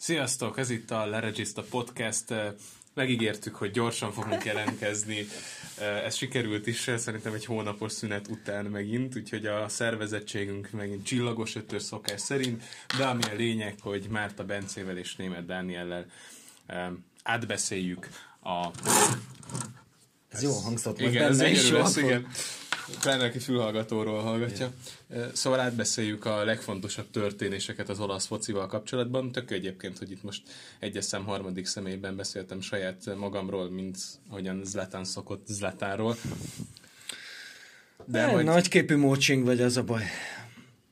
Sziasztok, 0.00 0.58
ez 0.58 0.70
itt 0.70 0.90
a 0.90 1.06
Leregiszta 1.06 1.62
Podcast. 1.62 2.34
Megígértük, 2.94 3.54
hogy 3.54 3.70
gyorsan 3.70 4.12
fogunk 4.12 4.44
jelentkezni. 4.44 5.26
Ez 6.04 6.14
sikerült 6.14 6.66
is, 6.66 6.90
szerintem 6.96 7.32
egy 7.32 7.44
hónapos 7.44 7.92
szünet 7.92 8.28
után 8.28 8.64
megint, 8.64 9.16
úgyhogy 9.16 9.46
a 9.46 9.68
szervezettségünk 9.68 10.70
megint 10.70 11.04
csillagos 11.04 11.56
ötös 11.56 11.82
szokás 11.82 12.20
szerint, 12.20 12.62
de 12.96 13.04
ami 13.06 13.22
a 13.22 13.34
lényeg, 13.34 13.74
hogy 13.80 14.06
Márta 14.10 14.44
Bencével 14.44 14.96
és 14.96 15.16
Német 15.16 15.46
Dániellel 15.46 16.06
átbeszéljük 17.22 18.08
a... 18.42 18.66
Ez 20.28 20.42
jó 20.42 20.52
hangzott, 20.52 21.00
igen, 21.00 21.28
ez 21.28 21.40
is 21.40 21.70
lesz, 21.70 21.96
igen. 21.96 22.26
Pláne, 23.00 23.24
aki 23.24 23.38
fülhallgatóról 23.38 24.20
hallgatja. 24.20 24.72
Igen. 25.10 25.30
Szóval 25.34 25.60
átbeszéljük 25.60 26.24
a 26.24 26.44
legfontosabb 26.44 27.10
történéseket 27.10 27.88
az 27.88 28.00
olasz 28.00 28.26
focival 28.26 28.66
kapcsolatban. 28.66 29.32
Tök 29.32 29.50
egyébként, 29.50 29.98
hogy 29.98 30.10
itt 30.10 30.22
most 30.22 30.42
egyes 30.78 31.04
szem 31.04 31.24
harmadik 31.24 31.66
személyben 31.66 32.16
beszéltem 32.16 32.60
saját 32.60 33.16
magamról, 33.16 33.70
mint 33.70 33.98
hogyan 34.28 34.60
Zlatán 34.64 35.04
szokott 35.04 35.46
Zlatánról. 35.46 36.16
De 38.04 38.26
majd... 38.26 38.44
Nagyképű 38.44 38.96
mócsing 38.96 39.44
vagy, 39.44 39.60
az 39.60 39.76
a 39.76 39.82
baj. 39.82 40.04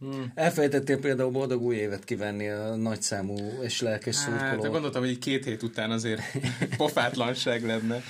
Hmm. 0.01 0.32
Elfelejtettél 0.34 1.01
például 1.01 1.30
boldog 1.30 1.62
új 1.62 1.76
évet 1.76 2.04
kivenni 2.04 2.48
a 2.48 2.74
nagyszámú 2.74 3.37
és 3.62 3.80
lelkes 3.80 4.16
hát, 4.16 4.24
szurkoló. 4.24 4.62
Hát, 4.62 4.73
gondoltam, 4.73 5.02
hogy 5.02 5.18
két 5.18 5.45
hét 5.45 5.62
után 5.62 5.90
azért 5.90 6.20
pofátlanság 6.76 7.65
lenne. 7.65 8.02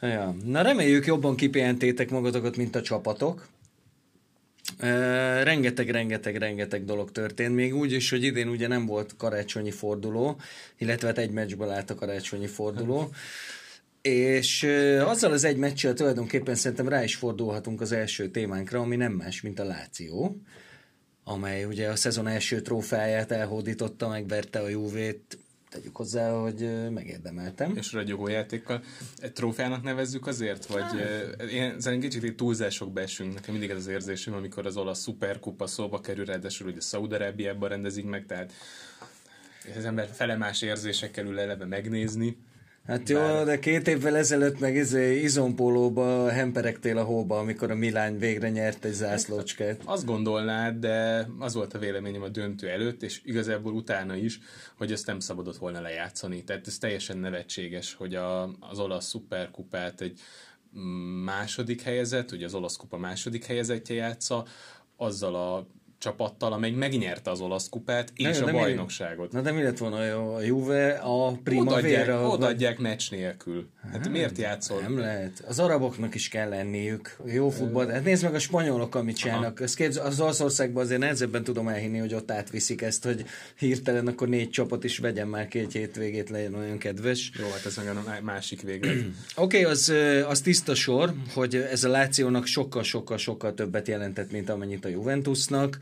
Ja. 0.00 0.34
Na 0.44 0.62
reméljük 0.62 1.06
jobban 1.06 1.36
kipihentétek 1.36 2.10
magatokat, 2.10 2.56
mint 2.56 2.76
a 2.76 2.82
csapatok. 2.82 3.48
Rengeteg, 5.42 5.90
rengeteg, 5.90 6.36
rengeteg 6.36 6.84
dolog 6.84 7.12
történt. 7.12 7.54
Még 7.54 7.74
úgy 7.74 7.92
is, 7.92 8.10
hogy 8.10 8.22
idén 8.22 8.48
ugye 8.48 8.66
nem 8.68 8.86
volt 8.86 9.16
karácsonyi 9.16 9.70
forduló, 9.70 10.40
illetve 10.78 11.06
hát 11.06 11.18
egy 11.18 11.30
meccsből 11.30 11.70
állt 11.70 11.90
a 11.90 11.94
karácsonyi 11.94 12.46
forduló. 12.46 13.10
És 14.00 14.62
e, 14.62 15.06
azzal 15.06 15.32
az 15.32 15.44
egy 15.44 15.56
meccsel 15.56 15.94
tulajdonképpen 15.94 16.54
szerintem 16.54 16.88
rá 16.88 17.04
is 17.04 17.14
fordulhatunk 17.14 17.80
az 17.80 17.92
első 17.92 18.28
témánkra, 18.30 18.80
ami 18.80 18.96
nem 18.96 19.12
más, 19.12 19.40
mint 19.40 19.58
a 19.58 19.64
Láció, 19.64 20.36
amely 21.24 21.64
ugye 21.64 21.88
a 21.88 21.96
szezon 21.96 22.26
első 22.26 22.60
trófáját 22.60 23.30
elhódította, 23.30 24.08
megverte 24.08 24.58
a 24.58 24.68
Juvét 24.68 25.38
tegyük 25.76 25.96
hozzá, 25.96 26.30
hogy 26.30 26.90
megérdemeltem. 26.90 27.76
És 27.76 27.92
ragyogó 27.92 28.28
játékkal. 28.28 28.82
Egy 29.18 29.32
trófeának 29.32 29.82
nevezzük 29.82 30.26
azért? 30.26 30.66
Vagy 30.66 30.82
hát. 30.82 31.40
én 31.42 31.80
szerintem 31.80 32.10
kicsit 32.10 32.36
túlzásokba 32.36 33.00
esünk. 33.00 33.34
Nekem 33.34 33.52
mindig 33.52 33.70
ez 33.70 33.76
az 33.76 33.86
érzésem, 33.86 34.34
amikor 34.34 34.66
az 34.66 34.76
olasz 34.76 35.00
szuperkupa 35.00 35.66
szóba 35.66 36.00
kerül, 36.00 36.24
ráadásul 36.24 36.68
ugye 36.68 36.80
Szaudarábiában 36.80 37.68
rendezik 37.68 38.04
meg, 38.04 38.26
tehát 38.26 38.52
az 39.76 39.84
ember 39.84 40.08
felemás 40.12 40.62
érzésekkel 40.62 41.26
ül 41.26 41.38
eleve 41.38 41.64
megnézni. 41.64 42.36
Hát 42.86 43.08
jó, 43.08 43.18
Bár... 43.18 43.44
de 43.44 43.58
két 43.58 43.88
évvel 43.88 44.16
ezelőtt 44.16 44.58
meg 44.58 44.74
izé, 44.74 45.20
izompólóba 45.20 46.28
hemperegtél 46.28 46.98
a 46.98 47.04
hóba, 47.04 47.38
amikor 47.38 47.70
a 47.70 47.74
Milán 47.74 48.18
végre 48.18 48.50
nyert 48.50 48.84
egy 48.84 48.92
zászlócskát. 48.92 49.80
Azt 49.84 50.04
gondolnád, 50.04 50.76
de 50.76 51.28
az 51.38 51.54
volt 51.54 51.74
a 51.74 51.78
véleményem 51.78 52.22
a 52.22 52.28
döntő 52.28 52.68
előtt, 52.68 53.02
és 53.02 53.20
igazából 53.24 53.72
utána 53.72 54.14
is, 54.14 54.40
hogy 54.76 54.92
ezt 54.92 55.06
nem 55.06 55.20
szabadott 55.20 55.56
volna 55.56 55.80
lejátszani. 55.80 56.44
Tehát 56.44 56.66
ez 56.66 56.78
teljesen 56.78 57.18
nevetséges, 57.18 57.94
hogy 57.94 58.14
a, 58.14 58.42
az 58.60 58.78
olasz 58.78 59.06
szuperkupát 59.06 60.00
egy 60.00 60.20
második 61.24 61.82
helyezett, 61.82 62.32
ugye 62.32 62.44
az 62.44 62.54
olasz 62.54 62.76
kupa 62.76 62.96
második 62.98 63.44
helyezettje 63.44 63.94
játsza, 63.94 64.44
azzal 64.96 65.34
a 65.34 65.66
csapattal, 66.06 66.52
amely 66.52 66.70
megnyerte 66.70 67.30
az 67.30 67.40
olasz 67.40 67.68
kupát 67.68 68.12
és 68.14 68.40
a 68.40 68.50
bajnokságot. 68.50 69.32
Mi, 69.32 69.38
na 69.38 69.44
de 69.44 69.52
mi 69.52 69.62
lett 69.62 69.78
volna 69.78 70.34
a 70.34 70.40
Juve 70.40 70.90
a 70.90 71.32
Primavera? 71.44 72.28
Odaadják, 72.28 72.78
meccs 72.78 73.10
nélkül. 73.10 73.68
Hát, 73.82 73.92
hát 73.92 74.08
miért 74.08 74.38
játszol? 74.38 74.80
Nem 74.80 74.98
lehet. 74.98 75.44
Az 75.48 75.58
araboknak 75.58 76.14
is 76.14 76.28
kell 76.28 76.48
lenniük. 76.48 77.16
Jó 77.24 77.50
futball. 77.50 77.88
Hát 77.88 78.04
nézd 78.04 78.22
meg 78.22 78.34
a 78.34 78.38
spanyolok, 78.38 78.94
amit 78.94 79.16
csinálnak. 79.16 79.60
Ez 79.60 79.74
képz, 79.74 79.96
az 79.96 80.20
Olaszországban 80.20 80.82
azért 80.82 81.00
nehezebben 81.00 81.44
tudom 81.44 81.68
elhinni, 81.68 81.98
hogy 81.98 82.14
ott 82.14 82.30
átviszik 82.30 82.82
ezt, 82.82 83.04
hogy 83.04 83.24
hirtelen 83.58 84.06
akkor 84.06 84.28
négy 84.28 84.50
csapat 84.50 84.84
is 84.84 84.98
vegyen 84.98 85.28
már 85.28 85.48
két 85.48 85.72
hétvégét, 85.72 86.30
legyen 86.30 86.54
olyan 86.54 86.78
kedves. 86.78 87.30
Jó, 87.38 87.44
hát 87.50 87.66
ez 87.66 87.76
meg 87.76 87.86
a 87.88 88.20
másik 88.22 88.62
véglet. 88.62 88.94
Oké, 89.34 89.60
okay, 89.60 89.64
az, 89.64 89.92
az 90.28 90.40
tiszta 90.40 90.74
sor, 90.74 91.14
hogy 91.34 91.54
ez 91.54 91.84
a 91.84 91.88
Lációnak 91.88 92.46
sokkal-sokkal-sokkal 92.46 93.54
többet 93.54 93.88
jelentett, 93.88 94.30
mint 94.30 94.48
amennyit 94.48 94.84
a 94.84 94.88
Juventusnak 94.88 95.78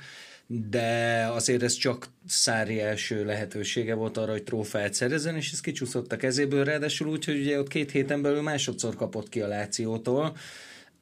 de 0.46 1.26
azért 1.32 1.62
ez 1.62 1.74
csak 1.74 2.08
Szári 2.26 2.80
első 2.80 3.24
lehetősége 3.24 3.94
volt 3.94 4.16
arra, 4.16 4.32
hogy 4.32 4.42
trófeát 4.42 4.94
szerezzen, 4.94 5.36
és 5.36 5.52
ez 5.52 5.60
kicsúszott 5.60 6.12
a 6.12 6.16
kezéből, 6.16 6.64
ráadásul 6.64 7.08
úgy, 7.08 7.24
hogy 7.24 7.40
ugye 7.40 7.58
ott 7.58 7.68
két 7.68 7.90
héten 7.90 8.22
belül 8.22 8.42
másodszor 8.42 8.96
kapott 8.96 9.28
ki 9.28 9.40
a 9.40 9.46
Lációtól, 9.46 10.36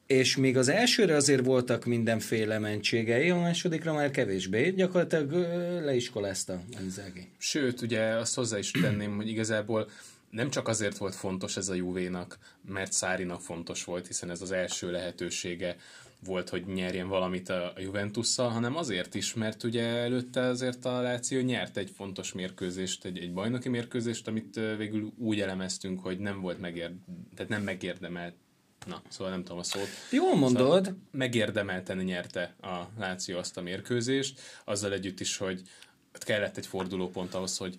és 0.07 0.37
még 0.37 0.57
az 0.57 0.69
elsőre 0.69 1.17
azért 1.17 1.45
voltak 1.45 1.85
mindenféle 1.85 2.59
mentségei, 2.59 3.31
a 3.31 3.37
másodikra 3.37 3.93
már 3.93 4.11
kevésbé. 4.11 4.71
Gyakorlatilag 4.71 5.33
leiskolázta 5.85 6.61
Inzaghi. 6.81 7.29
Sőt, 7.39 7.81
ugye 7.81 8.03
azt 8.03 8.35
hozzá 8.35 8.59
is 8.59 8.71
tenném, 8.71 9.17
hogy 9.17 9.29
igazából 9.29 9.89
nem 10.31 10.51
csak 10.51 10.69
azért 10.69 10.99
volt 10.99 11.15
fontos 11.15 11.57
ez 11.57 11.69
a 11.69 11.75
Juvénak, 11.75 12.39
mert 12.69 12.93
Szárinak 12.93 13.41
fontos 13.41 13.85
volt, 13.85 14.07
hiszen 14.07 14.31
ez 14.31 14.43
az 14.43 14.53
első 14.53 14.91
lehetősége 14.91 15.77
volt, 16.25 16.49
hogy 16.49 16.67
nyerjen 16.67 17.09
valamit 17.09 17.49
a 17.49 17.73
Juventusszal, 17.77 18.49
hanem 18.49 18.77
azért 18.77 19.15
is, 19.15 19.35
mert 19.35 19.63
ugye 19.63 19.83
előtte 19.83 20.41
azért 20.41 20.85
a 20.85 21.01
Láció 21.01 21.41
nyert 21.41 21.77
egy 21.77 21.91
fontos 21.97 22.33
mérkőzést, 22.33 23.05
egy, 23.05 23.19
egy 23.19 23.33
bajnoki 23.33 23.69
mérkőzést, 23.69 24.29
amit 24.29 24.61
végül 24.77 25.13
úgy 25.19 25.41
elemeztünk, 25.41 26.01
hogy 26.01 26.19
nem 26.19 26.41
volt 26.41 26.61
megér, 26.61 26.93
tehát 27.35 27.51
nem 27.51 27.63
megérdemelt 27.63 28.35
Na, 28.87 29.03
szóval 29.09 29.33
nem 29.33 29.43
tudom 29.43 29.59
a 29.59 29.63
szót. 29.63 29.89
Jól 30.11 30.37
mondod. 30.37 30.85
Szóval 30.85 30.99
megérdemelten 31.11 31.97
nyerte 31.97 32.55
a 32.61 32.89
Láció 32.99 33.39
azt 33.39 33.57
a 33.57 33.63
mérkőzést, 33.63 34.41
azzal 34.65 34.93
együtt 34.93 35.21
is, 35.21 35.37
hogy 35.37 35.63
kellett 36.13 36.57
egy 36.57 36.67
fordulópont 36.67 37.35
ahhoz, 37.35 37.57
hogy 37.57 37.79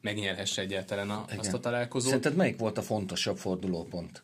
megnyerhesse 0.00 0.62
egyáltalán 0.62 1.10
a, 1.10 1.24
azt 1.36 1.52
a 1.52 1.60
találkozót. 1.60 2.08
Szerinted 2.08 2.36
melyik 2.36 2.58
volt 2.58 2.78
a 2.78 2.82
fontosabb 2.82 3.36
fordulópont? 3.36 4.22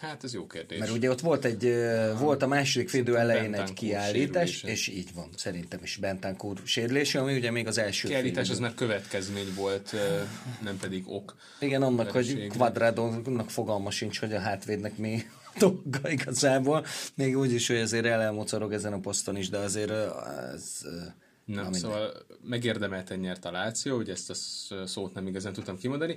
Hát 0.00 0.24
ez 0.24 0.34
jó 0.34 0.46
kérdés. 0.46 0.78
Mert 0.78 0.90
ugye 0.90 1.10
ott 1.10 1.20
volt 1.20 1.44
egy, 1.44 1.74
volt 2.18 2.42
a 2.42 2.46
második 2.46 2.88
fidő 2.88 3.16
elején 3.16 3.54
egy 3.54 3.72
kiállítás, 3.72 4.50
sérülése. 4.50 4.68
és 4.68 4.88
így 4.88 5.14
van, 5.14 5.28
szerintem 5.36 5.80
is 5.82 5.96
Bentancur 5.96 6.60
sérülése, 6.64 7.20
ami 7.20 7.36
ugye 7.36 7.50
még 7.50 7.66
az 7.66 7.78
első 7.78 8.08
Kiállítás 8.08 8.50
az 8.50 8.58
már 8.58 8.74
következmény 8.74 9.54
volt, 9.54 9.94
nem 10.62 10.76
pedig 10.78 11.04
ok. 11.06 11.36
Igen, 11.58 11.82
annak, 11.82 12.10
hogy 12.10 12.46
Quadradónak 12.46 13.50
fogalma 13.50 13.90
sincs, 13.90 14.20
hogy 14.20 14.32
a 14.32 14.38
hátvédnek 14.38 14.96
mi 14.96 15.22
dolga 15.58 16.10
igazából. 16.10 16.84
Még 17.14 17.38
úgy 17.38 17.52
is, 17.52 17.66
hogy 17.66 17.76
azért 17.76 18.06
elmocorog 18.06 18.72
ezen 18.72 18.92
a 18.92 18.98
poszton 18.98 19.36
is, 19.36 19.48
de 19.48 19.58
azért 19.58 19.90
ez... 20.54 20.80
Nem, 21.44 21.72
szóval 21.72 22.12
megérdemelten 22.42 23.18
nyert 23.18 23.44
a 23.44 23.50
Láció, 23.50 23.96
ugye 23.96 24.12
ezt 24.12 24.30
a 24.30 24.34
szót 24.86 25.14
nem 25.14 25.26
igazán 25.26 25.52
tudtam 25.52 25.78
kimondani 25.78 26.16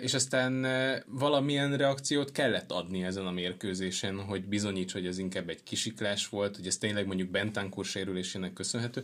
és 0.00 0.14
aztán 0.14 0.66
valamilyen 1.06 1.76
reakciót 1.76 2.32
kellett 2.32 2.72
adni 2.72 3.04
ezen 3.04 3.26
a 3.26 3.30
mérkőzésen, 3.30 4.20
hogy 4.20 4.44
bizonyíts, 4.44 4.92
hogy 4.92 5.06
ez 5.06 5.18
inkább 5.18 5.48
egy 5.48 5.62
kisiklás 5.62 6.28
volt, 6.28 6.56
hogy 6.56 6.66
ez 6.66 6.76
tényleg 6.76 7.06
mondjuk 7.06 7.30
Bentancur 7.30 7.84
sérülésének 7.84 8.52
köszönhető, 8.52 9.02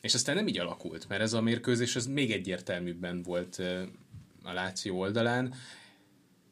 és 0.00 0.14
aztán 0.14 0.34
nem 0.34 0.46
így 0.46 0.58
alakult, 0.58 1.08
mert 1.08 1.20
ez 1.20 1.32
a 1.32 1.40
mérkőzés 1.40 1.96
az 1.96 2.06
még 2.06 2.32
egyértelműbben 2.32 3.22
volt 3.22 3.62
a 4.42 4.52
Láció 4.52 4.98
oldalán, 4.98 5.54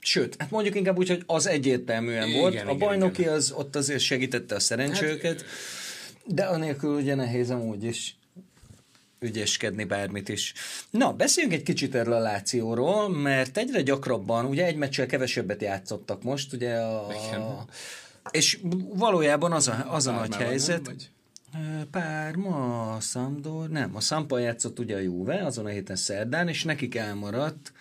Sőt, 0.07 0.37
hát 0.39 0.51
mondjuk 0.51 0.75
inkább 0.75 0.99
úgy, 0.99 1.09
hogy 1.09 1.23
az 1.27 1.47
egyértelműen 1.47 2.29
igen, 2.29 2.41
volt. 2.41 2.53
Igen, 2.53 2.67
a 2.67 2.75
bajnoki 2.75 3.23
igen. 3.23 3.35
az 3.35 3.53
ott 3.57 3.77
azért 3.77 4.01
segítette 4.01 4.55
a 4.55 4.61
szerencsőket, 4.61 5.41
hát, 5.41 5.51
de 6.25 6.43
anélkül 6.43 6.95
ugye 6.95 7.15
nehéz 7.15 7.51
amúgy 7.51 7.85
is 7.85 8.17
ügyeskedni 9.25 9.85
bármit 9.85 10.29
is. 10.29 10.53
Na, 10.91 11.13
beszéljünk 11.13 11.55
egy 11.55 11.63
kicsit 11.63 11.95
erről 11.95 12.15
a 12.15 12.19
Lációról, 12.19 13.09
mert 13.09 13.57
egyre 13.57 13.83
gyakrabban, 13.83 14.45
ugye 14.45 14.67
egy 14.67 14.77
meccsel 14.77 15.07
kevesebbet 15.07 15.63
játszottak 15.63 16.23
most, 16.23 16.53
ugye 16.53 16.77
a... 16.77 17.07
Igen. 17.27 17.43
És 18.31 18.59
valójában 18.95 19.53
az 19.53 19.69
a, 19.69 19.87
az 19.89 20.07
a 20.07 20.13
nagy 20.13 20.35
helyzet... 20.35 20.83
Nem, 20.87 21.89
Párma, 21.91 22.97
Szandor, 23.01 23.69
nem, 23.69 23.97
a 23.97 24.01
Szampa 24.01 24.39
játszott 24.39 24.79
ugye 24.79 24.97
a 24.97 24.99
Juve, 24.99 25.45
azon 25.45 25.67
a 25.67 25.69
héten 25.69 25.97
szerdán, 25.97 26.49
és 26.49 26.65
nekik 26.65 26.95
elmaradt 26.95 27.73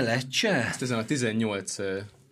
Lecce. 0.00 0.66
Ezt 0.66 0.82
ezen 0.82 0.98
a 0.98 1.04
18 1.04 1.76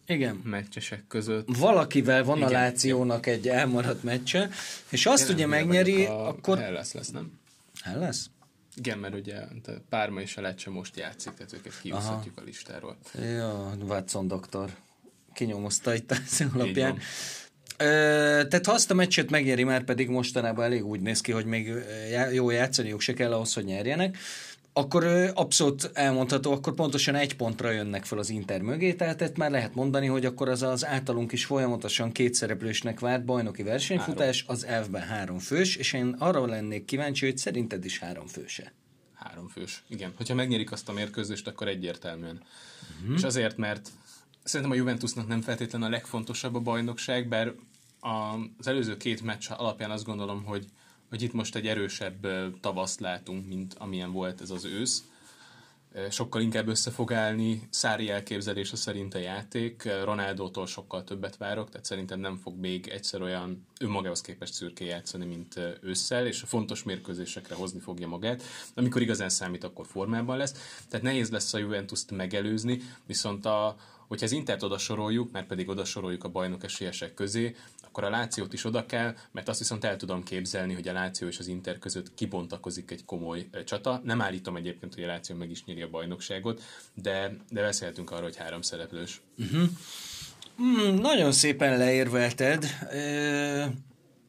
igen. 0.06 0.40
meccsesek 0.44 1.04
között. 1.08 1.56
Valakivel 1.56 2.24
van 2.24 2.36
Igen. 2.36 2.48
a 2.48 2.52
Lációnak 2.52 3.26
egy 3.26 3.48
elmaradt 3.48 4.02
meccse, 4.02 4.48
és 4.88 5.06
azt 5.06 5.28
ugye 5.28 5.46
megnyeri, 5.46 6.04
a 6.04 6.28
akkor... 6.28 6.58
lesz, 6.58 6.92
lesz, 6.92 7.10
nem? 7.10 7.40
El 7.82 7.98
lesz? 7.98 8.30
Igen, 8.76 8.98
mert 8.98 9.14
ugye 9.14 9.40
Párma 9.88 10.20
és 10.20 10.36
a 10.36 10.40
Lecce 10.40 10.70
most 10.70 10.96
játszik, 10.96 11.32
tehát 11.32 11.52
őket 11.52 11.80
kihúzhatjuk 11.80 12.38
a 12.38 12.42
listáról. 12.44 12.96
Ja, 13.14 13.74
Watson 13.80 14.28
doktor 14.28 14.70
kinyomozta 15.32 15.94
itt 15.94 16.10
az 16.10 16.44
alapján. 16.54 16.98
tehát 17.76 18.66
ha 18.66 18.72
azt 18.72 18.90
a 18.90 18.94
meccset 18.94 19.30
megnyeri, 19.30 19.64
már 19.64 19.84
pedig 19.84 20.08
mostanában 20.08 20.64
elég 20.64 20.84
úgy 20.84 21.00
néz 21.00 21.20
ki, 21.20 21.32
hogy 21.32 21.44
még 21.44 21.72
jó 22.32 22.50
játszaniuk 22.50 23.00
se 23.00 23.12
kell 23.12 23.32
ahhoz, 23.32 23.54
hogy 23.54 23.64
nyerjenek, 23.64 24.18
akkor 24.72 25.32
abszolút 25.34 25.90
elmondható, 25.92 26.52
akkor 26.52 26.74
pontosan 26.74 27.14
egy 27.14 27.36
pontra 27.36 27.70
jönnek 27.70 28.04
fel 28.04 28.18
az 28.18 28.30
Inter 28.30 28.60
mögé, 28.60 28.94
tehát 28.94 29.36
már 29.36 29.50
lehet 29.50 29.74
mondani, 29.74 30.06
hogy 30.06 30.24
akkor 30.24 30.48
az 30.48 30.62
az 30.62 30.86
általunk 30.86 31.32
is 31.32 31.44
folyamatosan 31.44 32.12
kétszereplősnek 32.12 33.00
várt 33.00 33.24
bajnoki 33.24 33.62
versenyfutás, 33.62 34.40
három. 34.40 34.56
az 34.56 34.66
elfben 34.66 35.02
három 35.02 35.38
fős, 35.38 35.76
és 35.76 35.92
én 35.92 36.16
arra 36.18 36.46
lennék 36.46 36.84
kíváncsi, 36.84 37.24
hogy 37.26 37.38
szerinted 37.38 37.84
is 37.84 37.98
három 37.98 38.26
főse. 38.26 38.72
Három 39.14 39.48
fős, 39.48 39.82
igen. 39.88 40.12
Hogyha 40.16 40.34
megnyerik 40.34 40.72
azt 40.72 40.88
a 40.88 40.92
mérkőzést, 40.92 41.46
akkor 41.46 41.68
egyértelműen. 41.68 42.42
Uh-huh. 43.00 43.16
És 43.16 43.22
azért, 43.22 43.56
mert 43.56 43.88
szerintem 44.42 44.76
a 44.76 44.78
Juventusnak 44.78 45.28
nem 45.28 45.40
feltétlenül 45.40 45.86
a 45.86 45.90
legfontosabb 45.90 46.54
a 46.54 46.60
bajnokság, 46.60 47.28
bár 47.28 47.52
az 48.58 48.66
előző 48.66 48.96
két 48.96 49.22
meccs 49.22 49.46
alapján 49.50 49.90
azt 49.90 50.04
gondolom, 50.04 50.44
hogy 50.44 50.66
hogy 51.12 51.22
itt 51.22 51.32
most 51.32 51.56
egy 51.56 51.66
erősebb 51.66 52.26
tavaszt 52.60 53.00
látunk, 53.00 53.46
mint 53.48 53.74
amilyen 53.78 54.12
volt 54.12 54.40
ez 54.40 54.50
az 54.50 54.64
ősz. 54.64 55.04
Sokkal 56.10 56.40
inkább 56.40 56.68
össze 56.68 56.90
fog 56.90 57.12
állni, 57.12 57.68
Szári 57.70 58.10
elképzelése 58.10 58.76
szerint 58.76 59.14
a 59.14 59.18
játék, 59.18 59.88
Ronaldótól 60.04 60.66
sokkal 60.66 61.04
többet 61.04 61.36
várok, 61.36 61.70
tehát 61.70 61.86
szerintem 61.86 62.20
nem 62.20 62.36
fog 62.36 62.58
még 62.58 62.86
egyszer 62.86 63.22
olyan 63.22 63.66
önmagához 63.80 64.20
képest 64.20 64.52
szürké 64.52 64.84
játszani, 64.84 65.24
mint 65.24 65.60
ősszel, 65.80 66.26
és 66.26 66.42
a 66.42 66.46
fontos 66.46 66.82
mérkőzésekre 66.82 67.54
hozni 67.54 67.80
fogja 67.80 68.08
magát. 68.08 68.42
Amikor 68.74 69.02
igazán 69.02 69.28
számít, 69.28 69.64
akkor 69.64 69.86
formában 69.86 70.36
lesz. 70.36 70.82
Tehát 70.88 71.04
nehéz 71.04 71.30
lesz 71.30 71.54
a 71.54 71.58
Juventus-t 71.58 72.10
megelőzni, 72.10 72.82
viszont 73.06 73.46
a, 73.46 73.76
hogyha 74.08 74.26
az 74.26 74.32
Intert 74.32 74.62
oda 74.62 74.78
soroljuk, 74.78 75.32
mert 75.32 75.46
pedig 75.46 75.68
oda 75.68 75.84
soroljuk 75.84 76.24
a 76.24 76.28
bajnok 76.28 76.64
esélyesek 76.64 77.14
közé, 77.14 77.56
akkor 77.92 78.04
a 78.04 78.10
Lációt 78.10 78.52
is 78.52 78.64
oda 78.64 78.86
kell, 78.86 79.14
mert 79.30 79.48
azt 79.48 79.58
viszont 79.58 79.84
el 79.84 79.96
tudom 79.96 80.22
képzelni, 80.22 80.74
hogy 80.74 80.88
a 80.88 80.92
Láció 80.92 81.28
és 81.28 81.38
az 81.38 81.46
Inter 81.46 81.78
között 81.78 82.14
kibontakozik 82.14 82.90
egy 82.90 83.04
komoly 83.04 83.48
csata. 83.64 84.00
Nem 84.04 84.20
állítom 84.20 84.56
egyébként, 84.56 84.94
hogy 84.94 85.02
a 85.02 85.06
Láció 85.06 85.36
meg 85.36 85.50
is 85.50 85.64
nyeri 85.64 85.82
a 85.82 85.90
bajnokságot, 85.90 86.62
de, 86.94 87.36
de 87.50 87.62
beszélhetünk 87.62 88.10
arról, 88.10 88.22
hogy 88.22 88.36
három 88.36 88.62
szereplős. 88.62 89.20
Uh-huh. 89.38 89.68
Mm, 90.62 90.94
nagyon 90.94 91.32
szépen 91.32 91.78
leérvelted. 91.78 92.64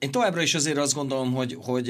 Én 0.03 0.11
továbbra 0.11 0.41
is 0.41 0.55
azért 0.55 0.77
azt 0.77 0.93
gondolom, 0.93 1.33
hogy, 1.33 1.57
hogy 1.61 1.89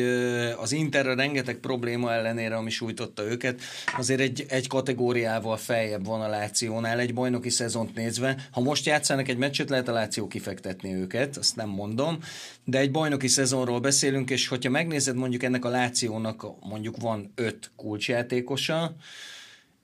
az 0.58 0.72
Interre 0.72 1.14
rengeteg 1.16 1.56
probléma 1.56 2.14
ellenére, 2.14 2.56
ami 2.56 2.70
sújtotta 2.70 3.24
őket, 3.24 3.62
azért 3.98 4.20
egy, 4.20 4.46
egy 4.48 4.68
kategóriával 4.68 5.58
feljebb 5.58 6.06
van 6.06 6.22
a 6.22 6.28
Lációnál 6.28 7.00
egy 7.00 7.14
bajnoki 7.14 7.50
szezont 7.50 7.96
nézve. 7.96 8.48
Ha 8.52 8.62
most 8.62 8.86
játszanak 8.86 9.28
egy 9.28 9.38
meccset, 9.38 9.70
lehet 9.70 9.88
a 9.88 9.92
Láció 9.92 10.28
kifektetni 10.28 10.94
őket, 10.94 11.38
azt 11.38 11.56
nem 11.56 11.70
mondom, 11.70 12.18
de 12.66 12.80
egy 12.80 12.92
bajnoki 12.92 13.28
szezonról 13.28 13.80
beszélünk, 13.80 14.30
és 14.30 14.48
hogyha 14.48 14.70
megnézed 14.70 15.16
mondjuk 15.16 15.44
ennek 15.44 15.66
a 15.66 15.70
Lációnak 15.70 16.46
mondjuk 16.70 16.98
van 16.98 17.32
öt 17.36 17.72
kulcsjátékosa, 17.76 18.96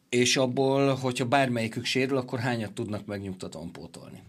és 0.10 0.38
abból, 0.38 0.94
hogyha 0.94 1.26
bármelyikük 1.26 1.86
sérül, 1.86 2.18
akkor 2.18 2.40
hányat 2.40 2.72
tudnak 2.72 3.06
megnyugtatóan 3.06 3.72
pótolni? 3.72 4.22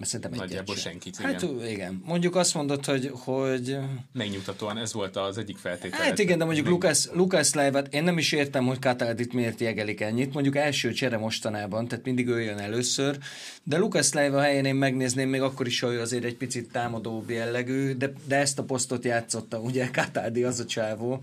Szerintem 0.00 0.38
Nagyjából 0.38 0.74
sem. 0.74 0.90
senkit, 0.90 1.18
igen. 1.18 1.32
Hát 1.32 1.42
igen. 1.70 2.02
Mondjuk 2.04 2.36
azt 2.36 2.54
mondod, 2.54 2.84
hogy... 2.84 3.10
hogy... 3.12 3.78
Megnyugtatóan, 4.12 4.78
ez 4.78 4.92
volt 4.92 5.16
az 5.16 5.38
egyik 5.38 5.56
feltétel. 5.56 6.00
Hát 6.00 6.18
igen, 6.18 6.38
de 6.38 6.44
mondjuk 6.44 6.66
meg... 6.66 6.74
Lucas, 6.74 7.06
Lucas 7.12 7.54
Leivet, 7.54 7.94
én 7.94 8.04
nem 8.04 8.18
is 8.18 8.32
értem, 8.32 8.66
hogy 8.66 8.78
Kataldit 8.78 9.32
miért 9.32 9.60
jegelik 9.60 10.00
ennyit. 10.00 10.32
Mondjuk 10.32 10.56
első 10.56 10.92
csere 10.92 11.16
mostanában, 11.18 11.88
tehát 11.88 12.04
mindig 12.04 12.28
ő 12.28 12.40
jön 12.40 12.58
először. 12.58 13.18
De 13.62 13.78
Lucas 13.78 14.12
Leiva 14.12 14.40
helyén 14.40 14.64
én 14.64 14.74
megnézném, 14.74 15.28
még 15.28 15.40
akkor 15.40 15.66
is, 15.66 15.80
hogy 15.80 15.96
azért 15.96 16.24
egy 16.24 16.36
picit 16.36 16.70
támadóbb 16.70 17.30
jellegű, 17.30 17.92
de, 17.92 18.12
de 18.24 18.36
ezt 18.36 18.58
a 18.58 18.64
posztot 18.64 19.04
játszotta, 19.04 19.60
ugye 19.60 19.90
Kataldi 19.90 20.44
az 20.44 20.60
a 20.60 20.64
csávó. 20.64 21.22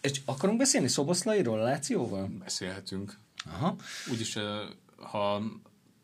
És 0.00 0.20
akarunk 0.24 0.58
beszélni 0.58 0.88
Szoboszlairól, 0.88 1.58
Lációval? 1.58 2.30
Beszélhetünk. 2.44 3.18
Aha. 3.52 3.76
Úgyis, 4.12 4.38
ha 4.96 5.42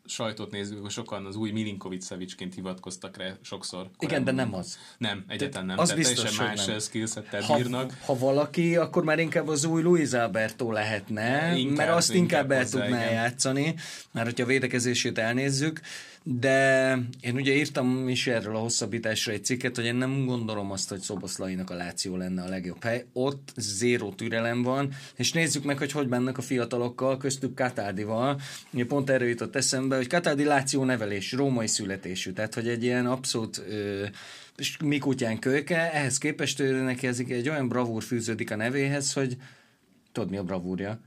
sajtót 0.05 0.51
nézzük, 0.51 0.77
akkor 0.77 0.91
sokan 0.91 1.25
az 1.25 1.35
új 1.35 1.51
Milinkovic 1.51 2.05
Szavicsként 2.05 2.53
hivatkoztak 2.53 3.17
rá 3.17 3.33
sokszor. 3.41 3.79
Korábban. 3.79 4.09
Igen, 4.09 4.23
de 4.23 4.31
nem 4.31 4.53
az. 4.53 4.77
Nem, 4.97 5.25
egyetlen 5.27 5.65
nem. 5.65 5.79
Az 5.79 5.89
Tehát 5.89 6.03
biztos, 6.03 6.37
más 6.37 6.65
nem. 6.65 6.79
skillsettel 6.79 7.41
ha, 7.41 7.55
bírnak. 7.55 7.97
Ha 8.05 8.17
valaki, 8.17 8.75
akkor 8.75 9.03
már 9.03 9.19
inkább 9.19 9.47
az 9.47 9.65
új 9.65 9.81
Luis 9.81 10.11
Alberto 10.11 10.71
lehetne, 10.71 11.57
inkább, 11.57 11.77
mert 11.77 11.91
azt 11.91 12.13
inkább, 12.13 12.43
inkább 12.43 12.59
el 12.59 12.69
tudná 12.69 13.03
igen. 13.03 13.13
játszani, 13.13 13.75
mert 14.11 14.25
hogyha 14.25 14.43
a 14.43 14.47
védekezését 14.47 15.17
elnézzük, 15.17 15.81
de 16.27 16.97
én 17.21 17.35
ugye 17.35 17.53
írtam 17.53 18.09
is 18.09 18.27
erről 18.27 18.55
a 18.55 18.59
hosszabbításra 18.59 19.31
egy 19.31 19.43
cikket, 19.43 19.75
hogy 19.75 19.85
én 19.85 19.95
nem 19.95 20.25
gondolom 20.25 20.71
azt, 20.71 20.89
hogy 20.89 20.99
Szoboszlainak 20.99 21.69
a 21.69 21.73
Láció 21.73 22.15
lenne 22.17 22.41
a 22.41 22.49
legjobb 22.49 22.83
hely. 22.83 23.05
Ott 23.13 23.53
zéró 23.57 24.13
türelem 24.13 24.63
van, 24.63 24.93
és 25.15 25.31
nézzük 25.31 25.63
meg, 25.63 25.77
hogy 25.77 25.91
hogy 25.91 26.07
mennek 26.07 26.37
a 26.37 26.41
fiatalokkal, 26.41 27.17
köztük 27.17 27.55
Katádival. 27.55 28.39
Ugye 28.73 28.85
pont 28.85 29.09
erről 29.09 29.27
jutott 29.27 29.55
eszembe, 29.55 29.95
hogy 29.95 30.07
Katádi 30.07 30.43
Láció 30.43 30.83
nevelés, 30.83 31.31
római 31.31 31.67
születésű, 31.67 32.31
tehát 32.31 32.53
hogy 32.53 32.67
egy 32.67 32.83
ilyen 32.83 33.05
abszolút 33.05 33.63
ö, 33.69 34.05
mi 34.83 34.97
kutyán 34.97 35.39
kölyke, 35.39 35.93
ehhez 35.93 36.17
képest 36.17 36.59
ő 36.59 36.81
neki 36.81 37.07
egy 37.07 37.49
olyan 37.49 37.67
bravúr 37.67 38.03
fűződik 38.03 38.51
a 38.51 38.55
nevéhez, 38.55 39.13
hogy 39.13 39.37
tudod 40.11 40.29
mi 40.29 40.37
a 40.37 40.43
bravúrja? 40.43 40.99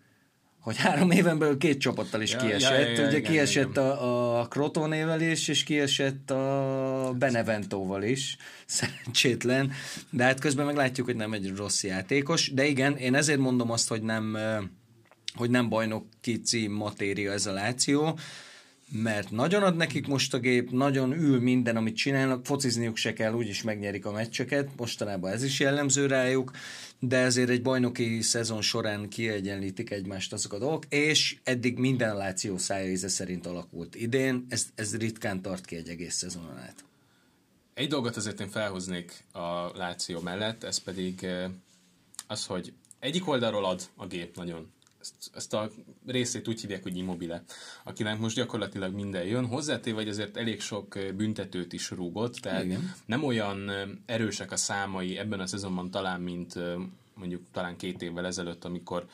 Hogy 0.60 0.76
három 0.76 1.10
éven 1.10 1.38
belül 1.38 1.58
két 1.58 1.80
csapattal 1.80 2.22
is 2.22 2.32
ja, 2.32 2.38
kiesett. 2.38 2.96
Ja, 2.96 3.02
ja, 3.02 3.06
Ugye 3.06 3.16
igen, 3.16 3.32
kiesett 3.32 3.70
igen. 3.70 3.84
a, 3.84 4.40
a 4.40 4.48
Crotonével 4.48 5.20
is, 5.20 5.48
és 5.48 5.64
kiesett 5.64 6.30
a 6.30 7.14
Beneventóval 7.18 8.02
is. 8.02 8.36
Szerencsétlen. 8.66 9.72
De 10.10 10.24
hát 10.24 10.40
közben 10.40 10.66
meglátjuk, 10.66 11.06
hogy 11.06 11.16
nem 11.16 11.32
egy 11.32 11.56
rossz 11.56 11.84
játékos. 11.84 12.52
De 12.52 12.64
igen, 12.64 12.96
én 12.96 13.14
ezért 13.14 13.38
mondom 13.38 13.70
azt, 13.70 13.88
hogy 13.88 14.02
nem, 14.02 14.38
hogy 15.34 15.50
nem 15.50 15.68
bajnoki 15.68 16.40
cím 16.40 16.72
matéria 16.72 17.32
ez 17.32 17.46
a 17.46 17.52
Láció 17.52 18.18
mert 18.90 19.30
nagyon 19.30 19.62
ad 19.62 19.76
nekik 19.76 20.06
most 20.06 20.34
a 20.34 20.38
gép, 20.38 20.70
nagyon 20.70 21.12
ül 21.12 21.40
minden, 21.40 21.76
amit 21.76 21.96
csinálnak, 21.96 22.46
focizniuk 22.46 22.96
se 22.96 23.12
kell, 23.12 23.32
úgyis 23.32 23.62
megnyerik 23.62 24.06
a 24.06 24.12
meccseket, 24.12 24.68
mostanában 24.76 25.32
ez 25.32 25.42
is 25.42 25.60
jellemző 25.60 26.06
rájuk, 26.06 26.50
de 26.98 27.16
ezért 27.16 27.48
egy 27.48 27.62
bajnoki 27.62 28.22
szezon 28.22 28.62
során 28.62 29.08
kiegyenlítik 29.08 29.90
egymást 29.90 30.32
azok 30.32 30.52
a 30.52 30.58
dolgok, 30.58 30.84
és 30.88 31.36
eddig 31.42 31.78
minden 31.78 32.16
Láció 32.16 32.58
szája 32.58 32.90
íze 32.90 33.08
szerint 33.08 33.46
alakult. 33.46 33.94
Idén 33.94 34.46
ez, 34.48 34.66
ez 34.74 34.96
ritkán 34.96 35.42
tart 35.42 35.64
ki 35.64 35.76
egy 35.76 35.88
egész 35.88 36.14
szezonon 36.14 36.58
át. 36.58 36.84
Egy 37.74 37.88
dolgot 37.88 38.16
azért 38.16 38.40
én 38.40 38.48
felhoznék 38.48 39.24
a 39.32 39.76
Láció 39.76 40.20
mellett, 40.20 40.64
ez 40.64 40.78
pedig 40.78 41.24
eh, 41.24 41.50
az, 42.26 42.46
hogy 42.46 42.72
egyik 42.98 43.28
oldalról 43.28 43.64
ad 43.64 43.82
a 43.96 44.06
gép 44.06 44.36
nagyon 44.36 44.72
ezt, 45.08 45.36
ezt 45.36 45.54
a 45.54 45.70
részét 46.06 46.48
úgy 46.48 46.60
hívják, 46.60 46.82
hogy 46.82 46.96
immobile, 46.96 47.42
akinek 47.84 48.18
most 48.18 48.36
gyakorlatilag 48.36 48.94
minden 48.94 49.24
jön. 49.24 49.46
Hozzátéve, 49.46 49.96
vagy 49.96 50.08
azért 50.08 50.36
elég 50.36 50.60
sok 50.60 50.98
büntetőt 51.16 51.72
is 51.72 51.90
rúgott, 51.90 52.34
tehát 52.34 52.64
Igen. 52.64 52.94
nem 53.06 53.24
olyan 53.24 53.70
erősek 54.06 54.52
a 54.52 54.56
számai 54.56 55.18
ebben 55.18 55.40
a 55.40 55.46
szezonban 55.46 55.90
talán, 55.90 56.20
mint 56.20 56.54
mondjuk 57.14 57.42
talán 57.52 57.76
két 57.76 58.02
évvel 58.02 58.26
ezelőtt, 58.26 58.64
amikor 58.64 59.06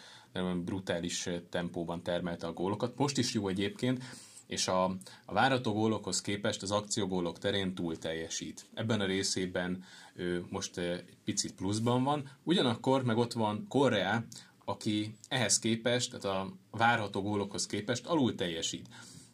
brutális 0.64 1.28
tempóban 1.50 2.02
termelte 2.02 2.46
a 2.46 2.52
gólokat. 2.52 2.96
Most 2.96 3.18
is 3.18 3.34
jó 3.34 3.48
egyébként, 3.48 4.02
és 4.46 4.68
a, 4.68 4.84
a 5.24 5.32
várató 5.32 5.72
gólokhoz 5.72 6.20
képest 6.20 6.62
az 6.62 6.70
akciógólok 6.70 7.38
terén 7.38 7.74
túl 7.74 7.98
teljesít. 7.98 8.66
Ebben 8.74 9.00
a 9.00 9.06
részében 9.06 9.84
ő 10.14 10.44
most 10.48 10.78
egy 10.78 11.16
picit 11.24 11.54
pluszban 11.54 12.04
van, 12.04 12.30
ugyanakkor 12.42 13.04
meg 13.04 13.16
ott 13.16 13.32
van 13.32 13.66
Korea, 13.68 14.24
aki 14.64 15.14
ehhez 15.28 15.58
képest, 15.58 16.10
tehát 16.10 16.36
a 16.36 16.52
várható 16.70 17.22
gólokhoz 17.22 17.66
képest 17.66 18.06
alul 18.06 18.34
teljesít. 18.34 18.88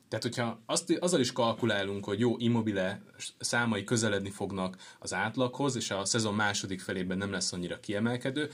Tehát, 0.09 0.25
hogyha 0.25 0.61
azt, 0.67 0.97
azzal 1.01 1.21
is 1.21 1.33
kalkulálunk, 1.33 2.05
hogy 2.05 2.19
jó, 2.19 2.37
immobile 2.39 3.03
számai 3.39 3.85
közeledni 3.85 4.31
fognak 4.31 4.77
az 4.99 5.15
átlaghoz, 5.15 5.77
és 5.77 5.91
a 5.91 6.05
szezon 6.05 6.35
második 6.35 6.81
felében 6.81 7.19
nem 7.19 7.31
lesz 7.31 7.53
annyira 7.53 7.81
kiemelkedő, 7.81 8.51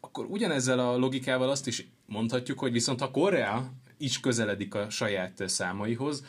akkor 0.00 0.26
ugyanezzel 0.26 0.78
a 0.78 0.96
logikával 0.96 1.50
azt 1.50 1.66
is 1.66 1.88
mondhatjuk, 2.06 2.58
hogy 2.58 2.72
viszont 2.72 3.00
ha 3.00 3.10
Korea 3.10 3.72
is 3.96 4.20
közeledik 4.20 4.74
a 4.74 4.90
saját 4.90 5.48
számaihoz, 5.48 6.24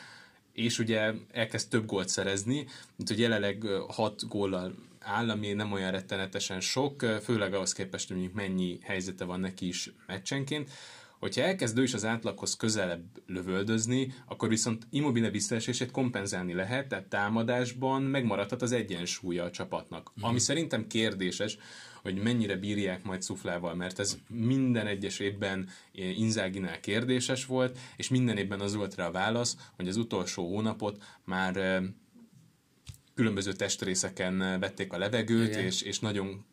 és 0.53 0.79
ugye 0.79 1.13
elkezd 1.31 1.69
több 1.69 1.85
gólt 1.85 2.09
szerezni, 2.09 2.67
mint 2.95 3.09
hogy 3.09 3.19
jelenleg 3.19 3.65
6 3.87 4.27
góllal 4.27 4.75
áll, 4.99 5.29
ami 5.29 5.53
nem 5.53 5.71
olyan 5.71 5.91
rettenetesen 5.91 6.59
sok, 6.59 7.01
főleg 7.01 7.53
ahhoz 7.53 7.73
képest, 7.73 8.07
hogy 8.07 8.17
mondjuk 8.17 8.37
mennyi 8.37 8.79
helyzete 8.81 9.25
van 9.25 9.39
neki 9.39 9.67
is 9.67 9.93
meccsenként. 10.07 10.69
Hogyha 11.19 11.41
elkezd 11.41 11.77
ő 11.77 11.83
is 11.83 11.93
az 11.93 12.05
átlaghoz 12.05 12.55
közelebb 12.55 13.03
lövöldözni, 13.25 14.13
akkor 14.25 14.49
viszont 14.49 14.87
immobile 14.89 15.29
visszaesését 15.29 15.91
kompenzálni 15.91 16.53
lehet, 16.53 16.87
tehát 16.87 17.05
támadásban 17.05 18.01
megmaradhat 18.01 18.61
az 18.61 18.71
egyensúlya 18.71 19.43
a 19.43 19.51
csapatnak. 19.51 20.11
Mm. 20.19 20.23
Ami 20.23 20.39
szerintem 20.39 20.87
kérdéses, 20.87 21.57
hogy 22.01 22.15
mennyire 22.15 22.55
bírják 22.55 23.03
majd 23.03 23.21
Szuflával, 23.21 23.75
mert 23.75 23.99
ez 23.99 24.17
minden 24.27 24.87
egyes 24.87 25.19
évben 25.19 25.69
Inzáginál 25.91 26.79
kérdéses 26.79 27.45
volt, 27.45 27.77
és 27.97 28.09
minden 28.09 28.37
évben 28.37 28.59
az 28.59 28.75
volt 28.75 28.95
rá 28.95 29.07
a 29.07 29.11
válasz, 29.11 29.57
hogy 29.75 29.87
az 29.87 29.97
utolsó 29.97 30.47
hónapot 30.47 31.03
már 31.23 31.81
különböző 33.19 33.53
testrészeken 33.53 34.59
vették 34.59 34.93
a 34.93 34.97
levegőt, 34.97 35.55
és, 35.55 35.81
és 35.81 35.99
nagyon 35.99 36.45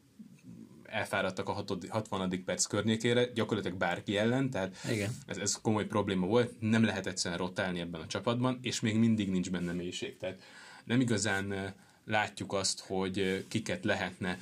elfáradtak 0.84 1.48
a 1.48 1.64
60. 1.88 2.42
perc 2.44 2.64
környékére, 2.64 3.24
gyakorlatilag 3.34 3.78
bárki 3.78 4.16
ellen, 4.16 4.50
tehát 4.50 4.76
Igen. 4.90 5.10
Ez, 5.26 5.36
ez 5.36 5.60
komoly 5.62 5.86
probléma 5.86 6.26
volt, 6.26 6.52
nem 6.60 6.84
lehet 6.84 7.06
egyszerűen 7.06 7.40
rotálni 7.40 7.80
ebben 7.80 8.00
a 8.00 8.06
csapatban, 8.06 8.58
és 8.62 8.80
még 8.80 8.96
mindig 8.96 9.30
nincs 9.30 9.50
benne 9.50 9.72
mélység. 9.72 10.16
Tehát 10.16 10.42
nem 10.84 11.00
igazán 11.00 11.74
látjuk 12.04 12.52
azt, 12.52 12.80
hogy 12.80 13.44
kiket 13.48 13.84
lehetne 13.84 14.38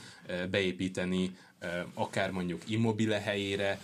beépíteni 0.50 1.36
akár 1.94 2.30
mondjuk 2.30 2.62
immobile 2.66 3.20
helyére, 3.20 3.80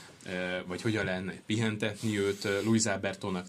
vagy 0.66 0.82
hogyan 0.82 1.04
lehetne 1.04 1.32
pihentetni 1.46 2.18
őt. 2.18 2.48
Luis 2.64 2.86
Albertónak 2.86 3.46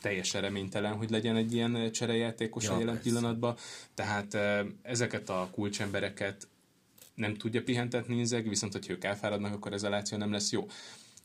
teljesen 0.00 0.40
reménytelen, 0.40 0.92
hogy 0.92 1.10
legyen 1.10 1.36
egy 1.36 1.54
ilyen 1.54 1.92
cserejátékos 1.92 2.64
ja, 2.64 2.78
jelen 2.78 3.00
pillanatban. 3.02 3.56
Tehát 3.94 4.38
ezeket 4.82 5.28
a 5.28 5.48
kulcsembereket 5.52 6.48
nem 7.14 7.34
tudja 7.34 7.62
pihentetni 7.62 8.16
Inzeg, 8.16 8.48
viszont 8.48 8.72
hogyha 8.72 8.92
ők 8.92 9.04
elfáradnak, 9.04 9.54
akkor 9.54 9.72
ez 9.72 9.82
a 9.82 9.88
Láció 9.88 10.18
nem 10.18 10.32
lesz 10.32 10.52
jó. 10.52 10.66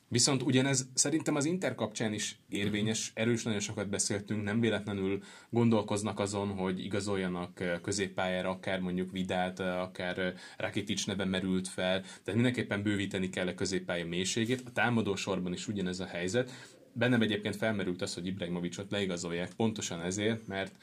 Viszont 0.07 0.43
ugyanez 0.43 0.87
szerintem 0.93 1.35
az 1.35 1.45
Inter 1.45 1.75
kapcsán 1.75 2.13
is 2.13 2.39
érvényes, 2.49 3.11
erős 3.13 3.43
nagyon 3.43 3.59
sokat 3.59 3.89
beszéltünk, 3.89 4.43
nem 4.43 4.59
véletlenül 4.59 5.23
gondolkoznak 5.49 6.19
azon, 6.19 6.47
hogy 6.47 6.83
igazoljanak 6.83 7.63
középpályára, 7.81 8.49
akár 8.49 8.79
mondjuk 8.79 9.11
Vidált, 9.11 9.59
akár 9.59 10.33
Rakitic 10.57 11.05
neve 11.05 11.25
merült 11.25 11.67
fel, 11.67 12.01
tehát 12.01 12.33
mindenképpen 12.33 12.83
bővíteni 12.83 13.29
kell 13.29 13.47
a 13.47 13.53
középpálya 13.53 14.05
mélységét. 14.05 14.63
A 14.65 14.71
támadó 14.71 15.15
sorban 15.15 15.53
is 15.53 15.67
ugyanez 15.67 15.99
a 15.99 16.05
helyzet. 16.05 16.51
Bennem 16.97 17.21
egyébként 17.21 17.55
felmerült 17.55 18.01
az, 18.01 18.13
hogy 18.13 18.25
Ibrahimovicsot 18.25 18.91
leigazolják, 18.91 19.53
pontosan 19.53 20.01
ezért, 20.01 20.47
mert 20.47 20.75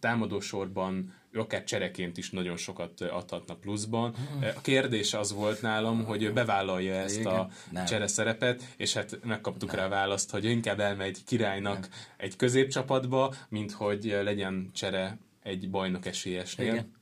támadósorban 0.00 1.14
ő 1.30 1.40
akár 1.40 1.64
csereként 1.64 2.16
is 2.16 2.30
nagyon 2.30 2.56
sokat 2.56 3.00
adhatna 3.00 3.54
pluszban. 3.54 4.14
A 4.56 4.60
kérdés 4.60 5.14
az 5.14 5.32
volt 5.32 5.62
nálam, 5.62 6.04
hogy 6.04 6.32
bevállalja 6.32 6.94
ezt 6.94 7.18
Igen, 7.18 7.32
a 7.32 7.48
nem. 7.70 7.84
csere 7.84 8.06
szerepet, 8.06 8.62
és 8.76 8.94
hát 8.94 9.18
megkaptuk 9.24 9.70
nem. 9.70 9.78
rá 9.78 9.86
a 9.86 9.88
választ, 9.88 10.30
hogy 10.30 10.44
inkább 10.44 10.80
elmegy 10.80 11.24
királynak 11.24 11.80
nem. 11.80 11.90
egy 12.16 12.36
középcsapatba, 12.36 13.34
mint 13.48 13.72
hogy 13.72 14.04
legyen 14.22 14.70
csere 14.72 15.18
egy 15.42 15.70
bajnok 15.70 16.06
esélyesnél. 16.06 16.72
Igen. 16.72 16.98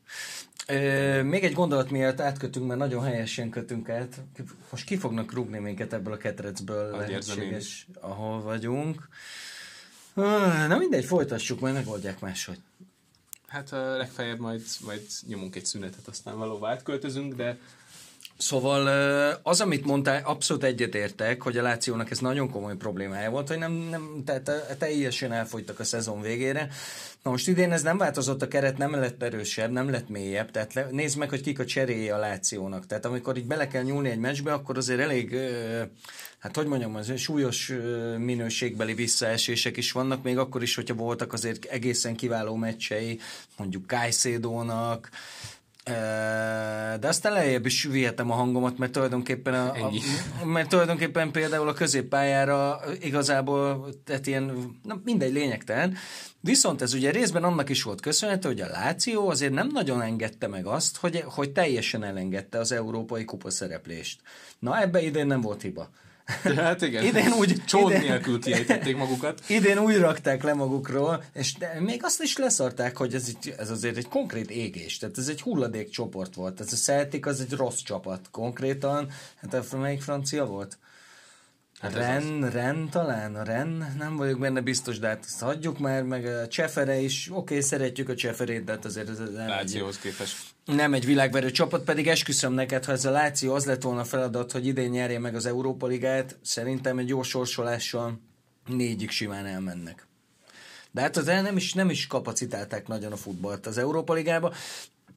Ö, 0.67 1.23
még 1.23 1.45
egy 1.45 1.53
gondolat 1.53 1.91
miatt 1.91 2.21
átkötünk, 2.21 2.67
mert 2.67 2.79
nagyon 2.79 3.05
helyesen 3.05 3.50
kötünk 3.50 3.88
át. 3.88 4.21
Most 4.71 4.85
ki 4.85 4.97
fognak 4.97 5.33
rúgni 5.33 5.59
minket 5.59 5.93
ebből 5.93 6.12
a 6.12 6.17
ketrecből 6.17 6.97
lehetséges, 6.97 7.87
ahol 8.00 8.43
vagyunk. 8.43 9.09
Na 10.69 10.79
mindegy, 10.79 11.05
folytassuk, 11.05 11.61
majd 11.61 11.75
megoldják 11.75 12.21
máshogy. 12.21 12.59
Hát 13.47 13.71
legfeljebb 13.71 14.38
majd, 14.38 14.62
majd 14.81 15.07
nyomunk 15.27 15.57
egy 15.57 15.65
szünetet, 15.65 16.09
aztán 16.09 16.38
valóban 16.38 16.71
átköltözünk, 16.71 17.35
de 17.35 17.59
Szóval 18.38 18.87
az, 19.43 19.61
amit 19.61 19.85
mondtál, 19.85 20.23
abszolút 20.25 20.65
egyetértek, 20.65 21.43
hogy 21.43 21.59
a 21.59 21.62
Lációnak 21.62 22.11
ez 22.11 22.19
nagyon 22.19 22.50
komoly 22.50 22.77
problémája 22.77 23.31
volt, 23.31 23.49
hogy 23.49 23.59
nem, 23.59 23.73
nem 23.73 24.23
tehát 24.25 24.77
teljesen 24.79 25.33
elfogytak 25.33 25.81
a 25.81 25.85
szezon 25.85 26.21
végére. 26.21 26.69
Na 27.23 27.31
most 27.31 27.49
idén 27.49 27.73
ez 27.73 27.83
nem 27.83 27.99
változott, 27.99 28.43
a 28.43 28.49
keret 28.49 28.79
nem 28.79 28.95
lett 28.95 29.23
erősebb, 29.23 29.71
nem 29.71 29.91
lett 29.91 30.09
mélyebb, 30.09 30.51
tehát 30.51 30.75
le, 30.75 30.87
nézd 30.91 31.19
meg, 31.19 31.29
hogy 31.29 31.41
kik 31.41 31.59
a 31.59 31.65
cseréje 31.65 32.15
a 32.15 32.19
Lációnak. 32.19 32.87
Tehát 32.87 33.05
amikor 33.05 33.37
így 33.37 33.47
bele 33.47 33.69
kell 33.69 33.83
nyúlni 33.83 34.09
egy 34.09 34.19
meccsbe, 34.19 34.53
akkor 34.53 34.77
azért 34.77 35.01
elég, 35.01 35.37
hát 36.39 36.57
hogy 36.57 36.67
mondjam, 36.67 36.95
az 36.95 37.13
súlyos 37.17 37.73
minőségbeli 38.19 38.95
visszaesések 38.95 39.77
is 39.77 39.93
vannak, 39.93 40.23
még 40.23 40.39
akkor 40.39 40.63
is, 40.63 40.75
hogyha 40.75 40.95
voltak 40.95 41.33
azért 41.33 41.65
egészen 41.65 42.17
kiváló 42.17 42.55
meccsei, 42.55 43.21
mondjuk 43.57 43.87
Kajszédónak, 43.87 45.11
de 47.01 47.09
aztán 47.09 47.33
lejjebb 47.33 47.67
is 47.67 47.85
vihetem 47.85 48.31
a 48.31 48.35
hangomat, 48.35 48.79
mert 48.79 48.93
tulajdonképpen, 48.93 49.55
a, 49.55 49.87
a, 49.87 49.93
mert 50.45 50.69
tulajdonképpen 50.69 51.31
például 51.31 51.69
a 51.69 51.73
középpályára 51.73 52.81
igazából, 53.01 53.89
tehát 54.05 54.27
ilyen, 54.27 54.79
na 54.83 55.01
mindegy 55.05 55.33
lényegtelen. 55.33 55.97
Viszont 56.49 56.83
ez 56.83 56.95
ugye 56.95 57.11
részben 57.11 57.45
annak 57.45 57.69
is 57.69 57.83
volt 57.83 58.00
köszönhető, 58.00 58.49
hogy 58.49 58.61
a 58.61 58.69
Láció 58.69 59.28
azért 59.28 59.52
nem 59.52 59.69
nagyon 59.73 60.02
engedte 60.02 60.47
meg 60.47 60.67
azt, 60.67 60.97
hogy, 60.97 61.25
hogy 61.26 61.50
teljesen 61.50 62.05
elengedte 62.05 62.59
az 62.59 62.73
európai 62.73 63.25
kupa 63.25 63.50
szereplést. 63.50 64.21
Na 64.59 64.81
ebbe 64.81 65.02
idén 65.02 65.26
nem 65.26 65.40
volt 65.40 65.62
hiba. 65.62 65.90
Hát 66.57 66.83
igen. 66.83 67.05
Idén 67.11 67.33
úgy... 67.33 67.64
Csód 67.64 67.90
idén, 67.90 68.00
nélkül 68.00 68.40
kiejtették 68.40 68.97
magukat. 68.97 69.43
Idén 69.49 69.78
úgy 69.78 69.97
rakták 69.97 70.43
le 70.43 70.55
magukról, 70.55 71.25
és 71.33 71.55
de 71.55 71.81
még 71.81 72.00
azt 72.05 72.23
is 72.23 72.37
leszarták, 72.37 72.97
hogy 72.97 73.14
ez, 73.14 73.28
itt, 73.28 73.55
ez 73.59 73.71
azért 73.71 73.97
egy 73.97 74.09
konkrét 74.09 74.50
égés. 74.50 74.99
Tehát 74.99 75.19
ez 75.19 75.28
egy 75.28 75.40
hulladék 75.40 75.90
csoport 75.90 76.35
volt. 76.35 76.61
Ez 76.61 76.73
a 76.73 76.76
Celtic 76.76 77.26
az 77.26 77.40
egy 77.40 77.52
rossz 77.52 77.81
csapat 77.81 78.28
konkrétan. 78.31 79.11
Hát 79.37 79.76
melyik 79.76 80.02
francia 80.02 80.45
volt? 80.45 80.78
Hát 81.80 81.94
Ren, 81.94 82.42
az... 82.42 82.52
Ren 82.52 82.88
talán, 82.90 83.35
a 83.35 83.42
Ren, 83.42 83.94
nem 83.99 84.16
vagyok 84.16 84.38
benne 84.38 84.61
biztos, 84.61 84.99
de 84.99 85.06
hát 85.06 85.25
ezt 85.25 85.40
hagyjuk 85.40 85.78
már, 85.78 86.02
meg 86.02 86.26
a 86.26 86.49
Csefere 86.49 86.99
is, 86.99 87.28
oké, 87.30 87.38
okay, 87.38 87.61
szeretjük 87.61 88.08
a 88.08 88.14
Cseferét, 88.14 88.64
de 88.64 88.73
hát 88.73 88.85
azért 88.85 89.08
ez 89.08 89.18
nem 89.18 89.49
Lációhoz 89.49 89.94
egy, 89.94 90.00
képest. 90.00 90.37
Nem 90.64 90.94
egy 90.94 91.06
világverő 91.06 91.50
csapat, 91.50 91.85
pedig 91.85 92.08
esküszöm 92.08 92.52
neked, 92.52 92.85
ha 92.85 92.92
ez 92.92 93.04
a 93.04 93.11
Láció 93.11 93.54
az 93.54 93.64
lett 93.64 93.82
volna 93.82 94.04
feladat, 94.04 94.52
hogy 94.52 94.66
idén 94.66 94.90
nyerje 94.90 95.18
meg 95.18 95.35
az 95.35 95.47
Európa 95.47 95.87
Ligát, 95.87 96.38
szerintem 96.42 96.99
egy 96.99 97.08
jó 97.08 97.23
sorsolással 97.23 98.20
négyig 98.66 99.11
simán 99.11 99.47
elmennek. 99.47 100.06
De 100.90 101.00
hát 101.00 101.16
az 101.16 101.26
nem 101.26 101.56
is, 101.56 101.73
nem 101.73 101.90
is 101.90 102.06
kapacitálták 102.06 102.87
nagyon 102.87 103.12
a 103.12 103.16
futballt 103.16 103.66
az 103.66 103.78
Európa 103.78 104.12
Ligába. 104.12 104.52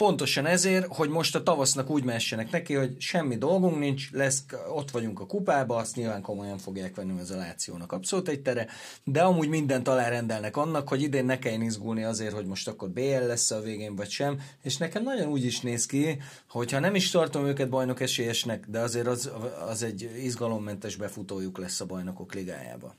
Pontosan 0.02 0.46
ezért, 0.46 0.96
hogy 0.96 1.10
most 1.10 1.36
a 1.36 1.44
tavasznak 1.44 1.90
úgy 1.90 2.04
messenek 2.04 2.52
neki, 2.52 2.74
hogy 2.74 3.02
semmi 3.02 3.38
dolgunk 3.38 3.80
nincs, 3.80 4.12
lesz, 4.12 4.46
ott 4.70 4.92
vagyunk 4.92 5.20
a 5.20 5.26
kupába, 5.26 5.76
azt 5.76 5.96
nyilván 5.96 6.22
komolyan 6.22 6.58
fogják 6.58 6.96
venni 6.96 7.20
az 7.20 7.32
a 7.32 7.36
Lációnak 7.36 7.92
abszolút 7.92 8.28
egy 8.28 8.42
tere, 8.42 8.68
de 9.04 9.22
amúgy 9.22 9.48
mindent 9.48 9.88
alárendelnek 9.88 10.58
annak, 10.58 10.88
hogy 10.88 11.02
idén 11.02 11.26
ne 11.26 11.40
kelljen 11.40 11.62
izgulni 11.62 12.04
azért, 12.04 12.34
hogy 12.34 12.46
most 12.46 12.68
akkor 12.68 12.90
BL 12.90 13.26
lesz 13.28 13.52
a 13.52 13.62
végén, 13.62 13.96
vagy 13.96 14.10
sem, 14.10 14.42
és 14.62 14.78
nekem 14.78 15.04
nagyon 15.04 15.28
úgy 15.28 15.46
is 15.46 15.60
néz 15.60 15.86
ki, 15.86 16.22
hogyha 16.50 16.80
nem 16.80 16.96
is 16.96 17.10
tartom 17.10 17.46
őket 17.46 17.70
bajnok 17.70 18.02
esélyesnek, 18.02 18.66
de 18.68 18.80
azért 18.80 19.08
az, 19.08 19.32
az 19.68 19.84
egy 19.84 20.12
izgalommentes 20.24 20.96
befutójuk 20.96 21.58
lesz 21.58 21.82
a 21.82 21.86
bajnokok 21.86 22.34
ligájába. 22.34 22.96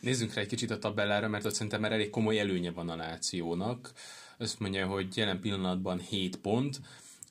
Nézzünk 0.00 0.34
rá 0.34 0.40
egy 0.40 0.48
kicsit 0.48 0.70
a 0.70 0.78
tabellára, 0.78 1.28
mert 1.28 1.44
ott 1.44 1.54
szerintem 1.54 1.80
már 1.80 1.92
elég 1.92 2.10
komoly 2.10 2.38
előnye 2.38 2.70
van 2.70 2.88
a 2.88 2.96
Lációnak 2.96 3.92
azt 4.38 4.60
mondja, 4.60 4.86
hogy 4.86 5.16
jelen 5.16 5.40
pillanatban 5.40 6.00
7 6.00 6.36
pont, 6.36 6.80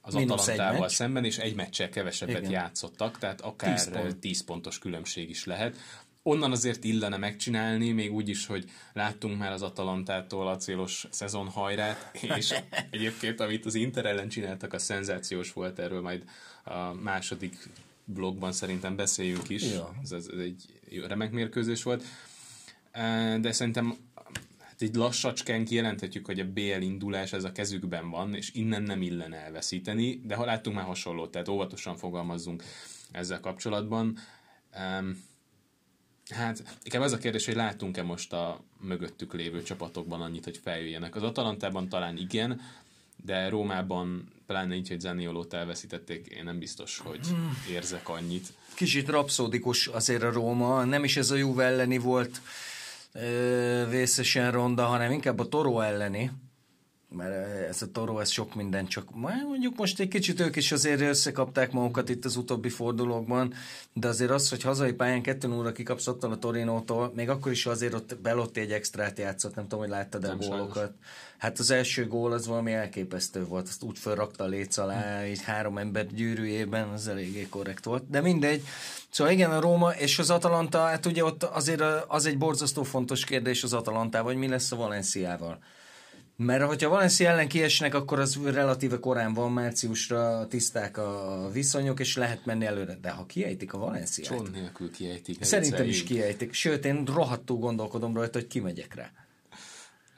az 0.01 0.13
Minusz 0.13 0.47
Atalantával 0.47 0.89
szemben, 0.89 1.25
és 1.25 1.37
egy 1.37 1.55
meccsel 1.55 1.89
kevesebbet 1.89 2.37
Igen. 2.37 2.51
játszottak, 2.51 3.17
tehát 3.17 3.41
akár 3.41 3.73
10, 3.73 3.89
pont. 3.91 4.17
10 4.17 4.43
pontos 4.43 4.79
különbség 4.79 5.29
is 5.29 5.45
lehet. 5.45 5.77
Onnan 6.23 6.51
azért 6.51 6.83
illene 6.83 7.17
megcsinálni, 7.17 7.91
még 7.91 8.13
úgy 8.13 8.29
is, 8.29 8.45
hogy 8.45 8.69
láttunk 8.93 9.37
már 9.37 9.51
az 9.51 9.61
Atalantától 9.61 10.47
a 10.47 10.57
célos 10.57 11.07
szezonhajrát, 11.09 12.17
és 12.37 12.53
egyébként, 12.89 13.39
amit 13.39 13.65
az 13.65 13.75
Inter 13.75 14.05
ellen 14.05 14.29
csináltak, 14.29 14.73
a 14.73 14.79
szenzációs 14.79 15.53
volt, 15.53 15.79
erről 15.79 16.01
majd 16.01 16.23
a 16.63 16.93
második 16.93 17.69
blogban 18.05 18.51
szerintem 18.51 18.95
beszéljünk 18.95 19.49
is. 19.49 19.63
Ja. 19.63 19.93
Ez, 20.03 20.11
ez 20.11 20.27
egy 20.39 20.79
remek 21.07 21.31
mérkőzés 21.31 21.83
volt. 21.83 22.03
De 23.39 23.51
szerintem 23.51 23.97
Hát 24.79 24.89
így 24.89 24.95
lassacskán 24.95 25.65
kijelenthetjük, 25.65 26.25
hogy 26.25 26.39
a 26.39 26.51
BL 26.51 26.81
indulás 26.81 27.33
ez 27.33 27.43
a 27.43 27.51
kezükben 27.51 28.09
van, 28.09 28.35
és 28.35 28.51
innen 28.53 28.83
nem 28.83 29.01
illene 29.01 29.37
elveszíteni, 29.37 30.21
de 30.23 30.35
ha 30.35 30.45
láttunk 30.45 30.75
már 30.75 30.85
hasonlót, 30.85 31.31
tehát 31.31 31.47
óvatosan 31.47 31.97
fogalmazzunk 31.97 32.63
ezzel 33.11 33.39
kapcsolatban. 33.39 34.17
Um, 34.99 35.25
Hát, 36.29 36.63
inkább 36.83 37.01
az 37.01 37.11
a 37.11 37.17
kérdés, 37.17 37.45
hogy 37.45 37.55
látunk-e 37.55 38.03
most 38.03 38.33
a 38.33 38.63
mögöttük 38.81 39.33
lévő 39.33 39.63
csapatokban 39.63 40.21
annyit, 40.21 40.43
hogy 40.43 40.59
feljöjjenek. 40.63 41.15
Az 41.15 41.23
Atalantában 41.23 41.89
talán 41.89 42.17
igen, 42.17 42.61
de 43.25 43.49
Rómában, 43.49 44.31
pláne 44.45 44.75
így, 44.75 44.87
hogy 44.87 44.99
Zaniolót 44.99 45.53
elveszítették, 45.53 46.25
én 46.25 46.43
nem 46.43 46.59
biztos, 46.59 46.97
hogy 46.97 47.19
érzek 47.71 48.09
annyit. 48.09 48.53
Kicsit 48.73 49.07
rapszódikus 49.07 49.87
azért 49.87 50.23
a 50.23 50.31
Róma, 50.31 50.83
nem 50.83 51.03
is 51.03 51.17
ez 51.17 51.31
a 51.31 51.35
Juve 51.35 51.63
elleni 51.63 51.97
volt 51.97 52.41
vészesen 53.89 54.51
ronda, 54.51 54.85
hanem 54.85 55.11
inkább 55.11 55.39
a 55.39 55.47
Toró 55.47 55.79
elleni, 55.79 56.31
mert 57.09 57.67
ez 57.69 57.81
a 57.81 57.91
Toró, 57.91 58.19
ez 58.19 58.29
sok 58.29 58.55
minden, 58.55 58.87
csak 58.87 59.15
mondjuk 59.15 59.77
most 59.77 59.99
egy 59.99 60.07
kicsit 60.07 60.39
ők 60.39 60.55
is 60.55 60.71
azért 60.71 61.01
összekapták 61.01 61.71
magukat 61.71 62.09
itt 62.09 62.25
az 62.25 62.35
utóbbi 62.35 62.69
fordulókban, 62.69 63.53
de 63.93 64.07
azért 64.07 64.31
az, 64.31 64.49
hogy 64.49 64.61
hazai 64.61 64.93
pályán 64.93 65.21
2 65.21 65.51
óra 65.51 65.71
kikapsz 65.71 66.07
a 66.07 66.17
Torinótól, 66.39 67.11
még 67.15 67.29
akkor 67.29 67.51
is 67.51 67.65
azért 67.65 67.93
ott 67.93 68.17
Belotti 68.21 68.59
egy 68.59 68.71
extrát 68.71 69.19
játszott, 69.19 69.55
nem 69.55 69.63
tudom, 69.63 69.79
hogy 69.79 69.89
láttad 69.89 70.23
a 70.23 70.35
gólokat. 70.35 70.75
Sajnos. 70.75 70.95
Hát 71.37 71.59
az 71.59 71.71
első 71.71 72.07
gól 72.07 72.31
az 72.31 72.47
valami 72.47 72.73
elképesztő 72.73 73.45
volt, 73.45 73.67
azt 73.67 73.83
úgy 73.83 73.97
felrakta 73.97 74.43
a 74.43 74.47
léc 74.47 74.77
alá, 74.77 75.27
így 75.27 75.41
három 75.41 75.77
ember 75.77 76.05
gyűrűjében, 76.05 76.89
az 76.89 77.07
eléggé 77.07 77.47
korrekt 77.49 77.85
volt. 77.85 78.09
De 78.09 78.21
mindegy. 78.21 78.63
Szóval 79.09 79.33
igen, 79.33 79.51
a 79.51 79.59
Róma 79.59 79.89
és 79.89 80.19
az 80.19 80.29
Atalanta, 80.29 80.79
hát 80.79 81.05
ugye 81.05 81.23
ott 81.23 81.43
azért 81.43 81.81
az 82.07 82.25
egy 82.25 82.37
borzasztó 82.37 82.83
fontos 82.83 83.23
kérdés 83.23 83.63
az 83.63 83.73
Atalantával, 83.73 84.31
hogy 84.31 84.41
mi 84.41 84.47
lesz 84.47 84.71
a 84.71 84.75
Valenciával 84.75 85.59
Mert 86.39 86.63
hogyha 86.63 86.89
Valencia 86.89 87.29
ellen 87.29 87.47
kiesnek, 87.47 87.93
akkor 87.93 88.19
az 88.19 88.39
relatíve 88.43 88.99
korán 88.99 89.33
van, 89.33 89.51
márciusra 89.51 90.47
tiszták 90.47 90.97
a 90.97 91.49
viszonyok, 91.53 91.99
és 91.99 92.15
lehet 92.15 92.45
menni 92.45 92.65
előre. 92.65 92.97
De 93.01 93.09
ha 93.09 93.25
kiejtik 93.25 93.73
a 93.73 93.77
Valenciát... 93.77 94.27
Cson 94.27 94.49
nélkül 94.53 94.91
kiejtik. 94.91 95.43
Szerintem 95.43 95.87
is 95.87 96.03
kiejtik. 96.03 96.53
Sőt, 96.53 96.85
én 96.85 97.03
rohadtul 97.05 97.57
gondolkodom 97.57 98.15
rajta, 98.15 98.39
hogy 98.39 98.47
kimegyek 98.47 98.95
rá. 98.95 99.11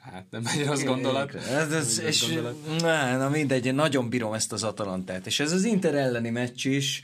Hát 0.00 0.26
nem 0.30 0.42
egy 0.46 0.66
rossz 0.66 0.82
gondolat. 0.82 1.34
Ez, 1.34 1.72
ez, 1.72 2.00
és, 2.00 2.26
gondolat. 2.26 2.80
Na, 2.80 3.16
na 3.16 3.28
mindegy, 3.28 3.66
én 3.66 3.74
nagyon 3.74 4.08
bírom 4.08 4.32
ezt 4.32 4.52
az 4.52 4.62
Atalantát. 4.62 5.26
És 5.26 5.40
ez 5.40 5.52
az 5.52 5.64
Inter 5.64 5.94
elleni 5.94 6.30
meccs 6.30 6.66
is, 6.66 7.02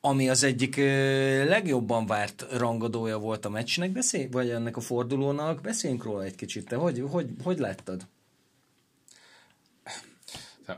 ami 0.00 0.28
az 0.28 0.42
egyik 0.42 0.76
legjobban 1.46 2.06
várt 2.06 2.46
rangadója 2.50 3.18
volt 3.18 3.44
a 3.44 3.48
meccsnek, 3.48 3.90
beszélj, 3.90 4.28
vagy 4.30 4.50
ennek 4.50 4.76
a 4.76 4.80
fordulónak, 4.80 5.60
beszéljünk 5.60 6.04
róla 6.04 6.22
egy 6.22 6.34
kicsit. 6.34 6.68
Te 6.68 6.76
hogy, 6.76 7.04
hogy, 7.10 7.26
hogy 7.42 7.58
láttad? 7.58 8.06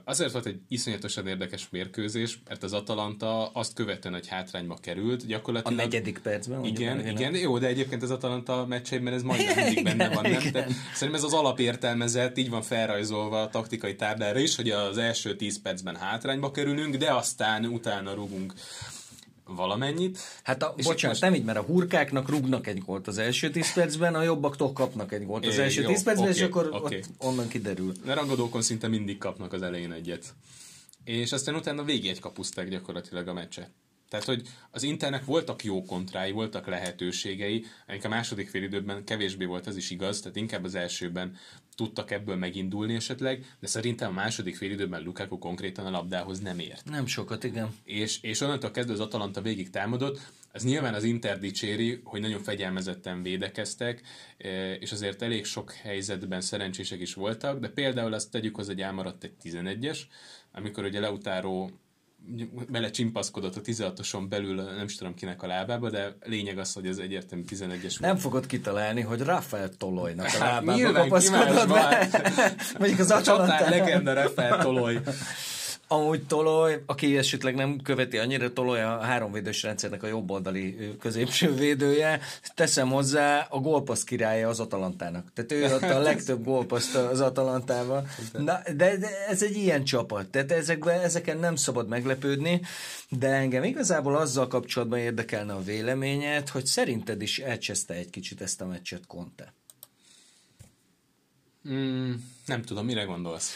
Azért 0.05 0.33
volt 0.33 0.47
egy 0.47 0.61
iszonyatosan 0.69 1.27
érdekes 1.27 1.69
mérkőzés, 1.71 2.39
mert 2.49 2.63
az 2.63 2.73
Atalanta 2.73 3.47
azt 3.47 3.75
követően, 3.75 4.15
hogy 4.15 4.27
hátrányba 4.27 4.77
került, 4.81 5.27
gyakorlatilag... 5.27 5.79
A 5.79 5.83
negyedik 5.83 6.19
percben? 6.19 6.65
Igen, 6.65 7.01
igen, 7.01 7.17
igen, 7.17 7.35
jó, 7.35 7.59
de 7.59 7.67
egyébként 7.67 8.03
az 8.03 8.11
Atalanta 8.11 8.67
meccseiben 8.67 9.13
ez 9.13 9.23
majdnem 9.23 9.55
mindig 9.65 9.79
igen, 9.79 9.97
benne 9.97 10.15
van, 10.15 10.31
nem? 10.31 10.41
Igen. 10.41 10.53
De 10.53 10.67
szerintem 10.95 11.15
ez 11.15 11.23
az 11.23 11.33
alapértelmezett, 11.33 12.39
így 12.39 12.51
van 12.51 12.63
felrajzolva 12.63 13.43
a 13.43 13.49
taktikai 13.49 13.97
táblára 13.97 14.39
is, 14.39 14.57
hogy 14.57 14.71
az 14.71 14.99
első 14.99 15.37
10 15.37 15.63
percben 15.63 15.97
hátrányba 15.97 16.51
kerülünk, 16.51 16.97
de 16.97 17.13
aztán 17.13 17.65
utána 17.65 18.15
rugunk 18.15 18.55
valamennyit. 19.47 20.19
Hát 20.43 20.63
a, 20.63 20.75
bocsánat, 20.77 21.03
most... 21.03 21.21
nem 21.21 21.35
így, 21.35 21.45
mert 21.45 21.59
a 21.59 21.63
hurkáknak 21.63 22.29
rúgnak 22.29 22.67
egy 22.67 22.79
gólt 22.79 23.07
az 23.07 23.19
első 23.19 23.51
10 23.51 23.73
percben, 23.73 24.15
a 24.15 24.23
jobbaktól 24.23 24.73
kapnak 24.73 25.13
egy 25.13 25.27
gólt 25.27 25.47
az 25.47 25.59
első 25.59 25.85
10 25.85 26.03
percben, 26.03 26.29
okay, 26.29 26.41
és 26.41 26.43
akkor 26.43 26.67
okay. 26.73 26.97
ott 26.97 27.05
onnan 27.19 27.49
kiderül. 27.49 27.93
A 28.07 28.15
rangadókon 28.15 28.63
szinte 28.63 28.89
mindig 28.89 29.19
kapnak 29.19 29.53
az 29.53 29.63
elején 29.63 29.93
egyet. 29.93 30.35
És 31.05 31.33
aztán 31.33 31.55
utána 31.55 31.85
végig 31.85 32.11
egy 32.11 32.21
kapuszták 32.21 32.69
gyakorlatilag 32.69 33.29
a 33.29 33.33
meccset. 33.33 33.71
Tehát, 34.09 34.27
hogy 34.27 34.43
az 34.71 34.83
Internek 34.83 35.25
voltak 35.25 35.65
jó 35.65 35.85
kontrái, 35.85 36.33
voltak 36.33 36.67
lehetőségei, 36.67 37.65
ennek 37.87 38.05
a 38.05 38.09
második 38.09 38.49
fél 38.49 38.63
időben 38.63 39.05
kevésbé 39.05 39.45
volt 39.45 39.67
az 39.67 39.77
is 39.77 39.91
igaz, 39.91 40.21
tehát 40.21 40.37
inkább 40.37 40.65
az 40.65 40.75
elsőben 40.75 41.37
tudtak 41.77 42.11
ebből 42.11 42.37
megindulni 42.37 42.95
esetleg, 42.95 43.57
de 43.61 43.67
szerintem 43.67 44.11
a 44.11 44.15
második 44.15 44.57
fél 44.57 44.71
időben 44.71 45.03
Lukaku 45.03 45.39
konkrétan 45.39 45.87
a 45.87 45.91
labdához 45.91 46.41
nem 46.41 46.59
ért. 46.59 46.85
Nem 46.85 47.07
sokat, 47.07 47.45
igen. 47.45 47.75
És, 47.85 48.19
és 48.23 48.41
onnantól 48.41 48.71
kezdve 48.71 48.93
az 48.93 49.01
Atalanta 49.01 49.41
végig 49.41 49.71
támadott, 49.71 50.21
ez 50.53 50.65
nyilván 50.65 50.95
az 50.95 51.05
Inter 51.05 51.39
dicséri, 51.39 52.01
hogy 52.05 52.21
nagyon 52.21 52.43
fegyelmezetten 52.43 53.23
védekeztek, 53.23 54.03
e, 54.39 54.75
és 54.75 54.93
azért 54.93 55.23
elég 55.23 55.45
sok 55.45 55.73
helyzetben 55.73 56.41
szerencsések 56.41 57.01
is 57.01 57.15
voltak, 57.15 57.59
de 57.59 57.69
például 57.69 58.13
azt 58.13 58.31
tegyük 58.31 58.57
hozzá, 58.57 58.73
hogy 58.73 58.83
elmaradt 58.83 59.25
egy 59.25 59.35
11-es, 59.43 59.99
amikor 60.53 60.85
ugye 60.85 61.01
Leutáró 61.01 61.71
bele 62.69 62.91
csimpaszkodott 62.91 63.57
a 63.57 63.61
16-oson 63.61 64.27
belül, 64.29 64.55
nem 64.55 64.85
is 64.85 64.97
tudom 64.97 65.15
kinek 65.15 65.43
a 65.43 65.47
lábába, 65.47 65.91
de 65.91 66.17
lényeg 66.25 66.59
az, 66.59 66.73
hogy 66.73 66.87
ez 66.87 66.99
egyértelmű 66.99 67.45
11-es 67.49 68.01
Nem 68.01 68.17
fogod 68.17 68.47
kitalálni, 68.47 69.01
hogy 69.01 69.21
Rafael 69.21 69.69
Tolojnak 69.69 70.27
a 70.27 70.29
hát 70.29 70.39
lábába 70.39 70.93
hát, 70.93 70.93
kapaszkodott 70.93 71.69
be. 71.69 72.09
Mondjuk 72.79 73.01
az 73.01 73.11
Atalantán. 73.11 73.71
legenda 73.71 74.13
Rafael 74.13 74.59
Toloj. 74.59 75.01
Amúgy 75.89 76.27
Toloj, 76.27 76.83
aki 76.87 77.19
esetleg 77.19 77.55
nem 77.55 77.81
követi 77.83 78.19
annyira, 78.19 78.53
Toloj 78.53 78.83
a 78.83 78.99
háromvédős 78.99 79.63
rendszernek 79.63 80.03
a 80.03 80.07
jobboldali 80.07 80.97
középső 81.01 81.55
védője. 81.55 82.21
Teszem 82.55 82.89
hozzá, 82.89 83.47
a 83.51 83.59
gólpassz 83.59 84.05
királya 84.05 84.49
az 84.49 84.61
Atalantának. 84.61 85.33
Tehát 85.35 85.53
ő 85.53 85.65
adta 85.65 85.95
a 85.95 85.99
legtöbb 86.11 86.45
gólpaszt 86.45 86.95
az 86.95 87.21
Atalantával. 87.21 88.09
Na, 88.33 88.61
de, 88.77 88.97
de 88.97 89.27
ez 89.29 89.43
egy 89.43 89.57
ilyen 89.57 89.85
csapat. 89.85 90.27
Tehát 90.27 90.53
ezekben, 90.53 91.01
ezeken 91.01 91.39
nem 91.39 91.57
szabad 91.57 91.89
meglepődni, 91.89 92.61
de 93.09 93.29
engem 93.29 93.65
igazából 93.65 94.17
azzal 94.17 94.47
kapcsolatban 94.47 94.99
érdekelne 94.99 95.53
a 95.53 95.63
véleményed, 95.63 96.49
hogy 96.49 96.67
szerinted 96.67 97.23
is 97.23 97.39
elcseszte 97.39 97.95
egy 97.95 98.11
kicsit 98.11 98.41
ezt 98.41 98.61
a 98.61 98.67
meccset 98.67 99.07
Conte. 99.07 99.53
Mm, 101.69 102.13
nem 102.47 102.63
tudom, 102.63 102.85
mire 102.85 103.03
gondolsz? 103.03 103.53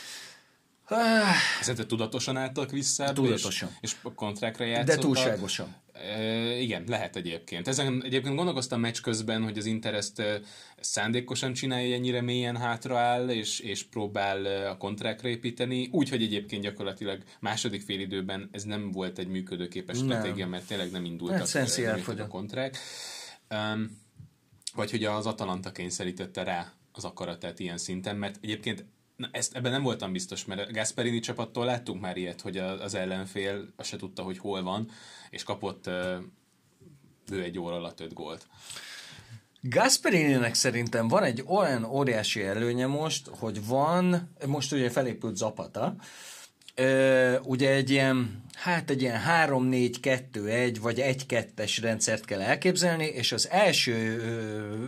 Szerinted 1.61 1.87
tudatosan 1.87 2.37
álltak 2.37 2.70
vissza? 2.70 3.12
Tudatosan. 3.12 3.68
És, 3.81 3.96
és 4.03 4.11
kontrákra 4.14 4.64
játszottak? 4.64 4.96
De 4.96 5.00
túlságosan. 5.00 5.74
E, 5.92 6.59
igen, 6.59 6.85
lehet 6.87 7.16
egyébként. 7.16 7.68
Ezen 7.68 8.03
egyébként 8.05 8.37
gondolkoztam 8.37 8.81
meccs 8.81 9.00
közben, 9.00 9.42
hogy 9.42 9.59
az 9.59 9.66
Inter 9.66 9.94
ezt 9.94 10.22
szándékosan 10.81 11.53
csinálja, 11.53 11.94
ennyire 11.94 12.20
mélyen 12.20 12.57
hátraáll, 12.57 13.29
és, 13.29 13.61
és 13.61 13.83
próbál 13.83 14.66
a 14.66 14.76
kontrákra 14.76 15.29
építeni, 15.29 15.88
úgyhogy 15.92 16.22
egyébként 16.22 16.62
gyakorlatilag 16.62 17.22
második 17.40 17.83
fél 17.83 18.00
időben 18.00 18.48
ez 18.53 18.64
nem 18.64 18.90
volt 18.90 19.18
egy 19.18 19.29
működőképes 19.29 19.98
nem. 19.98 20.07
stratégia, 20.07 20.46
mert 20.46 20.66
tényleg 20.66 20.90
nem 20.90 21.05
indultak 21.05 21.38
hát, 21.38 21.46
a 22.20 22.26
kontrák. 22.26 22.76
Um, 23.50 23.98
vagy 24.74 24.90
hogy 24.90 25.05
az 25.05 25.26
Atalanta 25.26 25.72
kényszerítette 25.72 26.42
rá 26.42 26.72
az 26.92 27.05
akaratát 27.05 27.59
ilyen 27.59 27.79
szinten, 27.79 28.16
mert 28.16 28.38
egyébként 28.40 28.85
Na, 29.20 29.28
ezt, 29.33 29.56
ebben 29.56 29.70
nem 29.72 29.83
voltam 29.83 30.12
biztos, 30.12 30.44
mert 30.44 30.72
Gasperini 30.72 31.18
csapattól 31.20 31.64
láttunk 31.64 32.00
már 32.00 32.16
ilyet, 32.16 32.40
hogy 32.40 32.56
az 32.56 32.94
ellenfél 32.94 33.72
azt 33.76 33.88
se 33.88 33.96
tudta, 33.96 34.22
hogy 34.22 34.38
hol 34.38 34.62
van, 34.62 34.90
és 35.30 35.42
kapott 35.42 35.87
ő 37.30 37.42
egy 37.42 37.59
óra 37.59 37.74
alatt 37.74 38.00
öt 38.00 38.12
gólt. 38.12 38.46
Gasperininek 39.62 40.54
szerintem 40.54 41.09
van 41.09 41.22
egy 41.22 41.44
olyan 41.46 41.85
óriási 41.85 42.42
előnye 42.42 42.87
most, 42.87 43.28
hogy 43.38 43.66
van, 43.66 44.30
most 44.46 44.72
ugye 44.72 44.90
felépült 44.90 45.37
Zapata, 45.37 45.94
ugye 47.42 47.70
egy 47.70 47.90
ilyen 47.90 48.44
hát 48.54 48.90
egy 48.90 49.02
ilyen 49.02 49.20
3-4-2-1 49.28 50.76
vagy 50.80 51.02
1-2-es 51.28 51.78
rendszert 51.82 52.24
kell 52.24 52.40
elképzelni, 52.40 53.04
és 53.04 53.32
az 53.32 53.48
első 53.50 54.22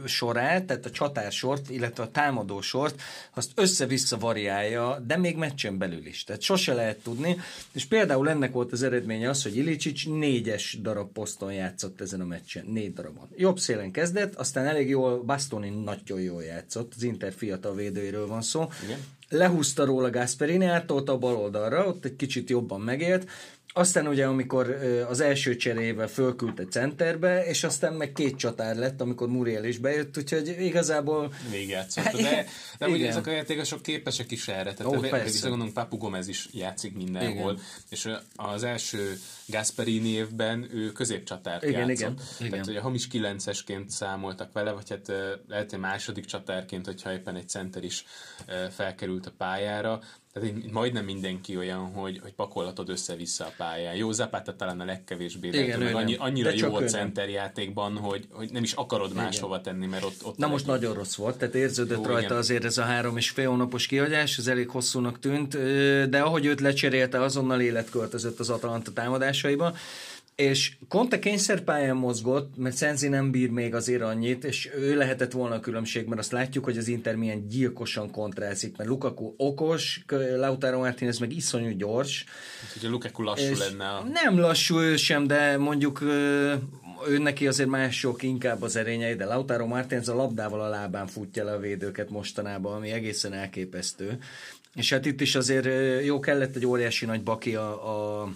sorát, 0.07 0.65
tehát 0.65 0.87
a 0.87 0.91
csatársort, 0.91 1.71
illetve 1.71 2.03
a 2.03 2.11
támadósort, 2.11 3.03
azt 3.35 3.51
össze-vissza 3.55 4.19
variálja, 4.19 5.03
de 5.07 5.17
még 5.17 5.37
meccsen 5.37 5.79
belül 5.79 6.07
is. 6.07 6.25
Tehát 6.25 6.43
sose 6.43 6.75
lehet 6.75 6.99
tudni, 7.03 7.37
és 7.73 7.85
például 7.85 8.29
ennek 8.29 8.53
volt 8.53 8.73
az 8.73 8.83
eredménye 8.83 9.29
az, 9.29 9.43
hogy 9.43 9.57
Ilicsics 9.57 10.09
négyes 10.09 10.79
darab 10.81 11.13
poszton 11.13 11.53
játszott 11.53 12.01
ezen 12.01 12.21
a 12.21 12.25
meccsen, 12.25 12.65
négy 12.67 12.93
darabon. 12.93 13.29
Jobb 13.37 13.59
szélen 13.59 13.91
kezdett, 13.91 14.35
aztán 14.35 14.67
elég 14.67 14.89
jól, 14.89 15.23
Bastoni 15.23 15.69
nagyon 15.69 16.21
jól 16.21 16.43
játszott, 16.43 16.93
az 16.97 17.03
Inter 17.03 17.33
fiatal 17.33 17.75
védőiről 17.75 18.27
van 18.27 18.43
szó, 18.43 18.69
Igen. 18.85 18.99
Lehúzta 19.33 19.85
róla 19.85 20.11
Gasperini, 20.11 20.65
áttolta 20.65 21.13
a 21.13 21.19
bal 21.19 21.37
oldalra, 21.37 21.87
ott 21.87 22.05
egy 22.05 22.17
kicsit 22.17 22.51
jobban 22.51 22.81
megélt, 22.81 23.31
aztán 23.73 24.07
ugye, 24.07 24.27
amikor 24.27 24.71
az 25.09 25.21
első 25.21 25.57
cserével 25.57 26.09
fölküldte 26.09 26.65
centerbe, 26.65 27.45
és 27.45 27.65
aztán 27.65 27.93
meg 27.93 28.13
két 28.13 28.37
csatár 28.37 28.77
lett, 28.77 29.01
amikor 29.01 29.29
Muriel 29.29 29.65
is 29.65 29.79
bejött, 29.79 30.19
úgyhogy 30.19 30.57
igazából... 30.61 31.33
Végigjátszott, 31.51 32.05
de, 32.05 32.47
de 32.79 32.89
ugye 32.89 33.09
ezek 33.09 33.27
a 33.27 33.31
játékosok 33.31 33.83
képesek 33.83 34.31
is 34.31 34.49
erre. 34.49 34.75
Tehát 34.75 34.97
Ó, 34.97 35.01
persze. 35.01 35.49
gondolom, 35.49 35.73
Papu 35.73 35.97
Gomez 35.97 36.29
is 36.29 36.49
játszik 36.53 36.95
mindenhol, 36.95 37.53
igen. 37.53 37.65
és 37.91 38.09
az 38.37 38.63
első 38.63 39.19
Gasperini 39.47 40.09
évben 40.09 40.69
ő 40.73 40.93
középcsatárt 40.93 41.65
igen, 41.65 41.89
játszott. 41.89 41.99
Igen, 41.99 42.51
Tehát 42.51 42.53
igen. 42.53 42.69
ugye 42.69 42.81
hamis 42.81 43.09
kilencesként 43.09 43.91
számoltak 43.91 44.53
vele, 44.53 44.73
vagy 44.73 44.91
hát 44.91 45.13
lehet, 45.49 45.71
hogy 45.71 45.79
második 45.79 46.25
csatárként, 46.25 46.87
hogyha 46.87 47.13
éppen 47.13 47.37
egy 47.37 47.49
center 47.49 47.85
is 47.85 48.05
felkerült 48.71 49.27
a 49.27 49.33
pályára, 49.39 50.01
tehát 50.33 50.49
így 50.49 50.71
majdnem 50.71 51.05
mindenki 51.05 51.57
olyan, 51.57 51.93
hogy, 51.93 52.19
hogy 52.23 52.33
pakolhatod 52.33 52.89
össze-vissza 52.89 53.45
a 53.45 53.53
pályán. 53.57 53.95
Jó, 53.95 54.13
Zapata 54.13 54.57
talán 54.57 54.81
a 54.81 54.85
legkevésbé, 54.85 55.51
de 55.51 55.63
Igen, 55.63 55.79
meg 55.79 55.95
annyi, 55.95 56.15
annyira 56.15 56.51
de 56.51 56.57
jó 56.57 56.75
a 56.75 56.83
center 56.83 57.29
játékban, 57.29 57.97
hogy, 57.97 58.27
hogy 58.31 58.51
nem 58.53 58.63
is 58.63 58.73
akarod 58.73 59.11
igen. 59.11 59.23
máshova 59.23 59.61
tenni, 59.61 59.87
mert 59.87 60.05
ott, 60.05 60.25
ott 60.25 60.37
Na 60.37 60.47
most 60.47 60.65
egy... 60.65 60.71
nagyon 60.71 60.95
rossz 60.95 61.15
volt, 61.15 61.37
tehát 61.37 61.55
érződött 61.55 61.97
jó, 61.97 62.05
rajta 62.05 62.25
igen. 62.25 62.37
azért 62.37 62.65
ez 62.65 62.79
a 62.79 62.83
három 62.83 63.17
és 63.17 63.31
fél 63.31 63.49
hónapos 63.49 63.87
kihagyás, 63.87 64.39
ez 64.39 64.47
elég 64.47 64.69
hosszúnak 64.69 65.19
tűnt, 65.19 65.57
de 66.09 66.21
ahogy 66.21 66.47
őt 66.47 66.61
lecserélte, 66.61 67.21
azonnal 67.21 67.61
életköltözött 67.61 68.41
az 68.41 68.51
Atalanta 68.51 68.93
támadásaiba. 68.93 69.75
És 70.35 70.73
Conte 70.89 71.19
kényszerpályán 71.19 71.97
mozgott, 71.97 72.57
mert 72.57 72.77
Szenzi 72.77 73.09
nem 73.09 73.31
bír 73.31 73.51
még 73.51 73.75
azért 73.75 74.03
annyit, 74.03 74.45
és 74.45 74.71
ő 74.77 74.97
lehetett 74.97 75.33
volna 75.33 75.55
a 75.55 75.61
különbség, 75.61 76.07
mert 76.07 76.21
azt 76.21 76.33
látjuk, 76.33 76.65
hogy 76.65 76.79
az 76.79 76.89
Inter 76.89 77.17
milyen 77.17 77.49
gyilkosan 77.49 78.11
kontrázik, 78.11 78.77
mert 78.77 78.89
Lukaku 78.89 79.35
okos, 79.37 80.05
Lautaro 80.37 80.79
Martinez 80.79 81.19
meg 81.19 81.33
iszonyú 81.33 81.77
gyors. 81.77 82.25
A 82.83 82.87
Lukaku 82.89 83.23
lassú 83.23 83.55
lenne. 83.59 83.89
A... 83.89 84.05
Nem 84.13 84.39
lassú 84.39 84.79
ő 84.79 84.97
sem, 84.97 85.27
de 85.27 85.57
mondjuk 85.57 86.03
ő 87.09 87.19
neki 87.19 87.47
azért 87.47 87.69
mások 87.69 88.23
inkább 88.23 88.63
az 88.63 88.77
erényei, 88.77 89.15
de 89.15 89.25
Lautaro 89.25 89.67
Martinez 89.67 90.09
a 90.09 90.15
labdával 90.15 90.61
a 90.61 90.69
lábán 90.69 91.07
futja 91.07 91.45
le 91.45 91.53
a 91.53 91.59
védőket 91.59 92.11
mostanában, 92.11 92.77
ami 92.77 92.91
egészen 92.91 93.33
elképesztő. 93.33 94.19
És 94.75 94.93
hát 94.93 95.07
itt 95.07 95.21
is 95.21 95.35
azért 95.35 95.69
jó 96.05 96.21
kellett 96.21 96.57
egy 96.57 96.67
óriási 96.67 97.07
nagy 97.07 97.23
baki 97.23 97.55
a, 97.55 98.21
a 98.23 98.29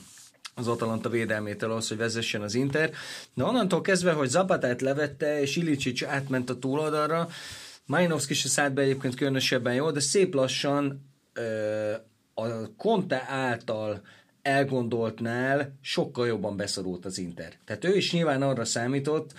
az 0.58 0.68
Atalanta 0.68 1.08
védelmétől 1.08 1.70
ahhoz, 1.70 1.88
hogy 1.88 1.96
vezessen 1.96 2.42
az 2.42 2.54
Inter. 2.54 2.90
De 3.34 3.44
onnantól 3.44 3.80
kezdve, 3.80 4.12
hogy 4.12 4.28
Zapatát 4.28 4.80
levette, 4.80 5.40
és 5.40 5.56
Ilicsics 5.56 6.04
átment 6.04 6.50
a 6.50 6.58
túloldalra, 6.58 7.28
Majinovszki 7.86 8.34
se 8.34 8.48
szállt 8.48 8.72
be 8.72 8.82
egyébként 8.82 9.14
különösebben 9.14 9.74
jó, 9.74 9.90
de 9.90 10.00
szép 10.00 10.34
lassan 10.34 11.10
a 12.34 12.74
Conte 12.76 13.24
által 13.28 14.02
elgondoltnál 14.42 15.78
sokkal 15.80 16.26
jobban 16.26 16.56
beszorult 16.56 17.04
az 17.04 17.18
Inter. 17.18 17.52
Tehát 17.64 17.84
ő 17.84 17.96
is 17.96 18.12
nyilván 18.12 18.42
arra 18.42 18.64
számított, 18.64 19.32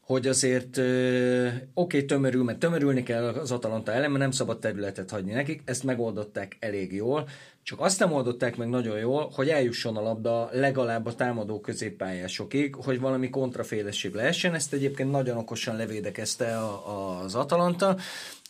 hogy 0.00 0.26
azért 0.26 0.78
oké, 0.78 1.62
okay, 1.74 2.04
tömörül, 2.04 2.44
mert 2.44 2.58
tömörülni 2.58 3.02
kell 3.02 3.24
az 3.24 3.50
Atalanta 3.50 3.92
ellen, 3.92 4.10
mert 4.10 4.22
nem 4.22 4.30
szabad 4.30 4.58
területet 4.58 5.10
hagyni 5.10 5.32
nekik, 5.32 5.62
ezt 5.64 5.84
megoldották 5.84 6.56
elég 6.60 6.94
jól, 6.94 7.28
csak 7.64 7.80
azt 7.80 7.98
nem 7.98 8.12
oldották 8.12 8.56
meg 8.56 8.68
nagyon 8.68 8.98
jól, 8.98 9.30
hogy 9.34 9.48
eljusson 9.48 9.96
a 9.96 10.00
labda 10.00 10.48
legalább 10.52 11.06
a 11.06 11.14
támadó 11.14 11.60
középpályásokig, 11.60 12.74
hogy 12.74 13.00
valami 13.00 13.30
kontrafélesség 13.30 14.14
lehessen, 14.14 14.54
ezt 14.54 14.72
egyébként 14.72 15.10
nagyon 15.10 15.36
okosan 15.36 15.76
levédekezte 15.76 16.56
a, 16.56 16.88
a, 16.88 17.22
az 17.22 17.34
Atalanta, 17.34 17.96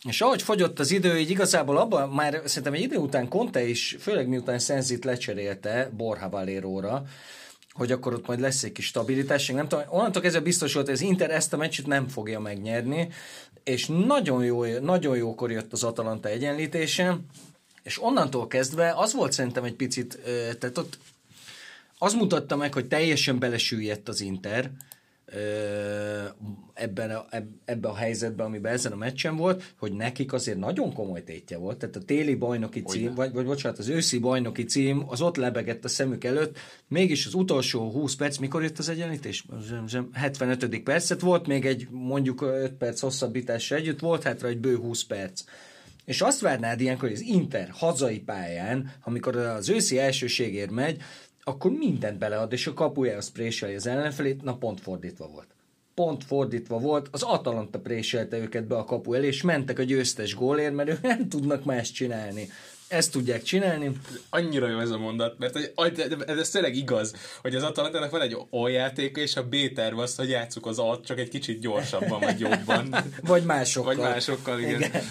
és 0.09 0.21
ahogy 0.21 0.41
fogyott 0.41 0.79
az 0.79 0.91
idő, 0.91 1.17
így 1.17 1.29
igazából 1.29 1.77
abban 1.77 2.09
már 2.09 2.41
szerintem 2.45 2.73
egy 2.73 2.81
idő 2.81 2.97
után 2.97 3.27
Conte 3.27 3.67
is, 3.67 3.95
főleg 3.99 4.27
miután 4.27 4.59
Szenzit 4.59 5.05
lecserélte 5.05 5.89
Borja 5.97 6.29
Valéróra, 6.29 7.03
hogy 7.73 7.91
akkor 7.91 8.13
ott 8.13 8.27
majd 8.27 8.39
lesz 8.39 8.63
egy 8.63 8.71
kis 8.71 8.85
stabilitás. 8.85 9.47
Nem 9.47 9.67
tudom, 9.67 9.85
onnantól 9.89 10.21
kezdve 10.21 10.41
biztos 10.41 10.73
volt, 10.73 10.85
hogy 10.85 10.95
az 10.95 11.01
Inter 11.01 11.31
ezt 11.31 11.53
a 11.53 11.57
meccset 11.57 11.85
nem 11.85 12.07
fogja 12.07 12.39
megnyerni, 12.39 13.09
és 13.63 13.87
nagyon, 14.05 14.43
jó, 14.43 14.65
nagyon 14.79 15.17
jókor 15.17 15.51
jött 15.51 15.73
az 15.73 15.83
Atalanta 15.83 16.29
egyenlítése, 16.29 17.19
és 17.83 18.03
onnantól 18.03 18.47
kezdve 18.47 18.93
az 18.95 19.13
volt 19.13 19.31
szerintem 19.31 19.63
egy 19.63 19.75
picit, 19.75 20.19
tehát 20.59 20.77
ott 20.77 20.97
az 21.97 22.13
mutatta 22.13 22.55
meg, 22.55 22.73
hogy 22.73 22.87
teljesen 22.87 23.39
belesüllyedt 23.39 24.07
az 24.07 24.21
Inter, 24.21 24.71
ebben 26.73 27.11
a, 27.11 27.25
ebben 27.65 27.91
a 27.91 27.95
helyzetben, 27.95 28.45
amiben 28.45 28.73
ezen 28.73 28.91
a 28.91 28.95
meccsen 28.95 29.35
volt, 29.35 29.73
hogy 29.77 29.93
nekik 29.93 30.33
azért 30.33 30.57
nagyon 30.57 30.93
komoly 30.93 31.23
tétje 31.23 31.57
volt. 31.57 31.77
Tehát 31.77 31.95
a 31.95 32.03
téli 32.03 32.35
bajnoki 32.35 32.81
cím, 32.81 33.13
vagy, 33.15 33.31
vagy 33.31 33.45
bocsánat, 33.45 33.79
az 33.79 33.87
őszi 33.87 34.19
bajnoki 34.19 34.63
cím, 34.63 35.03
az 35.07 35.21
ott 35.21 35.35
lebegett 35.35 35.83
a 35.83 35.87
szemük 35.87 36.23
előtt, 36.23 36.57
mégis 36.87 37.25
az 37.25 37.33
utolsó 37.33 37.91
20 37.91 38.15
perc, 38.15 38.37
mikor 38.37 38.61
jött 38.61 38.77
az 38.77 38.89
egyenlítés? 38.89 39.45
75. 40.13 40.83
percet 40.83 41.21
volt, 41.21 41.47
még 41.47 41.65
egy 41.65 41.87
mondjuk 41.91 42.41
5 42.41 42.71
perc 42.73 42.99
hosszabbítás 42.99 43.71
együtt, 43.71 43.99
volt 43.99 44.23
hátra 44.23 44.47
egy 44.47 44.59
bő 44.59 44.75
20 44.75 45.03
perc. 45.03 45.43
És 46.05 46.21
azt 46.21 46.41
várnád 46.41 46.81
ilyenkor, 46.81 47.09
hogy 47.09 47.17
az 47.17 47.23
Inter 47.25 47.69
hazai 47.69 48.19
pályán, 48.19 48.93
amikor 49.03 49.37
az 49.37 49.69
őszi 49.69 49.99
elsőségért 49.99 50.71
megy, 50.71 51.01
akkor 51.43 51.71
mindent 51.71 52.17
belead, 52.17 52.51
és 52.51 52.67
a 52.67 52.73
kapujához 52.73 53.31
préseli 53.31 53.75
az 53.75 53.87
ellenfelét, 53.87 54.41
na 54.41 54.57
pont 54.57 54.81
fordítva 54.81 55.27
volt. 55.27 55.47
Pont 55.93 56.23
fordítva 56.23 56.79
volt, 56.79 57.07
az 57.11 57.21
Atalanta 57.21 57.79
préselte 57.79 58.37
őket 58.37 58.67
be 58.67 58.75
a 58.75 58.83
kapu 58.83 59.13
elé, 59.13 59.27
és 59.27 59.41
mentek 59.41 59.79
a 59.79 59.83
győztes 59.83 60.35
gólért, 60.35 60.73
mert 60.73 60.89
ők 60.89 61.01
nem 61.01 61.29
tudnak 61.29 61.63
más 61.63 61.91
csinálni 61.91 62.47
ezt 62.93 63.11
tudják 63.11 63.43
csinálni. 63.43 63.91
Annyira 64.29 64.67
jó 64.67 64.79
ez 64.79 64.89
a 64.89 64.97
mondat, 64.97 65.37
mert 65.37 65.55
ez, 65.55 66.37
ez 66.37 66.49
tényleg 66.49 66.75
igaz, 66.75 67.13
hogy 67.41 67.55
az 67.55 67.63
Atalantának 67.63 68.11
van 68.11 68.21
egy 68.21 68.37
játéka, 68.71 69.21
és 69.21 69.35
a 69.35 69.43
B-terv 69.43 69.99
az, 69.99 70.15
hogy 70.15 70.29
játsszuk 70.29 70.65
az 70.65 70.79
A, 70.79 70.99
csak 71.05 71.19
egy 71.19 71.29
kicsit 71.29 71.59
gyorsabban, 71.59 72.19
vagy 72.19 72.39
jobban. 72.39 72.95
vagy 73.21 73.43
másokkal. 73.43 73.95
Vagy 73.95 74.03
másokkal, 74.03 74.59
igen. 74.59 74.81
igen. 74.81 75.01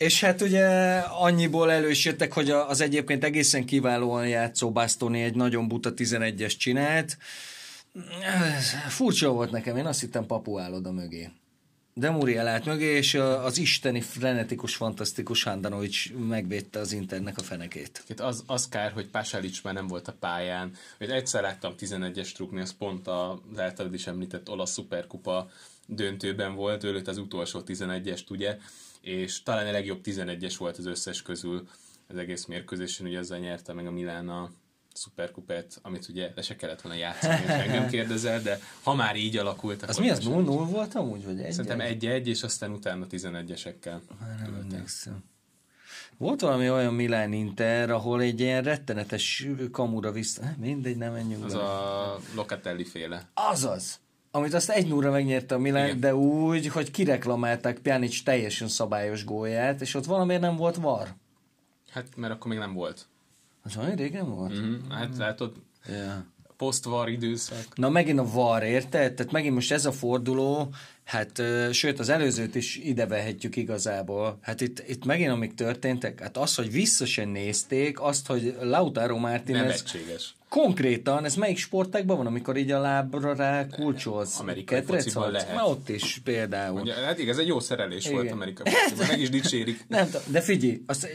És 0.00 0.20
hát 0.20 0.40
ugye 0.40 0.66
annyiból 0.98 1.72
elősjöttek, 1.72 2.32
hogy 2.32 2.50
az 2.50 2.80
egyébként 2.80 3.24
egészen 3.24 3.64
kiválóan 3.64 4.28
játszó 4.28 4.72
Bastoni 4.72 5.22
egy 5.22 5.34
nagyon 5.34 5.68
buta 5.68 5.92
11-es 5.96 6.56
csinált. 6.56 7.16
Furcsa 8.88 9.30
volt 9.30 9.50
nekem, 9.50 9.76
én 9.76 9.86
azt 9.86 10.00
hittem 10.00 10.26
papu 10.26 10.58
áll 10.58 10.72
oda 10.72 10.92
mögé. 10.92 11.30
De 11.94 12.10
Muriel 12.10 12.48
állt 12.48 12.64
mögé, 12.64 12.96
és 12.96 13.14
az 13.14 13.58
isteni 13.58 14.00
frenetikus, 14.00 14.76
fantasztikus 14.76 15.42
Handanovics 15.42 16.12
megvédte 16.12 16.78
az 16.78 16.92
Internek 16.92 17.38
a 17.38 17.42
fenekét. 17.42 18.02
Itt 18.08 18.20
az, 18.20 18.42
az 18.46 18.68
kár, 18.68 18.92
hogy 18.92 19.06
Pasalic 19.06 19.62
már 19.62 19.74
nem 19.74 19.86
volt 19.86 20.08
a 20.08 20.16
pályán. 20.20 20.72
Hogy 20.98 21.10
egyszer 21.10 21.42
láttam 21.42 21.74
11-es 21.78 22.32
trukni, 22.32 22.60
az 22.60 22.74
pont 22.78 23.08
az 23.08 23.58
általad 23.58 23.94
is 23.94 24.06
említett 24.06 24.48
olasz 24.48 24.72
szuperkupa 24.72 25.50
döntőben 25.86 26.54
volt, 26.54 26.84
ő 26.84 27.02
az 27.04 27.18
utolsó 27.18 27.62
11-est, 27.66 28.30
ugye, 28.30 28.56
és 29.00 29.42
talán 29.42 29.66
a 29.66 29.70
legjobb 29.70 30.00
11-es 30.04 30.54
volt 30.58 30.76
az 30.78 30.86
összes 30.86 31.22
közül 31.22 31.68
az 32.08 32.16
egész 32.16 32.44
mérkőzésen, 32.44 33.06
ugye 33.06 33.18
azzal 33.18 33.38
nyerte 33.38 33.72
meg 33.72 33.86
a 33.86 33.90
Milán 33.90 34.28
a 34.28 34.50
szuperkupát, 34.92 35.78
amit 35.82 36.08
ugye 36.08 36.32
le 36.34 36.42
se 36.42 36.56
kellett 36.56 36.80
volna 36.80 36.98
játszani, 36.98 37.44
engem 37.46 37.88
kérdezel, 37.88 38.42
de 38.42 38.58
ha 38.82 38.94
már 38.94 39.16
így 39.16 39.36
alakult, 39.36 39.82
Az 39.82 39.96
mi 39.98 40.10
az, 40.10 40.24
0 40.24 40.40
0 40.40 40.64
volt 40.64 40.94
amúgy, 40.94 41.24
vagy 41.24 41.40
egy 41.40 41.52
Szerintem 41.52 41.80
egy-egy, 41.80 42.28
és 42.28 42.42
aztán 42.42 42.70
utána 42.70 43.06
11-esekkel. 43.10 43.98
Nem 44.38 44.54
emlékszem. 44.62 45.24
Volt 46.16 46.40
valami 46.40 46.70
olyan 46.70 46.94
Milán 46.94 47.32
Inter, 47.32 47.90
ahol 47.90 48.20
egy 48.20 48.40
ilyen 48.40 48.62
rettenetes 48.62 49.46
kamura 49.72 50.12
vissza... 50.12 50.42
Mindegy, 50.58 50.96
nem 50.96 51.12
menjünk 51.12 51.44
Az 51.44 51.52
bele. 51.52 51.64
a 51.64 52.20
Locatelli 52.34 52.84
féle. 52.84 53.30
Azaz 53.34 54.00
amit 54.30 54.54
azt 54.54 54.70
egy 54.70 54.88
núra 54.88 55.10
megnyerte 55.10 55.54
a 55.54 55.58
Milan, 55.58 55.84
Igen. 55.84 56.00
de 56.00 56.14
úgy, 56.14 56.66
hogy 56.66 56.90
kireklamálták 56.90 57.78
Pjanic 57.78 58.22
teljesen 58.22 58.68
szabályos 58.68 59.24
gólját, 59.24 59.80
és 59.80 59.94
ott 59.94 60.04
valamiért 60.04 60.40
nem 60.40 60.56
volt 60.56 60.76
var. 60.76 61.14
Hát, 61.90 62.06
mert 62.16 62.32
akkor 62.32 62.50
még 62.50 62.58
nem 62.58 62.72
volt. 62.72 63.06
Az 63.62 63.76
olyan 63.76 63.94
régen 63.94 64.34
volt? 64.34 64.52
Mm-hmm. 64.52 64.90
Hát 64.90 65.16
látod, 65.16 65.52
yeah. 65.88 66.18
post-var 66.56 67.08
időszak. 67.08 67.64
Na 67.74 67.88
megint 67.88 68.18
a 68.18 68.30
var, 68.30 68.62
érted? 68.62 69.14
Tehát 69.14 69.32
megint 69.32 69.54
most 69.54 69.72
ez 69.72 69.86
a 69.86 69.92
forduló, 69.92 70.74
hát 71.10 71.42
sőt 71.72 71.98
az 71.98 72.08
előzőt 72.08 72.54
is 72.54 72.76
ide 72.76 73.06
vehetjük 73.06 73.56
igazából. 73.56 74.38
Hát 74.40 74.60
itt, 74.60 74.88
itt 74.88 75.04
megint 75.04 75.30
amik 75.30 75.54
történtek, 75.54 76.20
hát 76.20 76.36
az, 76.36 76.54
hogy 76.54 76.72
vissza 76.72 77.06
sem 77.06 77.28
nézték, 77.28 78.00
azt, 78.00 78.26
hogy 78.26 78.56
Lautaro 78.60 79.18
Martinez... 79.18 79.62
Nevetséges 79.62 80.34
Konkrétan, 80.50 81.24
ez 81.24 81.34
melyik 81.34 81.58
sportákban 81.58 82.16
van, 82.16 82.26
amikor 82.26 82.56
így 82.56 82.70
a 82.70 82.80
lábra 82.80 83.34
rá 83.34 83.66
kulcsolsz? 83.66 84.38
Amerikai 84.38 84.82
fociban 84.82 85.30
lehet. 85.30 85.54
Már 85.54 85.64
ott 85.64 85.88
is 85.88 86.20
például. 86.24 86.80
Ugye, 86.80 86.94
hát 86.94 87.18
ez 87.18 87.38
egy 87.38 87.46
jó 87.46 87.60
szerelés 87.60 88.04
igen. 88.04 88.16
volt 88.16 88.30
amerikai 88.30 88.72
fociban, 88.72 89.06
meg 89.06 89.20
is 89.20 89.30
dicsérik. 89.30 89.84
Nem, 89.88 90.08
de 90.26 90.40
figyelj, 90.40 90.82
azt, 90.86 91.08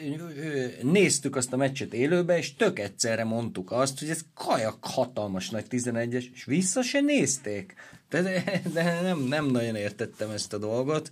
néztük 0.81 1.35
azt 1.35 1.53
a 1.53 1.57
meccset 1.57 1.93
élőbe, 1.93 2.37
és 2.37 2.55
tök 2.55 2.79
egyszerre 2.79 3.23
mondtuk 3.23 3.71
azt, 3.71 3.99
hogy 3.99 4.09
ez 4.09 4.19
kajak 4.33 4.77
hatalmas 4.81 5.49
nagy 5.49 5.65
11-es, 5.69 6.25
és 6.33 6.45
vissza 6.45 6.81
se 6.81 6.99
nézték. 6.99 7.73
De, 8.09 8.61
de, 8.73 9.01
nem, 9.01 9.19
nem 9.19 9.45
nagyon 9.45 9.75
értettem 9.75 10.29
ezt 10.29 10.53
a 10.53 10.57
dolgot. 10.57 11.11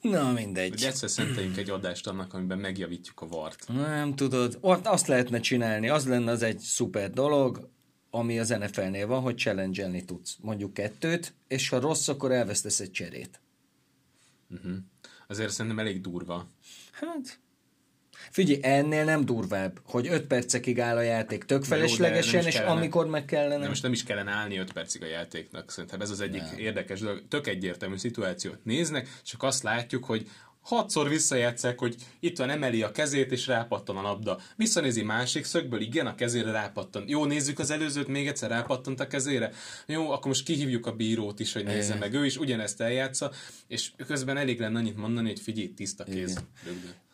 Na, 0.00 0.32
mindegy. 0.32 0.70
Hogy 0.70 0.82
egyszer 0.82 1.10
szenteljünk 1.10 1.56
egy 1.56 1.70
adást 1.70 2.06
annak, 2.06 2.34
amiben 2.34 2.58
megjavítjuk 2.58 3.20
a 3.20 3.26
vart. 3.26 3.68
Nem 3.68 4.14
tudod, 4.14 4.58
ott 4.60 4.86
azt 4.86 5.06
lehetne 5.06 5.40
csinálni, 5.40 5.88
az 5.88 6.06
lenne 6.06 6.30
az 6.30 6.42
egy 6.42 6.58
szuper 6.58 7.10
dolog, 7.10 7.68
ami 8.10 8.38
az 8.38 8.48
NFL-nél 8.48 9.06
van, 9.06 9.20
hogy 9.20 9.38
challenge 9.38 10.04
tudsz. 10.04 10.36
Mondjuk 10.40 10.74
kettőt, 10.74 11.34
és 11.48 11.68
ha 11.68 11.80
rossz, 11.80 12.08
akkor 12.08 12.32
elvesztesz 12.32 12.80
egy 12.80 12.90
cserét. 12.90 13.40
Uh-huh. 14.50 14.76
Azért 15.28 15.50
szerintem 15.50 15.78
elég 15.78 16.00
durva. 16.00 16.48
Hát, 16.92 17.40
Figyelj, 18.32 18.58
ennél 18.62 19.04
nem 19.04 19.24
durvább, 19.24 19.80
hogy 19.84 20.06
5 20.06 20.26
percekig 20.26 20.80
áll 20.80 20.96
a 20.96 21.00
játék 21.00 21.44
tök 21.44 21.64
feleslegesen, 21.64 22.46
és 22.46 22.54
kellene, 22.54 22.72
amikor 22.72 23.06
meg 23.06 23.24
kellene... 23.24 23.62
De 23.62 23.68
most 23.68 23.82
nem 23.82 23.92
is 23.92 24.02
kellene 24.02 24.30
állni 24.30 24.56
5 24.56 24.72
percig 24.72 25.02
a 25.02 25.06
játéknak, 25.06 25.70
szerintem 25.70 26.00
ez 26.00 26.10
az 26.10 26.20
egyik 26.20 26.42
nem. 26.42 26.58
érdekes 26.58 27.00
dolog. 27.00 27.22
Tök 27.28 27.46
egyértelmű 27.46 27.96
szituációt 27.96 28.64
néznek, 28.64 29.08
csak 29.22 29.42
azt 29.42 29.62
látjuk, 29.62 30.04
hogy 30.04 30.28
hatszor 30.60 31.08
visszajátszák, 31.08 31.78
hogy 31.78 31.94
itt 32.20 32.38
van, 32.38 32.50
emeli 32.50 32.82
a 32.82 32.90
kezét, 32.90 33.32
és 33.32 33.46
rápattan 33.46 33.96
a 33.96 34.02
labda. 34.02 34.38
Visszanézi 34.56 35.02
másik 35.02 35.44
szögből, 35.44 35.80
igen, 35.80 36.06
a 36.06 36.14
kezére 36.14 36.50
rápattan. 36.50 37.04
Jó, 37.06 37.24
nézzük 37.24 37.58
az 37.58 37.70
előzőt, 37.70 38.08
még 38.08 38.26
egyszer 38.26 38.50
rápattant 38.50 39.00
a 39.00 39.06
kezére. 39.06 39.52
Jó, 39.86 40.10
akkor 40.10 40.26
most 40.26 40.44
kihívjuk 40.44 40.86
a 40.86 40.92
bírót 40.92 41.40
is, 41.40 41.52
hogy 41.52 41.64
nézze 41.64 41.94
meg. 41.94 42.14
Ő 42.14 42.24
is 42.24 42.36
ugyanezt 42.36 42.80
eljátsza, 42.80 43.32
és 43.66 43.90
közben 44.06 44.36
elég 44.36 44.60
lenne 44.60 44.78
annyit 44.78 44.96
mondani, 44.96 45.28
hogy 45.28 45.40
figyelj, 45.40 45.74
tiszta 45.74 46.04
kéz. 46.04 46.44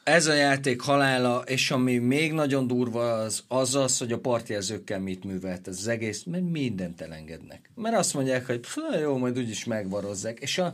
Ez 0.09 0.27
a 0.27 0.33
játék 0.33 0.81
halála, 0.81 1.43
és 1.47 1.71
ami 1.71 1.99
még 1.99 2.33
nagyon 2.33 2.67
durva 2.67 3.13
az, 3.13 3.45
az 3.49 3.75
az, 3.75 3.99
hogy 3.99 4.13
a 4.13 4.19
partjelzőkkel 4.19 5.01
mit 5.01 5.25
művelt 5.25 5.69
ez 5.69 5.77
az 5.79 5.89
egész, 5.89 6.23
mert 6.25 6.51
mindent 6.51 7.01
elengednek. 7.01 7.71
Mert 7.75 7.97
azt 7.97 8.15
mondják, 8.15 8.47
hogy 8.47 8.67
jó, 9.01 9.17
majd 9.17 9.39
úgyis 9.39 9.65
megvarozzák. 9.65 10.39
És 10.41 10.59
a, 10.59 10.73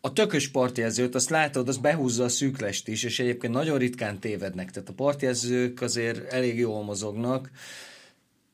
a 0.00 0.12
tökös 0.12 0.48
partjelzőt, 0.48 1.14
azt 1.14 1.30
látod, 1.30 1.68
az 1.68 1.76
behúzza 1.76 2.24
a 2.24 2.28
szűklest 2.28 2.88
is, 2.88 3.02
és 3.02 3.18
egyébként 3.18 3.52
nagyon 3.52 3.78
ritkán 3.78 4.18
tévednek. 4.18 4.70
Tehát 4.70 4.88
a 4.88 4.94
partjelzők 4.94 5.80
azért 5.80 6.32
elég 6.32 6.58
jól 6.58 6.84
mozognak. 6.84 7.50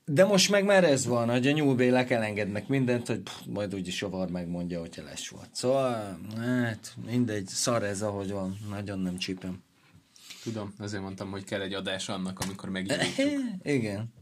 De 0.04 0.24
most 0.24 0.50
meg 0.50 0.64
már 0.64 0.84
ez 0.84 1.06
van, 1.06 1.30
hogy 1.30 1.46
a 1.46 1.52
nyúlbélek 1.52 2.10
elengednek 2.10 2.68
mindent, 2.68 3.06
hogy 3.06 3.20
pff, 3.20 3.40
majd 3.46 3.74
úgyis 3.74 4.02
a 4.02 4.08
var 4.08 4.30
megmondja, 4.30 4.80
hogyha 4.80 5.02
lesz 5.02 5.28
volt. 5.28 5.48
Szóval, 5.52 6.18
hát 6.36 6.94
mindegy, 7.06 7.46
szar 7.46 7.82
ez, 7.82 8.02
ahogy 8.02 8.30
van. 8.30 8.58
Nagyon 8.70 8.98
nem 8.98 9.18
csípem. 9.18 9.66
Tudom, 10.42 10.74
azért 10.78 11.02
mondtam, 11.02 11.30
hogy 11.30 11.44
kell 11.44 11.60
egy 11.60 11.72
adás 11.72 12.08
annak, 12.08 12.38
amikor 12.40 12.68
megjelenítsük. 12.68 13.40
Igen. 13.62 14.12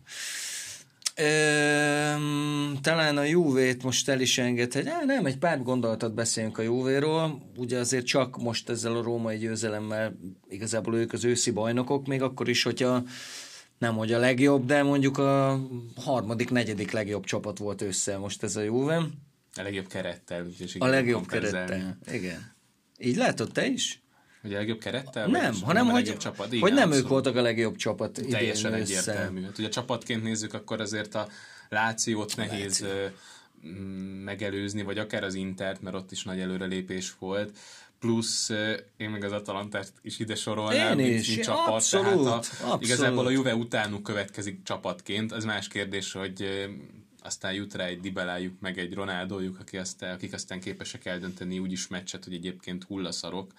Ehm, 1.16 2.74
talán 2.80 3.16
a 3.16 3.22
Juve-t 3.22 3.82
most 3.82 4.08
el 4.08 4.20
is 4.20 4.38
engedhet. 4.38 4.86
Á, 4.86 5.04
nem, 5.04 5.26
egy 5.26 5.38
pár 5.38 5.62
gondolatot 5.62 6.14
beszéljünk 6.14 6.58
a 6.58 6.62
Juve-ról. 6.62 7.52
Ugye 7.56 7.78
azért 7.78 8.06
csak 8.06 8.36
most 8.36 8.68
ezzel 8.68 8.96
a 8.96 9.02
római 9.02 9.38
győzelemmel 9.38 10.16
igazából 10.48 10.94
ők 10.96 11.12
az 11.12 11.24
őszi 11.24 11.50
bajnokok, 11.50 12.06
még 12.06 12.22
akkor 12.22 12.48
is, 12.48 12.62
hogyha 12.62 13.02
nem 13.78 13.96
hogy 13.96 14.12
a 14.12 14.18
legjobb, 14.18 14.66
de 14.66 14.82
mondjuk 14.82 15.18
a 15.18 15.60
harmadik, 15.96 16.50
negyedik 16.50 16.90
legjobb 16.90 17.24
csapat 17.24 17.58
volt 17.58 17.82
össze 17.82 18.16
most 18.16 18.42
ez 18.42 18.56
a 18.56 18.60
Juve. 18.60 18.96
A 19.54 19.62
legjobb 19.62 19.86
kerettel. 19.86 20.46
A 20.78 20.86
legjobb 20.86 21.26
kerettel, 21.26 21.98
igen. 22.12 22.54
Így 22.98 23.16
látod 23.16 23.52
te 23.52 23.66
is? 23.66 24.02
Hogy 24.46 24.54
a 24.54 24.58
legjobb 24.58 24.78
kerettel? 24.78 25.26
Nem, 25.26 25.54
hanem 25.62 25.86
hogy, 25.86 26.16
csapat? 26.16 26.46
Igen, 26.46 26.60
hogy 26.60 26.72
nem 26.72 26.82
abszolút. 26.82 27.04
ők 27.04 27.10
voltak 27.10 27.36
a 27.36 27.42
legjobb 27.42 27.76
csapat 27.76 28.20
Teljesen 28.30 28.70
idén 28.70 28.82
egyértelmű. 28.82 29.42
Hát 29.42 29.58
ugye 29.58 29.68
csapatként 29.68 30.22
nézzük, 30.22 30.54
akkor 30.54 30.80
azért 30.80 31.14
a 31.14 31.28
Lációt 31.68 32.36
nehéz 32.36 32.80
Láció. 32.80 33.08
megelőzni, 34.24 34.82
vagy 34.82 34.98
akár 34.98 35.24
az 35.24 35.34
Intert, 35.34 35.82
mert 35.82 35.96
ott 35.96 36.12
is 36.12 36.24
nagy 36.24 36.40
előrelépés 36.40 37.14
volt 37.18 37.58
plusz 38.00 38.50
én 38.96 39.10
meg 39.10 39.24
az 39.24 39.32
Atalantát 39.32 39.92
is 40.02 40.18
ide 40.18 40.34
sorolnám, 40.34 40.98
én 40.98 41.06
mint, 41.06 41.28
mint 41.28 41.42
csapat. 41.42 41.68
Abszolút, 41.68 42.22
tehát 42.24 42.28
a, 42.28 42.36
abszolút. 42.36 42.82
igazából 42.82 43.26
a 43.26 43.30
Juve 43.30 43.54
utánuk 43.54 44.02
következik 44.02 44.62
csapatként. 44.62 45.32
Az 45.32 45.44
más 45.44 45.68
kérdés, 45.68 46.12
hogy 46.12 46.66
aztán 47.26 47.52
jut 47.52 47.74
rá 47.74 47.84
egy 47.84 48.00
Dibelájuk, 48.00 48.60
meg 48.60 48.78
egy 48.78 48.94
Ronaldójuk, 48.94 49.58
aki 49.60 49.76
aztán, 49.76 50.14
akik 50.14 50.32
aztán 50.32 50.60
képesek 50.60 51.04
eldönteni 51.04 51.58
úgy 51.58 51.72
is 51.72 51.86
meccset, 51.86 52.24
hogy 52.24 52.34
egyébként 52.34 52.84
hullaszarok, 52.84 53.52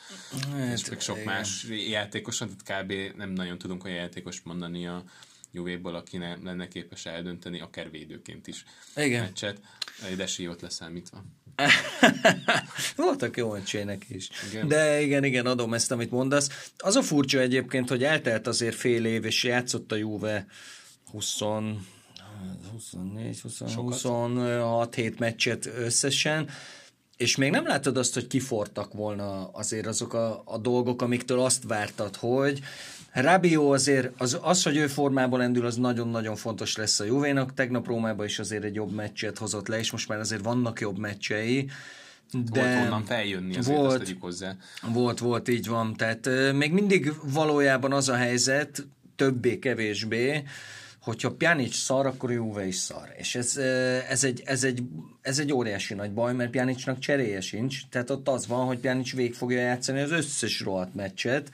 hát, 0.52 0.74
és 0.74 0.90
még 0.90 1.00
sok 1.00 1.18
igen. 1.18 1.34
más 1.34 1.66
játékos, 1.90 2.38
tehát 2.38 2.84
kb. 2.84 3.18
nem 3.18 3.30
nagyon 3.30 3.58
tudunk 3.58 3.84
olyan 3.84 3.98
játékos 3.98 4.42
mondani 4.42 4.88
a 4.88 5.04
Juvéból, 5.52 5.96
aki 5.96 6.18
ne, 6.18 6.36
lenne 6.36 6.68
képes 6.68 7.06
eldönteni, 7.06 7.62
akár 7.62 7.92
védőként 7.92 8.48
is 8.48 8.64
igen. 8.96 9.24
meccset, 9.24 9.62
de 10.18 10.50
ott 10.50 10.62
leszámítva. 10.62 11.24
Voltak 12.96 13.38
jó 13.38 13.52
meccsének 13.52 14.06
is. 14.10 14.30
Igen. 14.52 14.68
De 14.68 15.02
igen, 15.02 15.24
igen, 15.24 15.46
adom 15.46 15.74
ezt, 15.74 15.92
amit 15.92 16.12
mondasz. 16.12 16.72
Az 16.78 16.96
a 16.96 17.02
furcsa 17.02 17.40
egyébként, 17.40 17.90
hogy 17.90 18.04
eltelt 18.04 18.48
azért 18.48 18.76
fél 18.76 19.06
év, 19.06 19.26
és 19.26 19.44
játszott 19.44 19.92
a 19.92 19.96
Juve 19.96 20.46
20 21.12 21.26
24, 22.72 23.42
26 23.76 24.96
hét 24.96 25.20
meccset 25.20 25.66
összesen, 25.66 26.50
és 27.18 27.36
még 27.36 27.52
nem 27.52 27.68
látod 27.68 27.98
azt, 27.98 28.14
hogy 28.14 28.28
kifortak 28.28 28.94
volna 28.94 29.48
azért 29.48 29.86
azok 29.86 30.14
a, 30.14 30.42
a 30.46 30.58
dolgok, 30.58 31.02
amiktől 31.02 31.40
azt 31.40 31.64
vártad, 31.64 32.16
hogy 32.16 32.62
Rabió 33.14 33.72
azért, 33.72 34.12
az, 34.18 34.38
az, 34.42 34.64
hogy 34.64 34.78
ő 34.78 34.88
formában 34.88 35.40
lendül, 35.40 35.66
az 35.66 35.76
nagyon-nagyon 35.76 36.36
fontos 36.36 36.76
lesz 36.76 37.00
a 37.00 37.04
Juvénak. 37.04 37.54
Tegnap 37.54 37.88
Rómában 37.88 38.26
is 38.26 38.40
azért 38.40 38.64
egy 38.64 38.76
jobb 38.76 38.92
meccset 38.92 39.38
hozott 39.38 39.68
le, 39.68 39.80
és 39.80 39.92
most 39.92 40.08
már 40.08 40.20
azért 40.20 40.44
vannak 40.44 40.80
jobb 40.80 40.98
meccsei. 40.98 41.70
De 42.32 42.62
volt 42.62 42.86
onnan 42.86 43.06
feljönni, 43.06 43.58
azért 43.58 43.78
volt, 43.78 44.02
azt 44.02 44.16
hozzá. 44.20 44.56
Volt, 44.82 45.20
volt, 45.20 45.48
így 45.48 45.68
van. 45.68 45.96
Tehát 45.96 46.30
még 46.54 46.72
mindig 46.72 47.14
valójában 47.24 47.94
az 47.94 48.10
a 48.10 48.16
helyzet, 48.16 48.88
többé-kevésbé, 49.16 50.44
hogyha 51.08 51.32
Pjanic 51.32 51.76
szar, 51.76 52.06
akkor 52.06 52.32
Juve 52.32 52.66
is 52.66 52.76
szar. 52.76 53.14
És 53.18 53.36
ez, 53.36 53.58
ez, 54.10 54.24
egy, 54.24 54.42
ez, 54.46 54.64
egy, 54.64 54.84
ez 55.22 55.40
egy 55.40 55.54
óriási 55.54 55.94
nagy 55.94 56.12
baj, 56.12 56.34
mert 56.34 56.50
Pjanicnak 56.50 57.00
cseréje 57.00 57.42
sincs. 57.42 57.88
Tehát 57.90 58.10
ott 58.10 58.28
az 58.28 58.48
van, 58.48 58.66
hogy 58.66 58.78
Pjanic 58.78 59.14
végig 59.14 59.34
fogja 59.34 59.60
játszani 59.60 60.02
az 60.02 60.12
összes 60.12 60.62
rohadt 60.62 60.96
meccset. 60.96 61.52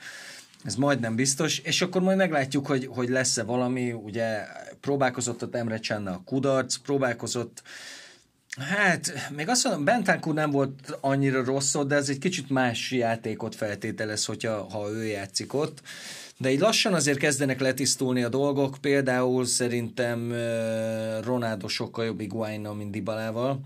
Ez 0.64 0.74
majdnem 0.74 1.16
biztos, 1.16 1.58
és 1.58 1.82
akkor 1.82 2.02
majd 2.02 2.16
meglátjuk, 2.16 2.66
hogy, 2.66 2.86
hogy 2.86 3.08
lesz-e 3.08 3.42
valami, 3.42 3.92
ugye 3.92 4.44
próbálkozott 4.80 5.42
a 5.42 5.48
Emre 5.52 5.78
Csenne 5.78 6.10
a 6.10 6.22
kudarc, 6.24 6.76
próbálkozott 6.76 7.62
Hát, 8.58 9.30
még 9.36 9.48
azt 9.48 9.64
mondom, 9.64 9.84
Bentancur 9.84 10.34
nem 10.34 10.50
volt 10.50 10.98
annyira 11.00 11.44
rossz 11.44 11.76
de 11.86 11.94
ez 11.94 12.08
egy 12.08 12.18
kicsit 12.18 12.50
más 12.50 12.90
játékot 12.90 13.54
feltételez, 13.54 14.24
hogyha, 14.24 14.62
ha 14.70 14.90
ő 14.90 15.04
játszik 15.04 15.54
ott 15.54 15.82
de 16.38 16.50
így 16.50 16.60
lassan 16.60 16.94
azért 16.94 17.18
kezdenek 17.18 17.60
letisztulni 17.60 18.22
a 18.22 18.28
dolgok, 18.28 18.76
például 18.80 19.44
szerintem 19.44 20.32
Ronaldo 21.22 21.68
sokkal 21.68 22.04
jobb 22.04 22.20
Iguaina, 22.20 22.72
mint 22.72 22.90
Dibalával, 22.90 23.60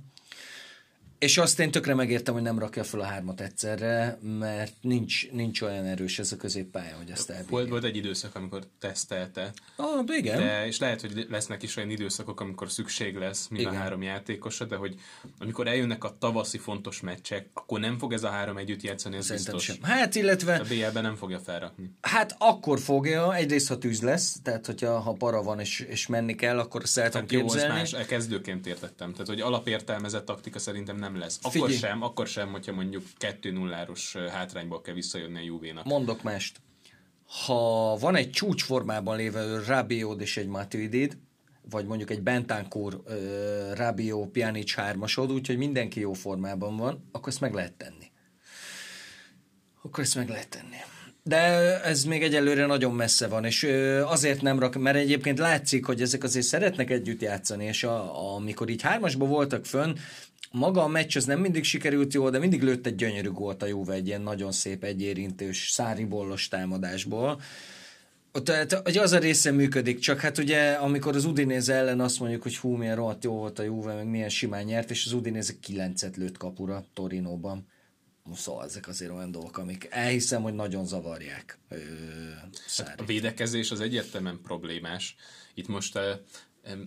és 1.18 1.38
azt 1.38 1.61
én 1.61 1.70
tökre 1.70 1.94
megértem, 1.94 2.35
hogy 2.35 2.42
nem 2.42 2.59
rakja 2.59 2.85
fel 2.85 3.00
a 3.00 3.04
hármat 3.04 3.40
egyszerre, 3.40 4.18
mert 4.38 4.72
nincs, 4.81 5.31
nincs 5.31 5.61
olyan 5.61 5.85
erős 5.85 6.18
ez 6.18 6.33
a 6.33 6.37
középpálya, 6.37 6.96
hogy 6.96 7.11
ezt 7.11 7.31
elbírja. 7.31 7.50
Volt, 7.50 7.68
volt 7.68 7.85
egy 7.85 7.96
időszak, 7.96 8.35
amikor 8.35 8.62
tesztelte. 8.78 9.52
Ah, 9.76 10.04
igen. 10.07 10.38
De, 10.38 10.66
és 10.66 10.78
lehet, 10.78 11.00
hogy 11.00 11.26
lesznek 11.31 11.62
is 11.62 11.76
olyan 11.76 11.90
időszakok, 11.90 12.40
amikor 12.40 12.70
szükség 12.70 13.16
lesz 13.16 13.48
mind 13.48 13.62
igen. 13.62 13.74
a 13.74 13.76
három 13.76 14.02
játékosra, 14.02 14.64
de 14.64 14.76
hogy 14.76 14.94
amikor 15.38 15.66
eljönnek 15.66 16.04
a 16.04 16.16
tavaszi 16.18 16.59
fontos 16.59 17.00
meccsek, 17.00 17.48
akkor 17.52 17.81
nem 17.81 17.98
fog 17.98 18.12
ez 18.12 18.24
a 18.24 18.28
három 18.28 18.57
együtt 18.57 18.83
játszani, 18.83 19.16
ez 19.16 19.24
Szerintem 19.24 19.54
biztos. 19.54 19.76
Sem. 19.76 19.83
Hát, 19.83 20.14
illetve... 20.14 20.54
A 20.54 20.62
BL-ben 20.62 21.02
nem 21.02 21.16
fogja 21.16 21.38
felrakni. 21.38 21.90
Hát 22.00 22.37
akkor 22.38 22.81
fogja, 22.81 23.35
egyrészt 23.35 23.68
ha 23.68 23.78
tűz 23.78 24.02
lesz, 24.02 24.37
tehát 24.42 24.66
hogyha 24.66 24.98
ha 24.98 25.12
para 25.12 25.42
van 25.42 25.61
és, 25.61 25.81
és 25.81 26.07
menni 26.07 26.35
kell, 26.35 26.59
akkor 26.59 26.88
szeretem 26.88 27.20
hát 27.20 27.31
képzelni. 27.31 27.74
Jó, 27.90 27.98
más, 27.98 28.07
kezdőként 28.07 28.66
értettem. 28.66 29.12
Tehát, 29.12 29.26
hogy 29.26 29.40
alapértelmezett 29.40 30.24
taktika 30.24 30.59
szerintem 30.59 30.96
nem 30.96 31.07
lesz. 31.16 31.38
Akkor 31.40 31.52
Figyelj. 31.52 31.74
sem, 31.74 32.02
akkor 32.02 32.26
sem, 32.26 32.50
hogyha 32.50 32.72
mondjuk 32.72 33.04
2-0-os 33.18 34.28
hátrányból 34.32 34.80
kell 34.80 34.94
visszajönni 34.94 35.38
a 35.38 35.42
Juvénak. 35.42 35.84
Mondok 35.84 36.22
mást. 36.22 36.60
Ha 37.46 37.96
van 37.96 38.16
egy 38.16 38.30
csúcsformában 38.30 39.16
lévő 39.16 39.62
Rabiot 39.66 40.20
és 40.20 40.36
egy 40.36 40.46
Matuidid, 40.46 41.18
vagy 41.70 41.86
mondjuk 41.86 42.10
egy 42.10 42.22
Bentancur, 42.22 43.02
Rabiot, 43.74 44.28
Pjanic 44.28 44.74
hármasod, 44.74 45.32
úgyhogy 45.32 45.56
mindenki 45.56 46.00
jó 46.00 46.12
formában 46.12 46.76
van, 46.76 47.08
akkor 47.12 47.28
ezt 47.28 47.40
meg 47.40 47.54
lehet 47.54 47.72
tenni. 47.72 48.10
Akkor 49.82 50.04
ezt 50.04 50.14
meg 50.14 50.28
lehet 50.28 50.48
tenni. 50.48 50.76
De 51.22 51.36
ez 51.82 52.04
még 52.04 52.22
egyelőre 52.22 52.66
nagyon 52.66 52.94
messze 52.94 53.28
van, 53.28 53.44
és 53.44 53.62
azért 54.04 54.42
nem 54.42 54.58
rak, 54.58 54.74
mert 54.74 54.96
egyébként 54.96 55.38
látszik, 55.38 55.84
hogy 55.84 56.02
ezek 56.02 56.22
azért 56.22 56.46
szeretnek 56.46 56.90
együtt 56.90 57.20
játszani, 57.20 57.64
és 57.64 57.84
a, 57.84 58.34
amikor 58.34 58.68
így 58.68 58.82
hármasba 58.82 59.26
voltak 59.26 59.64
fönn, 59.64 59.96
maga 60.50 60.82
a 60.82 60.88
meccs 60.88 61.16
az 61.16 61.24
nem 61.24 61.40
mindig 61.40 61.64
sikerült 61.64 62.14
jól, 62.14 62.30
de 62.30 62.38
mindig 62.38 62.62
lőtt 62.62 62.87
egy 62.87 62.94
gyönyörű 62.94 63.30
gólt 63.30 63.62
a 63.62 63.66
Juve 63.66 63.94
egy 63.94 64.06
ilyen 64.06 64.22
nagyon 64.22 64.52
szép 64.52 64.84
egyérintős 64.84 65.70
száribollos 65.70 66.48
támadásból. 66.48 67.40
Tehát 68.42 68.72
hogy 68.72 68.98
az 68.98 69.12
a 69.12 69.18
része 69.18 69.50
működik, 69.50 69.98
csak 69.98 70.20
hát 70.20 70.38
ugye 70.38 70.72
amikor 70.72 71.16
az 71.16 71.24
Udinéze 71.24 71.74
ellen 71.74 72.00
azt 72.00 72.20
mondjuk, 72.20 72.42
hogy 72.42 72.56
hú, 72.56 72.70
milyen 72.74 72.96
rohadt 72.96 73.24
jó 73.24 73.32
volt 73.32 73.58
a 73.58 73.62
Juve, 73.62 73.94
meg 73.94 74.06
milyen 74.06 74.28
simán 74.28 74.64
nyert, 74.64 74.90
és 74.90 75.06
az 75.06 75.12
Udinéze 75.12 75.52
kilencet 75.61 76.16
lőtt 76.16 76.37
kapura 76.37 76.84
Torinóban. 76.94 77.66
Szóval 78.34 78.64
ezek 78.64 78.88
azért 78.88 79.11
olyan 79.11 79.30
dolgok, 79.30 79.58
amik 79.58 79.87
elhiszem, 79.90 80.42
hogy 80.42 80.54
nagyon 80.54 80.87
zavarják. 80.87 81.58
Ö, 81.68 81.76
hát 82.76 83.00
a 83.00 83.04
védekezés 83.04 83.70
az 83.70 83.80
egyértelműen 83.80 84.40
problémás. 84.42 85.16
Itt 85.54 85.68
most 85.68 85.98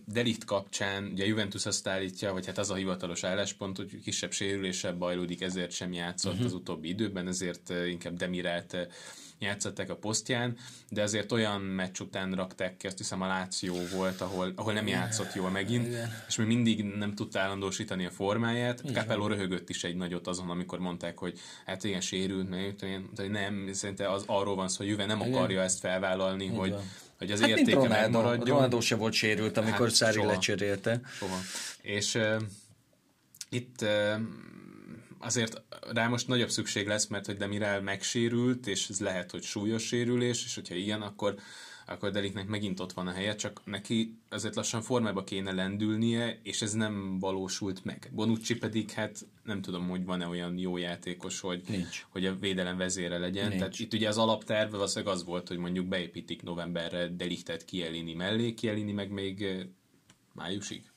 Delikt 0.06 0.46
kapcsán, 0.46 1.06
ugye 1.06 1.24
a 1.24 1.28
Juventus 1.28 1.66
azt 1.66 1.88
állítja, 1.88 2.34
vagy 2.34 2.46
hát 2.46 2.58
az 2.58 2.70
a 2.70 2.76
hivatalos 2.76 3.24
álláspont, 3.24 3.78
hogy 3.78 4.02
kisebb 4.04 4.32
sérüléssel 4.32 4.94
bajlódik, 4.94 5.42
ezért 5.42 5.72
sem 5.72 5.94
játszott 5.94 6.32
uh-huh. 6.32 6.48
az 6.48 6.54
utóbbi 6.54 6.88
időben, 6.88 7.28
ezért 7.28 7.70
inkább 7.70 8.14
Demirált 8.14 8.88
játszották 9.42 9.90
a 9.90 9.96
posztján, 9.96 10.58
de 10.90 11.02
azért 11.02 11.32
olyan 11.32 11.62
meccs 11.62 12.00
után 12.00 12.32
rakták 12.34 12.78
ki, 12.78 12.88
azt 12.88 12.98
hiszem 12.98 13.22
a 13.22 13.28
Láció 13.28 13.76
volt, 13.96 14.22
ahol, 14.22 14.54
ahol 14.56 14.74
nem 14.74 14.88
játszott 14.88 15.34
jól 15.34 15.50
megint, 15.50 15.88
Igen. 15.88 16.10
és 16.28 16.36
még 16.36 16.48
mindig 16.48 16.84
nem 16.84 17.16
tudta 17.16 17.40
állandósítani 17.40 18.06
a 18.06 18.10
formáját. 18.10 18.80
Igen. 18.80 18.94
Capello 18.94 19.28
röhögött 19.28 19.70
is 19.70 19.84
egy 19.84 19.96
nagyot 19.96 20.28
azon, 20.28 20.50
amikor 20.50 20.80
mondták, 20.80 21.18
hogy 21.18 21.40
hát 21.66 21.84
igen, 21.84 22.02
sérült, 22.02 22.50
mert 22.50 22.86
nem, 23.30 23.70
szerintem 23.74 24.12
az 24.12 24.24
arról 24.26 24.56
van 24.56 24.68
szó, 24.68 24.78
hogy 24.78 24.88
Juve 24.88 25.06
nem 25.06 25.20
Igen. 25.20 25.34
akarja 25.34 25.62
ezt 25.62 25.80
felvállalni, 25.80 26.44
Igen. 26.44 26.58
hogy 26.58 26.76
hogy 27.22 27.32
az 27.32 27.40
hát 27.40 27.50
értéke 27.50 27.72
Ronaldo, 27.74 27.98
megmaradjon. 28.00 28.48
Ronaldo 28.48 28.82
se 28.82 28.96
volt 28.96 29.14
sérült, 29.14 29.58
amikor 29.58 29.88
hát, 29.88 29.96
Szári 29.96 30.26
lecserélte. 30.26 31.02
Soha. 31.18 31.38
És 31.82 32.16
uh, 32.16 32.42
itt 33.50 33.82
uh, 33.82 34.22
azért 35.20 35.62
rá 35.94 36.08
most 36.08 36.28
nagyobb 36.28 36.50
szükség 36.50 36.88
lesz, 36.88 37.08
mert 37.08 37.26
hogy 37.26 37.38
Demirel 37.38 37.82
megsérült, 37.82 38.68
és 38.68 38.90
ez 38.90 39.00
lehet, 39.00 39.32
hogy 39.32 39.44
súlyos 39.44 39.84
sérülés, 39.84 40.44
és 40.46 40.56
hogyha 40.56 40.76
ilyen, 40.76 41.02
akkor 41.02 41.36
akkor 41.92 42.12
Deliknek 42.12 42.48
megint 42.48 42.80
ott 42.80 42.92
van 42.92 43.08
a 43.08 43.12
helye, 43.12 43.36
csak 43.36 43.62
neki 43.66 44.18
azért 44.30 44.56
lassan 44.56 44.82
formába 44.82 45.24
kéne 45.24 45.52
lendülnie, 45.52 46.40
és 46.44 46.62
ez 46.62 46.74
nem 46.74 47.20
valósult 47.20 47.84
meg. 47.84 48.10
Bonucci 48.14 48.58
pedig 48.58 48.92
hát 48.92 49.26
nem 49.44 49.62
tudom, 49.62 49.90
hogy 49.90 50.06
van-e 50.06 50.28
olyan 50.28 50.58
jó 50.58 50.78
játékos, 50.78 51.40
hogy, 51.40 51.62
Nincs. 51.68 52.06
hogy 52.10 52.26
a 52.26 52.36
védelem 52.36 52.78
vezére 52.78 53.18
legyen. 53.18 53.48
Nincs. 53.48 53.60
Tehát 53.60 53.80
itt 53.80 53.94
ugye 53.94 54.08
az 54.08 54.18
alapterve 54.18 54.76
valószínűleg 54.76 55.14
az 55.14 55.24
volt, 55.24 55.48
hogy 55.48 55.58
mondjuk 55.58 55.86
beépítik 55.86 56.42
novemberre 56.42 57.08
Deliktet 57.08 57.66
Kielini 57.66 58.14
mellé, 58.14 58.54
Kielini 58.54 58.92
meg 58.92 59.12
még 59.12 59.46
májusig. 60.34 60.92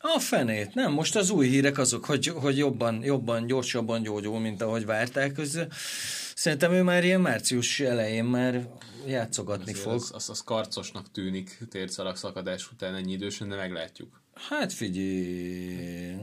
A 0.00 0.18
fenét, 0.18 0.74
nem, 0.74 0.92
most 0.92 1.16
az 1.16 1.30
új 1.30 1.48
hírek 1.48 1.78
azok, 1.78 2.04
hogy, 2.04 2.26
hogy 2.26 2.56
jobban, 2.56 3.02
jobban, 3.02 3.46
gyorsabban 3.46 4.02
gyógyul, 4.02 4.40
mint 4.40 4.62
ahogy 4.62 4.84
várták. 4.84 5.38
Ez 5.38 5.58
Szerintem 6.38 6.72
ő 6.72 6.82
már 6.82 7.04
ilyen 7.04 7.20
március 7.20 7.80
elején 7.80 8.24
már 8.24 8.68
játszogatni 9.06 9.62
Azért 9.62 9.78
fog. 9.78 9.92
Az, 9.92 10.10
az, 10.14 10.30
az 10.30 10.40
karcosnak 10.40 11.10
tűnik 11.10 11.58
tércalag 11.70 12.16
szakadás 12.16 12.70
után 12.72 12.94
ennyi 12.94 13.12
idősen, 13.12 13.48
de 13.48 13.56
meglátjuk. 13.56 14.20
Hát 14.48 14.72
figyelj, 14.72 16.16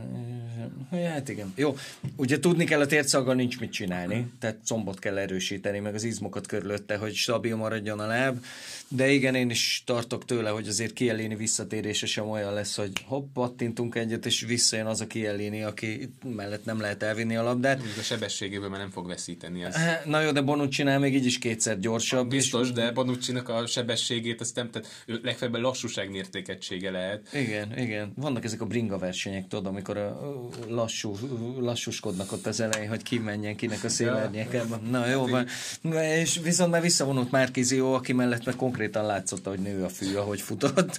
hát 0.92 1.30
igen. 1.30 1.54
Jó, 1.56 1.78
ugye 2.16 2.40
tudni 2.40 2.66
kell, 2.66 2.80
a 2.80 2.86
tércaggal 2.86 3.36
nincs 3.36 3.60
mit 3.60 3.72
csinálni, 3.72 4.32
tehát 4.40 4.58
combot 4.66 5.00
kell 5.00 5.18
erősíteni, 5.18 5.80
meg 5.80 5.96
az 5.96 6.04
izmokat 6.04 6.48
körülötte, 6.48 6.98
hogy 6.98 7.14
stabil 7.14 7.56
maradjon 7.56 8.00
a 8.00 8.08
láb, 8.08 8.46
de 8.88 9.10
igen, 9.10 9.36
én 9.36 9.50
is 9.50 9.84
tartok 9.86 10.26
tőle, 10.26 10.50
hogy 10.50 10.68
azért 10.68 10.94
Kielini 10.94 11.36
visszatérése 11.36 12.06
sem 12.06 12.30
olyan 12.30 12.54
lesz, 12.54 12.76
hogy 12.76 12.92
hopp, 13.06 13.34
pattintunk 13.34 13.96
egyet, 13.96 14.26
és 14.26 14.42
visszajön 14.42 14.86
az 14.86 15.02
a 15.02 15.08
Kielini, 15.08 15.64
aki 15.64 16.10
mellett 16.36 16.66
nem 16.66 16.80
lehet 16.80 17.04
elvinni 17.04 17.36
a 17.36 17.44
labdát. 17.44 17.82
A 18.00 18.02
sebességéből 18.02 18.70
már 18.70 18.80
nem 18.80 18.90
fog 18.90 19.08
veszíteni. 19.08 19.64
Ez. 19.64 19.76
Na 20.06 20.22
jó, 20.22 20.32
de 20.32 20.42
bonucci 20.42 20.84
még 20.84 21.16
így 21.16 21.26
is 21.26 21.38
kétszer 21.38 21.80
gyorsabb. 21.80 22.30
Biztos, 22.30 22.68
és... 22.68 22.74
de 22.74 22.92
bonucci 22.92 23.34
a 23.46 23.66
sebességét, 23.66 24.42
azt 24.42 24.56
nem, 24.56 24.70
tehát 24.72 25.06
legfeljebb 25.06 25.56
lassúság 25.58 26.10
mértékegysége 26.10 26.92
lehet. 26.92 27.34
Igen, 27.34 27.80
igen. 27.80 28.05
Vannak 28.16 28.44
ezek 28.44 28.62
a 28.62 28.66
bringa 28.66 28.98
versenyek, 28.98 29.48
tudod, 29.48 29.66
amikor 29.66 29.98
a 29.98 30.20
lassú, 30.68 31.16
lassúskodnak 31.60 32.32
ott 32.32 32.46
az 32.46 32.60
elején, 32.60 32.90
hogy 32.90 33.04
ki 33.04 33.18
menjen 33.18 33.56
kinek 33.56 33.84
a 33.84 33.90
szélárnyékában. 33.90 34.82
Na 34.90 35.08
jó, 35.08 35.28
van. 35.28 35.48
És 36.02 36.40
viszont 36.44 36.72
már 36.72 36.82
visszavonult 36.82 37.32
Márkizió, 37.32 37.94
aki 37.94 38.14
mellett 38.14 38.46
meg 38.46 38.56
konkrétan 38.56 39.06
látszott, 39.06 39.48
hogy 39.48 39.60
nő 39.60 39.84
a 39.84 39.90
fű, 39.90 40.16
ahogy 40.16 40.42
futott. 40.42 40.98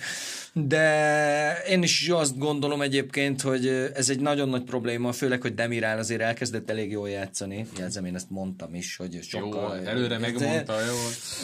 De 0.65 1.63
én 1.69 1.83
is 1.83 2.09
azt 2.09 2.39
gondolom 2.39 2.81
egyébként, 2.81 3.41
hogy 3.41 3.67
ez 3.95 4.11
egy 4.11 4.21
nagyon 4.21 4.49
nagy 4.49 4.63
probléma, 4.63 5.13
főleg, 5.13 5.41
hogy 5.41 5.55
Demirál 5.55 5.99
azért 5.99 6.21
elkezdett 6.21 6.71
elég 6.71 6.91
jól 6.91 7.09
játszani. 7.09 7.67
Jelzem, 7.79 8.05
én 8.05 8.15
ezt 8.15 8.31
mondtam 8.31 8.75
is, 8.75 8.97
hogy 8.97 9.19
sokkal... 9.23 9.77
Jó, 9.77 9.85
előre 9.85 10.19
megmondta, 10.19 10.81
jó. 10.81 10.95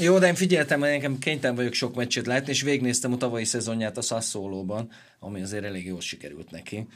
Jó, 0.05 0.19
de 0.19 0.27
én 0.27 0.35
figyeltem, 0.35 0.81
hogy 0.81 0.89
nekem 0.89 1.19
kénytelen 1.19 1.57
vagyok 1.57 1.73
sok 1.73 1.95
meccset 1.95 2.27
látni, 2.27 2.51
és 2.51 2.63
végignéztem 2.63 3.13
a 3.13 3.17
tavalyi 3.17 3.45
szezonját 3.45 3.97
a 3.97 4.01
Sassolóban, 4.01 4.91
ami 5.19 5.43
azért 5.43 5.65
elég 5.65 5.87
jól 5.87 6.01
sikerült 6.01 6.51
neki 6.51 6.87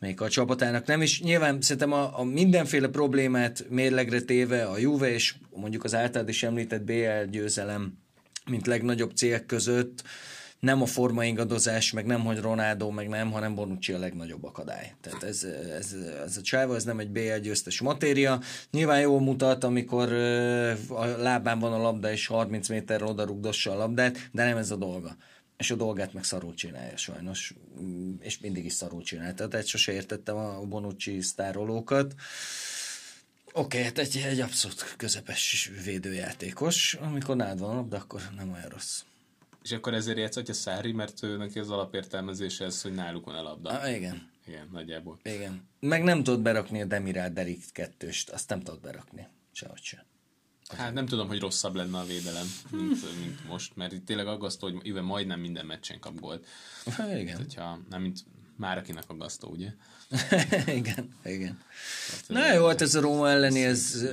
még 0.00 0.20
a 0.20 0.28
csapatának 0.28 0.86
nem, 0.86 1.02
is 1.02 1.20
nyilván 1.20 1.60
szerintem 1.60 1.92
a, 1.92 2.18
a 2.18 2.24
mindenféle 2.24 2.88
problémát 2.88 3.64
mérlegre 3.68 4.20
téve 4.20 4.64
a 4.64 4.78
Juve 4.78 5.12
és 5.12 5.34
mondjuk 5.50 5.84
az 5.84 5.94
általad 5.94 6.28
is 6.28 6.42
említett 6.42 6.82
BL 6.82 7.30
győzelem, 7.30 7.98
mint 8.46 8.66
legnagyobb 8.66 9.16
cél 9.16 9.46
között, 9.46 10.02
nem 10.60 10.82
a 10.82 10.86
formaingadozás, 10.86 11.92
meg 11.92 12.06
nem, 12.06 12.24
hogy 12.24 12.38
Ronaldo, 12.38 12.90
meg 12.90 13.08
nem, 13.08 13.30
hanem 13.30 13.54
Bonucci 13.54 13.92
a 13.92 13.98
legnagyobb 13.98 14.44
akadály. 14.44 14.94
Tehát 15.00 15.22
ez, 15.22 15.44
ez, 15.78 15.94
ez 16.24 16.36
a 16.36 16.40
csáva, 16.40 16.74
ez 16.74 16.84
nem 16.84 16.98
egy 16.98 17.10
BL 17.10 17.36
győztes 17.42 17.80
matéria. 17.80 18.40
Nyilván 18.70 19.00
jól 19.00 19.20
mutat, 19.20 19.64
amikor 19.64 20.12
a 20.88 21.04
lábán 21.04 21.58
van 21.58 21.72
a 21.72 21.82
labda, 21.82 22.12
és 22.12 22.26
30 22.26 22.68
méterre 22.68 23.04
oda 23.04 23.24
rugdossa 23.24 23.70
a 23.70 23.76
labdát, 23.76 24.28
de 24.32 24.44
nem 24.44 24.56
ez 24.56 24.70
a 24.70 24.76
dolga 24.76 25.16
és 25.58 25.70
a 25.70 25.74
dolgát 25.74 26.12
meg 26.12 26.24
szarul 26.24 26.54
csinálja 26.54 26.96
sajnos, 26.96 27.54
és 28.20 28.38
mindig 28.38 28.64
is 28.64 28.72
szarul 28.72 29.02
csinálta, 29.02 29.48
tehát 29.48 29.66
sose 29.66 29.92
értettem 29.92 30.36
a 30.36 30.60
Bonucci 30.60 31.20
sztárolókat. 31.20 32.14
Oké, 33.52 33.78
okay, 33.78 33.82
hát 33.82 33.98
egy, 33.98 34.16
egy 34.16 34.40
abszolút 34.40 34.94
közepes 34.96 35.70
védőjátékos, 35.84 36.94
amikor 36.94 37.36
nád 37.36 37.58
van, 37.58 37.88
de 37.88 37.96
akkor 37.96 38.20
nem 38.36 38.52
olyan 38.52 38.68
rossz. 38.68 39.02
És 39.68 39.74
akkor 39.74 39.94
ezért 39.94 40.18
játszhatja 40.18 40.54
Szári, 40.54 40.92
mert 40.92 41.22
ő 41.22 41.36
neki 41.36 41.58
az 41.58 41.70
alapértelmezése 41.70 42.64
ez, 42.64 42.82
hogy 42.82 42.92
náluk 42.92 43.24
van 43.24 43.34
a 43.34 43.42
labda. 43.42 43.70
Ah, 43.70 43.94
igen. 43.94 44.30
Igen, 44.46 44.68
nagyjából. 44.72 45.18
Igen. 45.22 45.68
Meg 45.80 46.02
nem 46.02 46.22
tudod 46.22 46.40
berakni 46.40 46.80
a 46.80 46.84
Demirál 46.84 47.32
Derik 47.32 47.64
kettőst, 47.72 48.30
azt 48.30 48.48
nem 48.48 48.60
tudod 48.60 48.80
berakni. 48.80 49.28
Sehogy 49.52 49.82
sem. 49.82 50.00
Hát 50.76 50.92
nem 50.92 51.06
tudom, 51.06 51.28
hogy 51.28 51.40
rosszabb 51.40 51.74
lenne 51.74 51.98
a 51.98 52.04
védelem, 52.04 52.46
mint, 52.70 53.18
mint 53.20 53.48
most, 53.48 53.76
mert 53.76 53.92
itt 53.92 54.06
tényleg 54.06 54.26
aggasztó, 54.26 54.70
hogy 54.70 54.86
Ive 54.86 55.00
majdnem 55.00 55.40
minden 55.40 55.66
meccsen 55.66 56.00
kap 56.00 56.20
gólt. 56.20 56.46
Hát, 56.84 57.10
igen. 57.10 57.24
Tehát, 57.24 57.40
hogyha, 57.40 57.80
nem 57.88 58.00
mint 58.00 58.18
már 58.56 58.78
akinek 58.78 59.04
aggasztó, 59.06 59.48
ugye? 59.48 59.72
igen, 60.80 61.16
igen. 61.24 61.60
Tehát, 62.26 62.28
Na 62.28 62.54
jó, 62.54 62.66
hát 62.66 62.80
ez 62.80 62.94
a 62.94 63.00
Róma 63.00 63.28
elleni, 63.28 63.64
ez... 63.64 64.04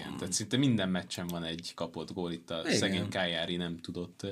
Igen, 0.00 0.16
tehát 0.16 0.32
szinte 0.32 0.56
minden 0.56 0.88
meccsen 0.88 1.26
van 1.26 1.44
egy 1.44 1.72
kapott 1.74 2.12
gól, 2.12 2.32
itt 2.32 2.50
a 2.50 2.62
igen. 2.64 2.78
szegény 2.78 3.08
Kájári 3.08 3.56
nem 3.56 3.80
tudott 3.80 4.26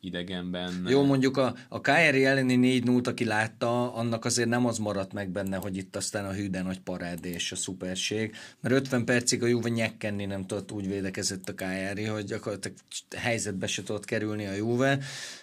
idegenben. 0.00 0.86
Jó, 0.88 1.04
mondjuk 1.04 1.36
a, 1.36 1.54
a 1.68 1.80
KRI 1.80 2.24
elleni 2.24 2.56
4 2.56 2.84
0 2.84 3.00
aki 3.04 3.24
látta, 3.24 3.94
annak 3.94 4.24
azért 4.24 4.48
nem 4.48 4.66
az 4.66 4.78
maradt 4.78 5.12
meg 5.12 5.28
benne, 5.28 5.56
hogy 5.56 5.76
itt 5.76 5.96
aztán 5.96 6.24
a 6.24 6.32
hűden 6.32 6.64
nagy 6.64 6.80
parád 6.80 7.24
és 7.24 7.52
a 7.52 7.56
szuperség, 7.56 8.34
mert 8.60 8.74
50 8.74 9.04
percig 9.04 9.42
a 9.42 9.46
Juve 9.46 9.68
nyekkenni 9.68 10.24
nem 10.24 10.46
tudott, 10.46 10.72
úgy 10.72 10.88
védekezett 10.88 11.48
a 11.48 11.54
KRI, 11.54 12.04
hogy 12.04 12.24
gyakorlatilag 12.24 12.76
helyzetbe 13.16 13.66
se 13.66 13.82
tudott 13.82 14.04
kerülni 14.04 14.46
a 14.46 14.52
Juve, 14.52 14.98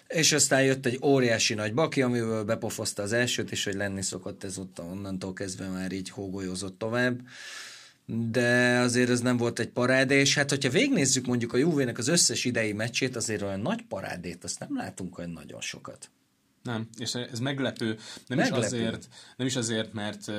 és 0.08 0.32
aztán 0.32 0.62
jött 0.62 0.86
egy 0.86 0.98
óriási 1.02 1.54
nagy 1.54 1.74
baki, 1.74 2.02
amivel 2.02 2.44
bepofozta 2.44 3.02
az 3.02 3.12
elsőt, 3.12 3.50
és 3.50 3.64
hogy 3.64 3.74
lenni 3.74 4.02
szokott 4.02 4.44
ez 4.44 4.58
ott 4.58 4.80
onnantól 4.80 5.32
kezdve 5.32 5.68
már 5.68 5.92
így 5.92 6.08
hógolyozott 6.08 6.78
tovább 6.78 7.20
de 8.06 8.78
azért 8.78 9.10
ez 9.10 9.20
nem 9.20 9.36
volt 9.36 9.58
egy 9.58 9.68
parádé, 9.68 10.20
és 10.20 10.34
hát 10.34 10.50
hogyha 10.50 10.70
végnézzük 10.70 11.26
mondjuk 11.26 11.52
a 11.52 11.56
Juvének 11.56 11.98
az 11.98 12.08
összes 12.08 12.44
idei 12.44 12.72
meccsét, 12.72 13.16
azért 13.16 13.42
olyan 13.42 13.60
nagy 13.60 13.82
parádét, 13.82 14.44
azt 14.44 14.58
nem 14.58 14.76
látunk 14.76 15.18
olyan 15.18 15.30
nagyon 15.30 15.60
sokat. 15.60 16.10
Nem, 16.62 16.88
és 16.98 17.14
ez 17.14 17.38
meglepő, 17.38 17.98
nem 18.26 18.38
meglepő. 18.38 18.66
is 18.66 18.72
azért, 18.72 19.08
nem 19.36 19.46
is 19.46 19.56
azért, 19.56 19.92
mert 19.92 20.32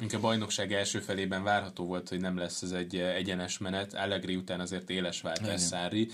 inkább 0.00 0.20
a 0.20 0.26
bajnokság 0.26 0.72
első 0.72 1.00
felében 1.00 1.42
várható 1.42 1.86
volt, 1.86 2.08
hogy 2.08 2.20
nem 2.20 2.36
lesz 2.36 2.62
ez 2.62 2.70
egy 2.70 2.96
egyenes 2.96 3.58
menet, 3.58 3.94
Allegri 3.94 4.36
után 4.36 4.60
azért 4.60 4.90
éles 4.90 5.20
váltás 5.20 5.60
Szári, 5.60 6.08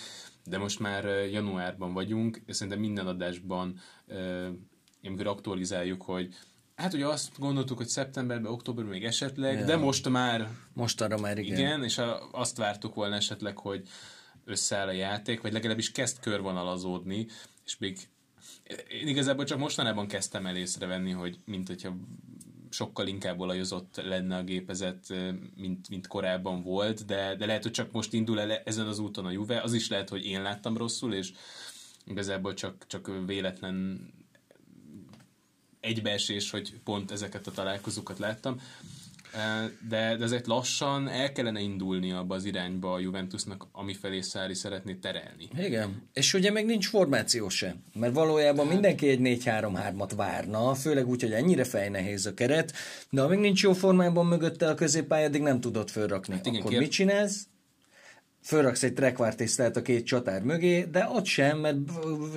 de 0.44 0.58
most 0.58 0.78
már 0.78 1.04
januárban 1.30 1.92
vagyunk, 1.92 2.42
és 2.46 2.56
szerintem 2.56 2.80
minden 2.80 3.06
adásban, 3.06 3.80
amikor 5.02 5.26
aktualizáljuk, 5.26 6.02
hogy 6.02 6.34
Hát 6.76 6.94
ugye 6.94 7.06
azt 7.06 7.38
gondoltuk, 7.38 7.76
hogy 7.76 7.88
szeptemberben, 7.88 8.52
októberben 8.52 8.92
még 8.92 9.04
esetleg, 9.04 9.58
ja. 9.58 9.64
de 9.64 9.76
most 9.76 10.08
már... 10.08 10.48
Most 10.72 11.00
arra 11.00 11.18
már 11.18 11.38
igen. 11.38 11.58
Igen, 11.58 11.84
és 11.84 11.98
a, 11.98 12.30
azt 12.32 12.56
vártuk 12.56 12.94
volna 12.94 13.14
esetleg, 13.14 13.58
hogy 13.58 13.88
összeáll 14.44 14.86
a 14.86 14.92
játék, 14.92 15.40
vagy 15.40 15.52
legalábbis 15.52 15.92
kezd 15.92 16.20
körvonalazódni, 16.20 17.26
és 17.64 17.78
még 17.78 17.98
én 19.00 19.08
igazából 19.08 19.44
csak 19.44 19.58
mostanában 19.58 20.06
kezdtem 20.06 20.46
el 20.46 20.56
észrevenni, 20.56 21.10
hogy 21.10 21.38
mint 21.44 21.68
hogyha 21.68 21.96
sokkal 22.70 23.06
inkább 23.06 23.40
olajozott 23.40 23.96
lenne 23.96 24.36
a 24.36 24.42
gépezet, 24.42 25.14
mint, 25.56 25.88
mint 25.88 26.06
korábban 26.06 26.62
volt, 26.62 27.04
de, 27.04 27.36
de 27.36 27.46
lehet, 27.46 27.62
hogy 27.62 27.72
csak 27.72 27.92
most 27.92 28.12
indul 28.12 28.40
el 28.40 28.50
ezen 28.50 28.86
az 28.86 28.98
úton 28.98 29.26
a 29.26 29.30
Juve, 29.30 29.60
az 29.60 29.72
is 29.72 29.88
lehet, 29.88 30.08
hogy 30.08 30.26
én 30.26 30.42
láttam 30.42 30.76
rosszul, 30.76 31.14
és 31.14 31.32
igazából 32.04 32.54
csak, 32.54 32.86
csak 32.86 33.10
véletlen 33.26 34.08
egybeesés, 35.86 36.50
hogy 36.50 36.72
pont 36.84 37.10
ezeket 37.10 37.46
a 37.46 37.50
találkozókat 37.50 38.18
láttam. 38.18 38.60
De, 39.88 40.16
de 40.16 40.24
ezért 40.24 40.46
lassan 40.46 41.08
el 41.08 41.32
kellene 41.32 41.60
indulni 41.60 42.12
abba 42.12 42.34
az 42.34 42.44
irányba 42.44 42.92
a 42.92 42.98
Juventusnak, 42.98 43.66
amifelé 43.72 44.20
Szári 44.20 44.54
szeretné 44.54 44.94
terelni. 44.94 45.48
Igen, 45.58 46.02
és 46.12 46.34
ugye 46.34 46.50
még 46.50 46.66
nincs 46.66 46.88
formáció 46.88 47.48
sem, 47.48 47.82
mert 47.94 48.14
valójában 48.14 48.64
hát. 48.64 48.72
mindenki 48.72 49.08
egy 49.08 49.20
4-3-3-at 49.22 50.10
várna, 50.16 50.74
főleg 50.74 51.08
úgy, 51.08 51.22
hogy 51.22 51.32
ennyire 51.32 51.64
fejnehéz 51.64 52.26
a 52.26 52.34
keret, 52.34 52.72
de 53.10 53.22
amíg 53.22 53.38
nincs 53.38 53.62
jó 53.62 53.72
formában 53.72 54.26
mögötte 54.26 54.68
a 54.68 54.74
középpálya, 54.74 55.26
addig 55.26 55.42
nem 55.42 55.60
tudod 55.60 55.90
fölrakni. 55.90 56.34
Hát 56.34 56.46
igen, 56.46 56.60
Akkor 56.60 56.70
kér... 56.70 56.80
mit 56.80 56.90
csinálsz? 56.90 57.46
Fölraksz 58.46 58.82
egy 58.82 58.92
trekvártisztelt 58.92 59.76
a 59.76 59.82
két 59.82 60.06
csatár 60.06 60.42
mögé, 60.42 60.82
de 60.82 61.08
ott 61.12 61.24
sem, 61.24 61.58
mert 61.58 61.76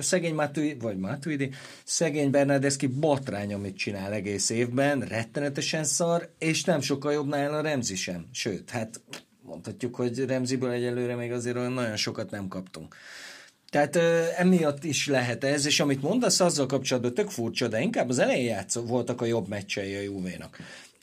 szegény 0.00 0.34
Matuidi, 0.34 0.76
vagy 0.80 0.96
Matuidi, 0.98 1.50
szegény 1.84 2.30
Bernardeschi 2.30 2.86
botrány, 2.86 3.54
amit 3.54 3.76
csinál 3.76 4.12
egész 4.12 4.50
évben, 4.50 5.00
rettenetesen 5.00 5.84
szar, 5.84 6.28
és 6.38 6.64
nem 6.64 6.80
sokkal 6.80 7.12
jobb 7.12 7.28
nála 7.28 7.56
a 7.56 7.60
Remzi 7.60 7.96
sem. 7.96 8.26
Sőt, 8.32 8.70
hát 8.70 9.00
mondhatjuk, 9.42 9.94
hogy 9.94 10.24
Remziből 10.24 10.70
egyelőre 10.70 11.14
még 11.14 11.32
azért 11.32 11.56
olyan 11.56 11.72
nagyon 11.72 11.96
sokat 11.96 12.30
nem 12.30 12.48
kaptunk. 12.48 12.96
Tehát 13.70 13.96
ö, 13.96 14.24
emiatt 14.36 14.84
is 14.84 15.06
lehet 15.06 15.44
ez, 15.44 15.66
és 15.66 15.80
amit 15.80 16.02
mondasz 16.02 16.40
azzal 16.40 16.66
kapcsolatban 16.66 17.14
tök 17.14 17.30
furcsa, 17.30 17.68
de 17.68 17.80
inkább 17.80 18.08
az 18.08 18.18
elején 18.18 18.44
játszó 18.44 18.82
voltak 18.82 19.20
a 19.20 19.24
jobb 19.24 19.48
meccsei 19.48 19.94
a 19.94 20.00
Juvénak 20.00 20.58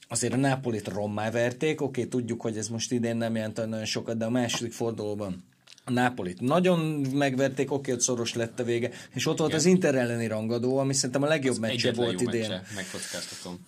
azért 0.07 0.33
a 0.33 0.37
Nápolit 0.37 0.87
rommá 0.87 1.31
verték, 1.31 1.81
oké, 1.81 1.99
okay, 1.99 2.11
tudjuk, 2.11 2.41
hogy 2.41 2.57
ez 2.57 2.67
most 2.67 2.91
idén 2.91 3.17
nem 3.17 3.35
jelent 3.35 3.55
nagyon 3.55 3.85
sokat, 3.85 4.17
de 4.17 4.25
a 4.25 4.29
második 4.29 4.71
fordulóban 4.71 5.43
a 5.87 5.91
Nápolit. 5.91 6.41
Nagyon 6.41 6.79
megverték, 7.13 7.71
oké, 7.71 7.91
hogy 7.91 7.99
szoros 7.99 8.33
lett 8.33 8.59
a 8.59 8.63
vége, 8.63 8.89
és 9.13 9.27
ott 9.27 9.37
volt 9.37 9.49
Igen. 9.49 9.61
az 9.61 9.65
Inter 9.65 9.95
elleni 9.95 10.27
rangadó, 10.27 10.77
ami 10.77 10.93
szerintem 10.93 11.23
a 11.23 11.27
legjobb 11.27 11.59
meccse 11.59 11.91
volt 11.91 12.21
idén. 12.21 12.49
Meccse, 12.49 12.63
megkockáztatom. 12.75 13.65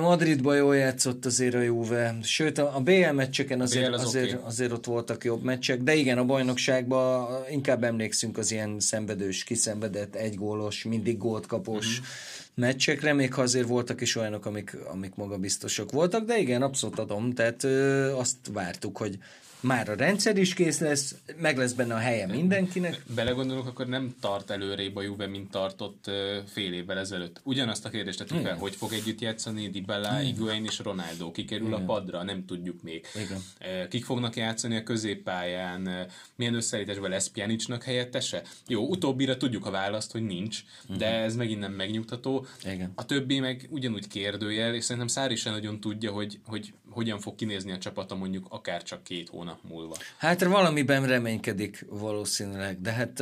Madridban 0.00 0.56
jól 0.56 0.76
játszott 0.76 1.26
azért 1.26 1.54
a 1.54 1.60
Juve, 1.60 2.18
sőt 2.22 2.58
a 2.58 2.80
BL 2.84 3.10
meccseken 3.12 3.60
azért, 3.60 3.88
BL 3.88 3.94
az 3.94 4.02
azért, 4.02 4.32
okay. 4.32 4.46
azért 4.46 4.72
ott 4.72 4.86
voltak 4.86 5.24
jobb 5.24 5.42
meccsek, 5.42 5.82
de 5.82 5.94
igen, 5.94 6.18
a 6.18 6.24
bajnokságban 6.24 7.28
inkább 7.50 7.84
emlékszünk 7.84 8.38
az 8.38 8.52
ilyen 8.52 8.80
szenvedős, 8.80 9.44
kiszenvedett, 9.44 10.14
egygólos, 10.14 10.84
mindig 10.84 11.18
gólt 11.18 11.46
kapós, 11.46 11.86
mm-hmm 11.86 12.38
meccsekre, 12.60 13.12
még 13.12 13.34
ha 13.34 13.42
azért 13.42 13.66
voltak 13.66 14.00
is 14.00 14.16
olyanok, 14.16 14.46
amik, 14.46 14.76
amik 14.84 15.14
magabiztosak 15.14 15.92
voltak, 15.92 16.24
de 16.24 16.38
igen, 16.38 16.62
abszolút 16.62 16.98
adom, 16.98 17.32
tehát 17.32 17.64
ö, 17.64 18.12
azt 18.16 18.36
vártuk, 18.52 18.96
hogy 18.96 19.18
már 19.60 19.88
a 19.88 19.94
rendszer 19.94 20.36
is 20.36 20.54
kész 20.54 20.80
lesz, 20.80 21.14
meg 21.40 21.56
lesz 21.56 21.72
benne 21.72 21.94
a 21.94 21.98
helye 21.98 22.26
mindenkinek. 22.26 23.02
Belegondolunk, 23.14 23.66
akkor 23.66 23.86
nem 23.86 24.14
tart 24.20 24.50
előrébb 24.50 24.96
a 24.96 25.02
Juve, 25.02 25.26
mint 25.26 25.50
tartott 25.50 26.10
fél 26.46 26.72
évvel 26.72 26.98
ezelőtt. 26.98 27.40
Ugyanazt 27.42 27.84
a 27.84 27.88
kérdést 27.88 28.18
tettük 28.18 28.42
fel, 28.42 28.56
hogy 28.56 28.74
fog 28.74 28.92
együtt 28.92 29.20
játszani 29.20 29.68
Dybala, 29.68 30.16
Higuain 30.16 30.64
és 30.64 30.78
Ronaldo. 30.78 31.30
Kikerül 31.30 31.66
Igen. 31.66 31.80
a 31.80 31.84
padra, 31.84 32.22
nem 32.22 32.44
tudjuk 32.44 32.82
még. 32.82 33.06
Igen. 33.14 33.88
Kik 33.88 34.04
fognak 34.04 34.36
játszani 34.36 34.76
a 34.76 34.82
középpályán, 34.82 36.08
milyen 36.36 36.54
összeállításban 36.54 37.10
lesz 37.10 37.28
Pjanicsnak 37.28 37.82
helyettese? 37.82 38.42
Jó, 38.66 38.88
utóbbira 38.88 39.36
tudjuk 39.36 39.66
a 39.66 39.70
választ, 39.70 40.12
hogy 40.12 40.22
nincs, 40.22 40.64
de 40.96 41.08
uh-huh. 41.08 41.24
ez 41.24 41.36
megint 41.36 41.60
nem 41.60 41.72
megnyugtató. 41.72 42.46
Igen. 42.64 42.92
A 42.94 43.06
többi 43.06 43.40
meg 43.40 43.66
ugyanúgy 43.70 44.08
kérdőjel, 44.08 44.74
és 44.74 44.84
szerintem 44.84 45.08
Szári 45.08 45.36
sem 45.36 45.52
nagyon 45.52 45.80
tudja, 45.80 46.12
hogy, 46.12 46.38
hogy 46.46 46.72
hogyan 46.90 47.18
fog 47.18 47.34
kinézni 47.34 47.72
a 47.72 47.78
csapata 47.78 48.14
mondjuk 48.14 48.46
akár 48.48 48.82
csak 48.82 49.02
két 49.02 49.28
hónap 49.28 49.58
múlva. 49.68 49.96
Hát 50.18 50.44
valamiben 50.44 51.06
reménykedik 51.06 51.86
valószínűleg, 51.88 52.80
de 52.80 52.90
hát 52.90 53.20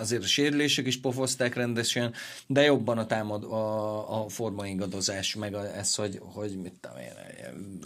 azért 0.00 0.22
a 0.22 0.26
sérülések 0.26 0.86
is 0.86 1.00
pofozták 1.00 1.54
rendesen, 1.54 2.14
de 2.46 2.62
jobban 2.62 2.98
a 2.98 3.06
támad, 3.06 3.44
a, 3.44 4.22
a 4.22 4.28
formaingadozás, 4.28 5.34
meg 5.34 5.54
a, 5.54 5.76
ez, 5.76 5.94
hogy, 5.94 6.18
hogy 6.22 6.56
mit 6.56 6.74
tudom 6.80 6.98
én, 6.98 7.12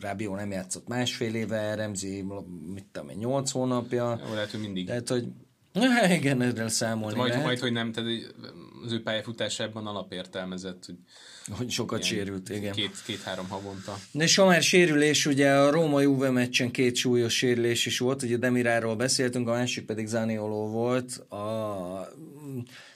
Rábió 0.01 0.35
nem 0.35 0.51
játszott 0.51 0.89
másfél 0.89 1.35
éve, 1.35 1.75
Remzi, 1.75 2.25
mit 2.75 2.85
tudom 2.93 3.09
én, 3.09 3.17
nyolc 3.17 3.51
hónapja. 3.51 4.21
Jó, 4.29 4.35
lehet, 4.35 4.51
hogy 4.51 4.61
mindig. 4.61 4.87
Tehát, 4.87 5.09
hogy 5.09 5.27
Ja, 5.75 6.13
igen, 6.19 6.43
ezzel 6.43 6.69
számolni 6.69 7.17
majd, 7.17 7.29
lehet. 7.29 7.45
majd, 7.45 7.59
hogy 7.59 7.73
nem, 7.73 7.93
tehát 7.93 8.11
az 8.85 8.93
ő 8.93 9.03
pályafutásában 9.03 9.87
alapértelmezett, 9.87 10.85
hogy 10.85 10.97
hogy 11.51 11.71
sokat 11.71 12.03
sérült, 12.03 12.49
igen. 12.49 12.73
Két, 12.73 13.03
két-három 13.07 13.49
havonta. 13.49 13.99
De 14.13 14.27
ha 14.37 14.47
már 14.47 14.63
sérülés, 14.63 15.27
ugye 15.27 15.51
a 15.51 15.71
Róma 15.71 16.01
Juve 16.01 16.31
meccsen 16.31 16.71
két 16.71 16.97
súlyos 16.97 17.37
sérülés 17.37 17.87
is 17.87 17.99
volt, 17.99 18.23
ugye 18.23 18.37
Demiráról 18.37 18.97
beszéltünk, 18.97 19.49
a 19.49 19.53
másik 19.53 19.85
pedig 19.85 20.07
Zanioló 20.07 20.69
volt. 20.69 21.17
A, 21.17 22.09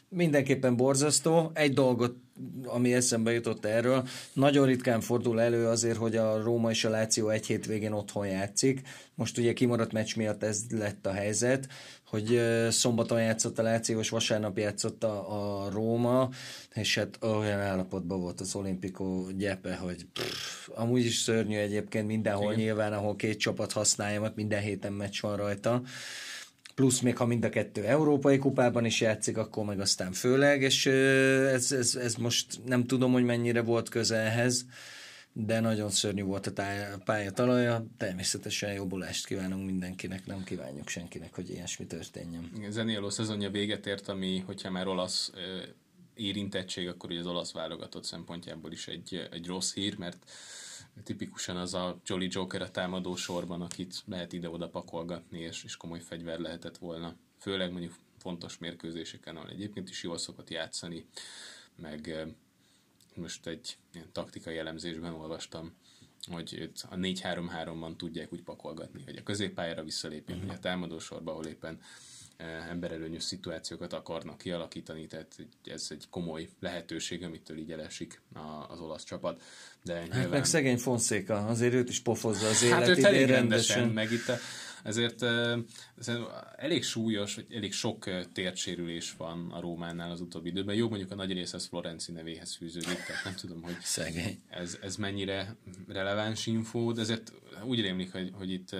mindenképpen 0.09 0.77
borzasztó. 0.77 1.51
Egy 1.55 1.73
dolgot, 1.73 2.17
ami 2.65 2.95
eszembe 2.95 3.33
jutott 3.33 3.65
erről, 3.65 4.09
nagyon 4.33 4.67
ritkán 4.67 5.01
fordul 5.01 5.41
elő 5.41 5.67
azért, 5.67 5.97
hogy 5.97 6.17
a 6.17 6.43
Róma 6.43 6.71
és 6.71 6.85
a 6.85 6.91
Láció 6.91 7.29
egy 7.29 7.47
hétvégén 7.47 7.93
otthon 7.93 8.27
játszik. 8.27 8.81
Most 9.15 9.39
ugye 9.39 9.53
kimaradt 9.53 9.93
meccs 9.93 10.17
miatt 10.17 10.43
ez 10.43 10.63
lett 10.71 11.07
a 11.07 11.13
helyzet 11.13 11.69
hogy 12.09 12.41
szombaton 12.71 13.23
játszott 13.23 13.59
a 13.59 13.63
Láció, 13.63 13.99
és 13.99 14.09
vasárnap 14.09 14.59
játszott 14.59 15.05
a, 15.05 15.65
a 15.65 15.71
Róma, 15.71 16.29
és 16.75 16.95
hát 16.95 17.19
olyan 17.25 17.61
állapotban 17.61 18.21
volt 18.21 18.41
az 18.41 18.55
olimpikó 18.55 19.31
gyepe, 19.37 19.75
hogy 19.75 20.07
pff, 20.13 20.69
amúgy 20.75 21.05
is 21.05 21.17
szörnyű 21.17 21.57
egyébként 21.57 22.07
mindenhol 22.07 22.53
Igen. 22.53 22.65
nyilván, 22.65 22.93
ahol 22.93 23.17
két 23.17 23.39
csapat 23.39 23.73
használja, 23.73 24.21
mert 24.21 24.37
minden 24.37 24.61
héten 24.61 24.93
meccs 24.93 25.21
van 25.21 25.37
rajta 25.37 25.83
plusz 26.79 27.01
még 27.01 27.17
ha 27.17 27.27
mind 27.27 27.45
a 27.45 27.49
kettő 27.49 27.85
európai 27.85 28.39
kupában 28.39 28.85
is 28.85 29.01
játszik, 29.01 29.37
akkor 29.37 29.65
meg 29.65 29.81
aztán 29.81 30.13
főleg, 30.13 30.63
és 30.63 30.87
ez, 30.87 31.73
ez, 31.73 31.95
ez 31.95 32.15
most 32.15 32.47
nem 32.67 32.87
tudom, 32.87 33.13
hogy 33.13 33.25
mennyire 33.25 33.61
volt 33.63 33.89
közelhez, 33.89 34.65
de 35.47 35.61
nagyon 35.61 35.91
szörnyű 35.91 36.23
volt 36.23 36.47
a 36.47 36.53
pálya 37.05 37.31
talaja. 37.31 37.87
Természetesen 37.97 38.73
jobbulást 38.73 39.27
kívánunk 39.27 39.67
mindenkinek, 39.67 40.27
nem 40.27 40.45
kívánjuk 40.45 40.89
senkinek, 40.89 41.35
hogy 41.35 41.51
ilyesmi 41.51 41.87
történjen. 41.87 42.51
Igen, 42.57 42.71
Zaniello 42.71 43.11
szezonja 43.11 43.51
véget 43.51 43.87
ért, 43.87 44.09
ami, 44.09 44.39
hogyha 44.39 44.71
már 44.71 44.87
olasz 44.87 45.33
érintettség, 46.15 46.89
akkor 46.89 47.11
ugye 47.11 47.21
az 47.21 47.27
olasz 47.27 47.53
válogatott 47.53 48.05
szempontjából 48.05 48.73
is 48.73 48.89
egy, 48.89 49.29
egy 49.31 49.47
rossz 49.47 49.75
hír, 49.75 49.99
mert 49.99 50.31
tipikusan 51.05 51.57
az 51.57 51.75
a 51.75 52.01
Jolly 52.07 52.29
Joker 52.31 52.63
a 52.63 52.71
támadó 52.71 53.17
sorban, 53.17 53.63
akit 53.63 54.03
lehet 54.07 54.33
ide-oda 54.33 54.69
pakolgatni, 54.69 55.41
és, 55.41 55.65
és 55.65 55.77
komoly 55.77 56.01
fegyver 56.01 56.39
lehetett 56.39 56.79
volna. 56.79 57.15
Főleg 57.41 57.71
mondjuk 57.71 57.95
fontos 58.19 58.59
mérkőzéseken, 58.59 59.37
ahol 59.37 59.51
egyébként 59.51 59.89
is 59.89 60.03
jól 60.03 60.19
szokott 60.19 60.51
játszani, 60.51 61.07
meg 61.77 62.29
most 63.19 63.47
egy 63.47 63.77
ilyen 63.93 64.09
taktikai 64.13 64.59
elemzésben 64.59 65.13
olvastam, 65.13 65.73
hogy 66.31 66.71
a 66.91 66.95
4-3-3-ban 66.95 67.97
tudják 67.97 68.33
úgy 68.33 68.43
pakolgatni, 68.43 69.03
hogy 69.05 69.17
a 69.17 69.23
középpályára 69.23 69.85
visszalépjen, 69.85 70.37
uh-huh. 70.37 70.53
vagy 70.53 70.61
a 70.61 70.69
támadósorba, 70.69 71.33
ahol 71.33 71.47
éppen 71.47 71.81
emberelőnyös 72.69 73.23
szituációkat 73.23 73.93
akarnak 73.93 74.39
kialakítani, 74.39 75.07
tehát 75.07 75.37
ez 75.65 75.87
egy 75.91 76.05
komoly 76.11 76.49
lehetőség, 76.61 77.23
amitől 77.23 77.59
így 77.59 77.73
elesik 77.73 78.21
az 78.69 78.81
olasz 78.81 79.05
csapat. 79.05 79.43
De 79.85 79.95
hát 79.95 80.03
nyilván... 80.03 80.29
meg 80.29 80.45
szegény 80.45 80.79
Fonszéka, 80.79 81.47
azért 81.47 81.75
őt 81.75 81.89
is 81.89 82.01
pofozza 82.01 82.49
az 82.49 82.63
hát 82.69 82.87
rendesen, 82.87 83.27
rendesen, 83.27 83.89
meg 83.89 84.13
itt 84.13 84.29
a, 84.29 84.37
ezért 84.83 85.23
ez 85.99 86.11
elég 86.57 86.85
súlyos, 86.85 87.35
hogy 87.35 87.47
elég 87.51 87.73
sok 87.73 88.05
térsérülés 88.33 89.15
van 89.17 89.51
a 89.53 89.61
Rómánál 89.61 90.11
az 90.11 90.21
utóbbi 90.21 90.49
időben. 90.49 90.75
Jó, 90.75 90.89
mondjuk 90.89 91.11
a 91.11 91.15
nagy 91.15 91.33
része 91.33 91.57
az 91.57 91.67
Florenci 91.67 92.13
nevéhez 92.13 92.55
fűződik, 92.55 93.05
tehát 93.07 93.25
nem 93.25 93.35
tudom, 93.35 93.63
hogy 93.63 93.77
Szegény. 93.83 94.39
Ez, 94.49 94.79
ez 94.83 94.97
mennyire 94.97 95.57
releváns 95.89 96.47
info, 96.47 96.93
de 96.93 97.01
ezért 97.01 97.33
úgy 97.65 97.81
rémlik, 97.81 98.13
hogy, 98.13 98.31
hogy 98.35 98.51
itt 98.51 98.77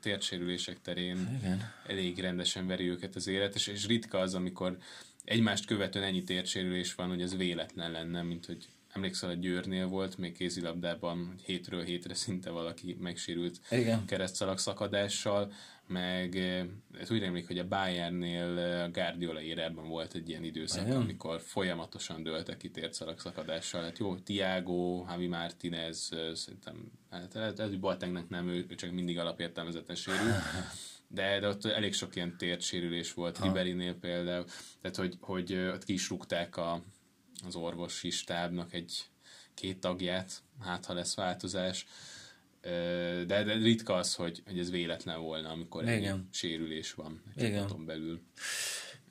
térsérülések 0.00 0.80
terén 0.80 1.38
Igen. 1.38 1.72
elég 1.86 2.18
rendesen 2.18 2.66
veri 2.66 2.88
őket 2.88 3.14
az 3.14 3.26
élet, 3.26 3.54
és, 3.54 3.66
és 3.66 3.86
ritka 3.86 4.18
az, 4.18 4.34
amikor 4.34 4.78
egymást 5.24 5.66
követően 5.66 6.04
ennyi 6.04 6.22
térsérülés 6.24 6.94
van, 6.94 7.08
hogy 7.08 7.22
ez 7.22 7.36
véletlen 7.36 7.90
lenne, 7.90 8.22
mint 8.22 8.46
hogy 8.46 8.68
emlékszel, 8.92 9.30
a 9.30 9.34
Győrnél 9.34 9.86
volt 9.86 10.18
még 10.18 10.36
kézilabdában, 10.36 11.26
hogy 11.26 11.42
hétről 11.42 11.82
hétre 11.82 12.14
szinte 12.14 12.50
valaki 12.50 12.96
megsérült 13.00 13.60
Igen. 13.70 14.04
keresztszalag 14.04 14.58
szakadással, 14.58 15.52
meg 15.86 16.36
ez 16.98 17.10
úgy 17.10 17.20
remlik, 17.20 17.46
hogy 17.46 17.58
a 17.58 17.68
Bayernnél 17.68 18.58
a 18.58 18.90
Guardiola 18.90 19.40
érában 19.40 19.88
volt 19.88 20.14
egy 20.14 20.28
ilyen 20.28 20.44
időszak, 20.44 20.86
Igen. 20.86 21.00
amikor 21.00 21.40
folyamatosan 21.40 22.22
dőltek 22.22 22.56
ki 22.56 22.70
tértszalag 22.70 23.18
szakadással. 23.18 23.82
Hát 23.82 23.98
jó, 23.98 24.16
Tiago, 24.16 25.04
Javi 25.08 25.26
Martinez, 25.26 26.08
szerintem, 26.34 26.92
hát 27.10 27.34
lehet, 27.34 27.60
hogy 27.60 27.80
Boatengnek 27.80 28.28
nem, 28.28 28.48
ő, 28.48 28.66
ő 28.68 28.74
csak 28.74 28.90
mindig 28.90 29.18
alapértelmezetten 29.18 29.96
sérül. 29.96 30.32
de, 31.08 31.40
de 31.40 31.48
ott 31.48 31.64
elég 31.64 31.94
sok 31.94 32.16
ilyen 32.16 32.36
térsérülés 32.36 33.14
volt, 33.14 33.42
Riberinél 33.42 33.94
például, 33.94 34.44
tehát 34.80 34.96
hogy, 34.96 35.16
hogy 35.20 35.54
ott 35.54 35.84
ki 35.84 35.92
is 35.92 36.08
rúgták 36.08 36.56
a, 36.56 36.82
az 37.46 37.54
orvosi 37.54 38.10
stábnak 38.10 38.74
egy 38.74 39.04
két 39.54 39.78
tagját, 39.78 40.42
hát 40.60 40.84
ha 40.84 40.94
lesz 40.94 41.14
változás. 41.14 41.86
De, 43.26 43.42
de 43.44 43.54
ritka 43.54 43.94
az, 43.94 44.14
hogy, 44.14 44.42
hogy 44.46 44.58
ez 44.58 44.70
véletlen 44.70 45.20
volna, 45.20 45.48
amikor 45.48 45.82
Igen. 45.82 46.02
egy 46.02 46.20
sérülés 46.30 46.92
van 46.92 47.22
egy 47.36 47.52
csapaton 47.52 47.86
belül. 47.86 48.20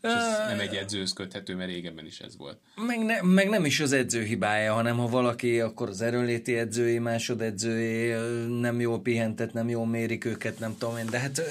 És 0.01 0.09
ez 0.09 0.47
nem 0.47 0.59
egy 0.59 0.75
edzőhöz 0.75 1.13
köthető, 1.13 1.55
mert 1.55 1.69
régebben 1.69 2.05
is 2.05 2.19
ez 2.19 2.37
volt. 2.37 2.59
Meg, 2.75 2.99
ne, 2.99 3.21
meg 3.21 3.49
nem 3.49 3.65
is 3.65 3.79
az 3.79 3.91
edző 3.91 4.23
hibája, 4.23 4.73
hanem 4.73 4.97
ha 4.97 5.07
valaki, 5.07 5.59
akkor 5.59 5.89
az 5.89 6.01
erőnléti 6.01 6.57
edzői, 6.57 6.99
másodedzői 6.99 8.11
nem 8.59 8.79
jól 8.79 9.01
pihentet, 9.01 9.53
nem 9.53 9.69
jól 9.69 9.87
mérik 9.87 10.25
őket, 10.25 10.59
nem 10.59 10.77
tudom 10.77 10.97
én, 10.97 11.05
de 11.09 11.19
hát 11.19 11.41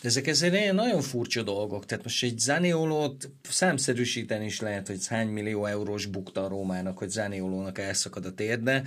de 0.00 0.08
ezek 0.08 0.26
ezért 0.26 0.54
ilyen 0.54 0.74
nagyon 0.74 1.00
furcsa 1.00 1.42
dolgok. 1.42 1.86
Tehát 1.86 2.04
most 2.04 2.22
egy 2.22 2.38
Zaniolót 2.38 3.30
számszerűsíteni 3.42 4.44
is 4.44 4.60
lehet, 4.60 4.86
hogy 4.86 5.06
hány 5.06 5.28
millió 5.28 5.66
eurós 5.66 6.06
bukta 6.06 6.44
a 6.44 6.48
Rómának, 6.48 6.98
hogy 6.98 7.10
Zaniolónak 7.10 7.78
elszakad 7.78 8.24
a 8.24 8.34
térde, 8.34 8.82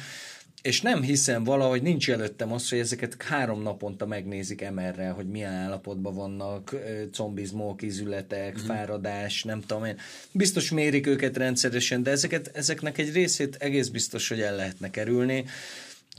és 0.62 0.82
nem 0.82 1.02
hiszem 1.02 1.44
valahogy 1.44 1.82
nincs 1.82 2.10
előttem 2.10 2.52
az, 2.52 2.70
hogy 2.70 2.80
ezeket 2.80 3.24
három 3.24 3.62
naponta 3.62 4.06
megnézik 4.06 4.62
emerrel, 4.62 5.14
hogy 5.14 5.28
milyen 5.28 5.54
állapotban 5.54 6.16
vannak, 6.16 6.76
combizmok, 7.12 7.82
izületek, 7.82 8.58
mm-hmm. 8.58 8.66
fáradás, 8.66 9.44
nem 9.44 9.62
tudom 9.62 9.86
én. 9.86 9.98
Biztos 10.32 10.72
mérik 10.72 11.08
őket 11.08 11.38
rendszeresen, 11.38 12.04
de 12.04 12.12
ezeket, 12.12 12.52
ezeknek 12.54 12.98
egy 12.98 13.14
részét 13.14 13.56
egész 13.56 13.88
biztos, 13.88 14.30
hogy 14.30 14.42
el 14.42 14.56
lehetne 14.56 14.90
kerülni. 14.90 15.46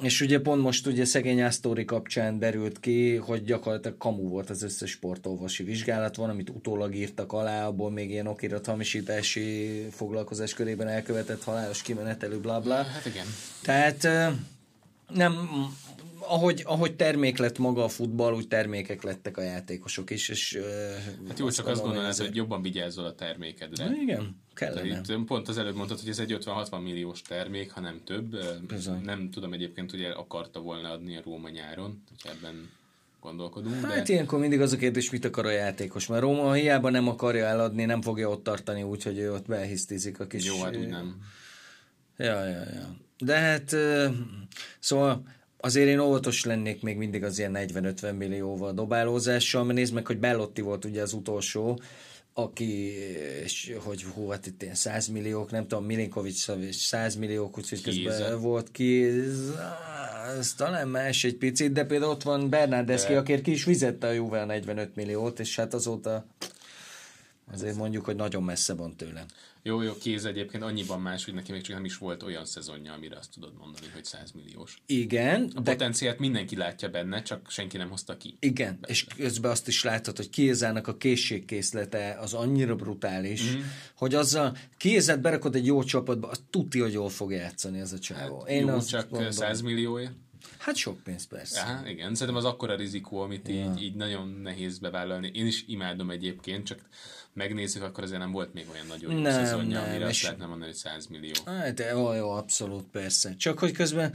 És 0.01 0.20
ugye 0.20 0.40
pont 0.40 0.62
most 0.62 0.86
ugye 0.86 1.05
szegény 1.05 1.43
Asztóri 1.43 1.84
kapcsán 1.84 2.38
derült 2.38 2.80
ki, 2.80 3.16
hogy 3.16 3.45
gyakorlatilag 3.45 3.97
kamu 3.99 4.28
volt 4.28 4.51
az 4.51 4.62
összes 4.62 4.90
sportolvasi 4.90 5.62
vizsgálat 5.62 6.16
van, 6.16 6.30
amit 6.30 6.49
utólag 6.49 6.95
írtak 6.95 7.32
alá, 7.32 7.66
abból 7.66 7.90
még 7.90 8.11
ilyen 8.11 8.26
okirat 8.26 8.66
hamisítási 8.66 9.68
foglalkozás 9.90 10.55
körében 10.55 10.88
elkövetett 10.88 11.45
halálos 11.45 11.82
kimenetelő, 11.82 12.40
bla 12.40 12.61
bla. 12.61 12.74
Hát 12.74 13.07
igen. 13.07 13.26
Tehát 13.62 14.09
nem, 15.09 15.49
ahogy, 16.26 16.62
ahogy 16.64 16.96
termék 16.96 17.38
lett 17.38 17.58
maga 17.58 17.84
a 17.84 17.88
futball, 17.88 18.34
úgy 18.34 18.48
termékek 18.48 19.02
lettek 19.02 19.36
a 19.36 19.42
játékosok 19.42 20.10
is. 20.10 20.28
És, 20.28 20.58
hát 21.28 21.38
jó, 21.38 21.50
csak 21.50 21.66
azt 21.66 21.82
gondolod, 21.82 22.16
hogy 22.16 22.36
jobban 22.36 22.62
vigyázzol 22.62 23.04
a 23.04 23.14
termékedre. 23.14 23.84
Na, 23.84 23.96
igen, 23.96 24.36
kellene. 24.54 25.00
Itt 25.08 25.24
pont 25.24 25.48
az 25.48 25.58
előbb 25.58 25.74
mondtad, 25.74 26.00
hogy 26.00 26.08
ez 26.08 26.18
egy 26.18 26.36
50-60 26.44 26.82
milliós 26.82 27.22
termék, 27.22 27.70
ha 27.70 27.80
nem 27.80 28.00
több. 28.04 28.36
Bizony. 28.68 29.00
Nem 29.00 29.30
tudom 29.30 29.52
egyébként, 29.52 29.90
hogy 29.90 30.02
el 30.02 30.12
akarta 30.12 30.60
volna 30.60 30.90
adni 30.90 31.16
a 31.16 31.20
Róma 31.24 31.48
nyáron, 31.48 32.02
hogy 32.08 32.32
ebben 32.36 32.70
gondolkodunk. 33.20 33.84
Hát 33.84 34.06
de... 34.06 34.12
ilyenkor 34.12 34.38
mindig 34.38 34.60
az 34.60 34.72
a 34.72 34.76
kérdés, 34.76 35.10
mit 35.10 35.24
akar 35.24 35.46
a 35.46 35.50
játékos, 35.50 36.06
mert 36.06 36.22
Róma 36.22 36.52
hiába 36.52 36.90
nem 36.90 37.08
akarja 37.08 37.44
eladni, 37.44 37.84
nem 37.84 38.02
fogja 38.02 38.28
ott 38.28 38.42
tartani 38.42 38.82
úgy, 38.82 39.02
hogy 39.02 39.18
ő 39.18 39.32
ott 39.32 39.46
behisztizik 39.46 40.20
a 40.20 40.26
kis... 40.26 40.44
Jó, 40.44 40.62
hát 40.62 40.76
úgy 40.76 40.88
nem 40.88 41.16
Ja, 42.16 42.44
ja, 42.44 42.62
ja. 42.74 42.96
De 43.18 43.38
hát, 43.38 43.76
szóval 44.78 45.22
azért 45.64 45.88
én 45.88 45.98
óvatos 45.98 46.44
lennék 46.44 46.82
még 46.82 46.96
mindig 46.96 47.24
az 47.24 47.38
ilyen 47.38 47.56
40-50 47.58 48.16
millióval 48.16 48.72
dobálózással, 48.72 49.64
mert 49.64 49.78
nézd 49.78 49.94
meg, 49.94 50.06
hogy 50.06 50.18
Bellotti 50.18 50.60
volt 50.60 50.84
ugye 50.84 51.02
az 51.02 51.12
utolsó, 51.12 51.80
aki, 52.34 52.94
és, 53.44 53.72
hogy 53.78 54.02
hú, 54.02 54.28
hát 54.28 54.46
itt 54.46 54.62
ilyen 54.62 54.74
100 54.74 55.06
milliók, 55.06 55.50
nem 55.50 55.66
tudom, 55.66 55.84
Milinkovic 55.84 56.48
100 56.70 57.14
milliók, 57.14 57.58
úgyhogy 57.58 57.82
közben 57.82 58.40
volt 58.40 58.70
ki, 58.70 59.04
ez 60.38 60.54
talán 60.56 60.88
más 60.88 61.24
egy 61.24 61.36
picit, 61.36 61.72
de 61.72 61.84
például 61.84 62.10
ott 62.10 62.22
van 62.22 62.50
Bernardeschi, 62.50 63.14
aki 63.14 63.40
ki 63.40 63.50
is 63.50 63.62
fizette 63.62 64.06
a 64.06 64.12
Juve 64.12 64.44
45 64.44 64.96
milliót, 64.96 65.40
és 65.40 65.56
hát 65.56 65.74
azóta 65.74 66.26
azért 67.51 67.76
mondjuk, 67.76 68.05
hogy 68.05 68.16
nagyon 68.16 68.43
messze 68.43 68.74
van 68.74 68.97
tőlem. 68.97 69.26
Jó, 69.64 69.82
jó, 69.82 69.97
kéz 69.97 70.24
egyébként 70.24 70.62
annyiban 70.62 71.01
más, 71.01 71.24
hogy 71.24 71.34
neki 71.34 71.53
még 71.53 71.62
csak 71.62 71.74
nem 71.74 71.84
is 71.84 71.99
volt 71.99 72.22
olyan 72.22 72.45
szezonja, 72.45 72.93
amire 72.93 73.16
azt 73.16 73.30
tudod 73.30 73.53
mondani, 73.59 73.86
hogy 73.93 74.05
100 74.05 74.30
milliós. 74.30 74.82
Igen. 74.86 75.53
A 75.55 75.61
de... 75.61 75.70
potenciált 75.70 76.18
mindenki 76.18 76.57
látja 76.57 76.88
benne, 76.88 77.22
csak 77.22 77.51
senki 77.51 77.76
nem 77.76 77.90
hozta 77.90 78.16
ki. 78.16 78.36
Igen, 78.40 78.78
benne. 78.80 78.86
és 78.86 79.07
közben 79.16 79.51
azt 79.51 79.68
is 79.68 79.84
látod, 79.84 80.16
hogy 80.16 80.30
Kézának 80.30 80.88
a 80.88 80.97
készségkészlete 80.97 82.16
az 82.20 82.34
annyira 82.34 82.76
brutális, 82.76 83.55
mm. 83.57 83.61
hogy 83.95 84.14
azzal 84.14 84.57
Kézet 84.76 85.20
berakod 85.20 85.55
egy 85.55 85.66
jó 85.66 85.82
csapatba, 85.82 86.28
az 86.28 86.43
tudja, 86.51 86.82
hogy 86.82 86.93
jól 86.93 87.09
fog 87.09 87.32
játszani 87.32 87.78
ez 87.78 87.93
a 87.93 87.99
csávó. 87.99 88.38
Hát, 88.38 88.49
Én 88.49 88.66
jó, 88.66 88.74
azt 88.74 88.88
csak 88.88 89.09
gondolom. 89.09 89.30
100 89.30 89.61
millióért. 89.61 90.12
Hát 90.59 90.76
sok 90.76 91.03
pénz 91.03 91.26
persze. 91.26 91.61
Aha, 91.61 91.88
igen, 91.88 92.14
szerintem 92.14 92.45
az 92.45 92.45
akkora 92.45 92.76
rizikó, 92.76 93.20
amit 93.20 93.49
ja. 93.49 93.55
így, 93.55 93.82
így 93.82 93.95
nagyon 93.95 94.28
nehéz 94.28 94.78
bevállalni. 94.78 95.30
Én 95.34 95.47
is 95.47 95.64
imádom 95.66 96.11
egyébként, 96.11 96.66
csak 96.66 96.80
megnézzük, 97.34 97.82
akkor 97.82 98.04
azért 98.04 98.20
nem 98.20 98.32
volt 98.32 98.54
még 98.54 98.66
olyan 98.72 98.86
nagyon 98.86 99.12
jó 99.12 99.20
nem, 99.20 99.44
szezonja, 99.44 99.80
nem, 99.80 99.88
amire 99.88 100.06
azt 100.06 100.22
lehetne 100.22 100.46
mondani, 100.46 100.70
hogy 100.70 100.80
100 100.80 101.06
millió. 101.06 101.32
Hát, 101.44 101.82
jó, 101.92 102.12
jó, 102.12 102.30
abszolút, 102.30 102.84
persze. 102.92 103.36
Csak 103.36 103.58
hogy 103.58 103.72
közben 103.72 104.14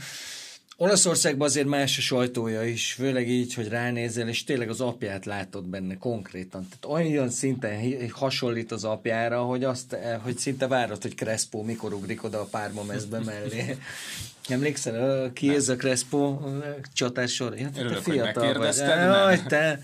Olaszországban 0.79 1.47
azért 1.47 1.67
más 1.67 1.97
a 1.97 2.01
sajtója 2.01 2.63
is, 2.63 2.93
főleg 2.93 3.29
így, 3.29 3.53
hogy 3.53 3.67
ránézel, 3.67 4.27
és 4.27 4.43
tényleg 4.43 4.69
az 4.69 4.81
apját 4.81 5.25
látod 5.25 5.65
benne 5.65 5.97
konkrétan. 5.97 6.67
Tehát 6.69 6.99
olyan 6.99 7.29
szinten 7.29 8.09
hasonlít 8.11 8.71
az 8.71 8.83
apjára, 8.83 9.41
hogy, 9.41 9.63
azt, 9.63 9.93
eh, 9.93 10.19
hogy 10.23 10.37
szinte 10.37 10.67
várod, 10.67 11.01
hogy 11.01 11.15
Crespo 11.15 11.61
mikor 11.61 11.93
ugrik 11.93 12.23
oda 12.23 12.41
a 12.41 12.45
párma 12.45 12.83
mezbe 12.83 13.19
mellé. 13.19 13.77
Emlékszel, 14.47 15.31
ki 15.33 15.55
ez 15.55 15.69
a 15.69 15.75
Crespo 15.75 16.39
csatásor? 16.93 17.57
Ja, 17.57 17.69
Örülök, 17.77 18.03
te 18.03 18.11
fiatal 18.11 18.47
hogy 18.47 18.57
vagy. 18.57 18.77
Jaj, 18.77 19.43
te 19.47 19.79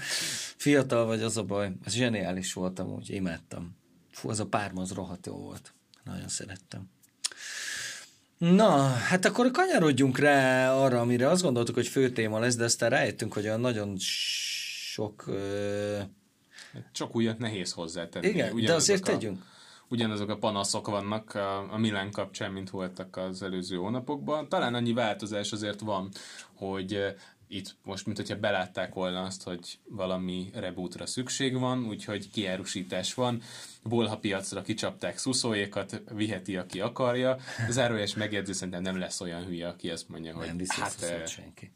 fiatal 0.64 1.06
vagy, 1.06 1.22
az 1.22 1.38
a 1.38 1.44
baj. 1.44 1.72
Ez 1.86 1.94
zseniális 1.94 2.54
voltam, 2.54 2.92
úgy 2.92 3.10
imádtam. 3.10 3.76
Fú, 4.12 4.30
az 4.30 4.40
a 4.40 4.46
párma 4.46 4.82
az 4.82 4.92
rohadt 4.92 5.26
jó 5.26 5.36
volt. 5.36 5.74
Nagyon 6.04 6.28
szerettem. 6.28 6.90
Na, 8.38 8.88
hát 8.88 9.26
akkor 9.26 9.52
kanyarodjunk 9.52 10.18
rá 10.18 10.74
arra, 10.74 11.00
amire 11.00 11.28
azt 11.30 11.42
gondoltuk, 11.42 11.76
hogy 11.76 11.88
fő 11.88 12.12
téma 12.12 12.40
lesz, 12.40 12.56
de 12.56 12.64
aztán 12.64 12.90
rájöttünk, 12.90 13.34
hogy 13.34 13.44
olyan 13.44 13.60
nagyon 13.60 13.96
sok... 13.98 15.28
Ö... 15.28 16.00
Csak 16.92 17.16
újat 17.16 17.38
nehéz 17.38 17.72
hozzátenni. 17.72 18.28
Igen, 18.28 18.54
Ugyanazok 18.54 18.68
de 18.68 18.74
azért 18.74 19.08
a, 19.08 19.12
tegyünk. 19.12 19.46
Ugyanazok 19.88 20.30
a 20.30 20.38
panaszok 20.38 20.88
vannak 20.88 21.36
a, 21.36 21.74
a 21.74 21.78
Milán 21.78 22.12
kapcsán, 22.12 22.52
mint 22.52 22.70
voltak 22.70 23.18
az 23.18 23.44
előző 23.44 23.76
hónapokban. 23.76 24.50
Talán 24.50 24.74
annyi 24.74 24.94
változás 24.94 25.52
azért 25.52 25.80
van, 25.80 26.10
hogy 26.54 27.16
itt 27.48 27.76
most, 27.84 28.06
mint 28.06 28.18
hogyha 28.18 28.36
belátták 28.36 28.94
volna 28.94 29.22
azt, 29.22 29.44
hogy 29.44 29.80
valami 29.90 30.50
rebootra 30.54 31.06
szükség 31.06 31.60
van, 31.60 31.86
úgyhogy 31.88 32.30
kiárusítás 32.30 33.14
van. 33.14 33.42
Bolha 33.84 34.18
piacra 34.18 34.62
kicsapták 34.62 35.18
szuszóékat, 35.18 36.02
viheti, 36.12 36.58
aki 36.58 36.80
akarja. 36.80 37.38
Zárójeles 37.70 38.16
megjegyző 38.16 38.54
szerintem 38.54 38.82
nem 38.82 39.00
lesz 39.00 39.22
olyan 39.22 39.46
hülye, 39.46 39.68
aki 39.68 39.90
azt 39.90 40.10
mondja, 40.10 40.36
hogy 40.36 40.48
nem 40.48 40.58
hát... 40.68 41.02
Eh, 41.02 41.26
senki. 41.26 41.72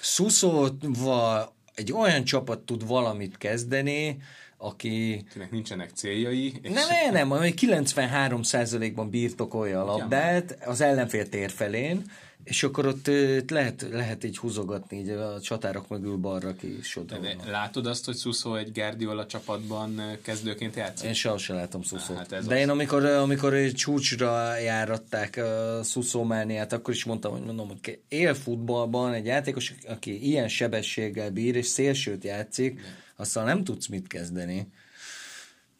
Szuszóval 0.00 1.52
egy 1.74 1.92
olyan 1.92 2.24
csapat 2.24 2.60
tud 2.60 2.86
valamit 2.86 3.38
kezdeni, 3.38 4.18
aki... 4.56 5.24
Akinek 5.28 5.50
nincsenek 5.50 5.90
céljai. 5.90 6.52
És... 6.62 6.70
Nem, 6.70 6.88
nem, 6.88 7.12
nem, 7.12 7.30
ami 7.30 7.54
93%-ban 7.56 9.10
birtokolja 9.10 9.82
a 9.82 9.84
labdát 9.84 10.58
az 10.64 10.80
ellenfél 10.80 11.28
tér 11.28 11.50
felén, 11.50 12.04
és 12.44 12.62
akkor 12.62 12.86
ott, 12.86 13.10
lehet, 13.50 13.86
lehet 13.90 14.24
így 14.24 14.38
húzogatni 14.38 14.98
így 14.98 15.08
a 15.08 15.40
csatárok 15.40 15.88
mögül 15.88 16.16
balra 16.16 16.54
ki 16.54 16.78
sodorolnak. 16.82 17.46
Látod 17.46 17.86
azt, 17.86 18.04
hogy 18.04 18.14
Szuszó 18.14 18.54
egy 18.54 18.72
Guardiola 18.72 19.26
csapatban 19.26 20.00
kezdőként 20.22 20.76
játszik? 20.76 21.06
Én 21.06 21.14
sehol 21.14 21.38
sem 21.38 21.56
látom 21.56 21.82
Szuszót. 21.82 22.16
Hát 22.16 22.46
De 22.46 22.58
én 22.58 22.68
amikor, 22.68 23.04
amikor 23.04 23.70
csúcsra 23.72 24.56
járatták 24.56 25.36
a 25.36 25.80
Szuszómániát, 25.82 26.72
akkor 26.72 26.94
is 26.94 27.04
mondtam, 27.04 27.32
hogy 27.32 27.44
mondom, 27.44 27.68
hogy 27.68 27.98
él 28.08 28.34
futballban 28.34 29.12
egy 29.12 29.26
játékos, 29.26 29.74
aki 29.88 30.26
ilyen 30.28 30.48
sebességgel 30.48 31.30
bír, 31.30 31.56
és 31.56 31.66
szélsőt 31.66 32.24
játszik, 32.24 32.80
aztán 33.16 33.44
nem 33.44 33.64
tudsz 33.64 33.86
mit 33.86 34.06
kezdeni 34.06 34.66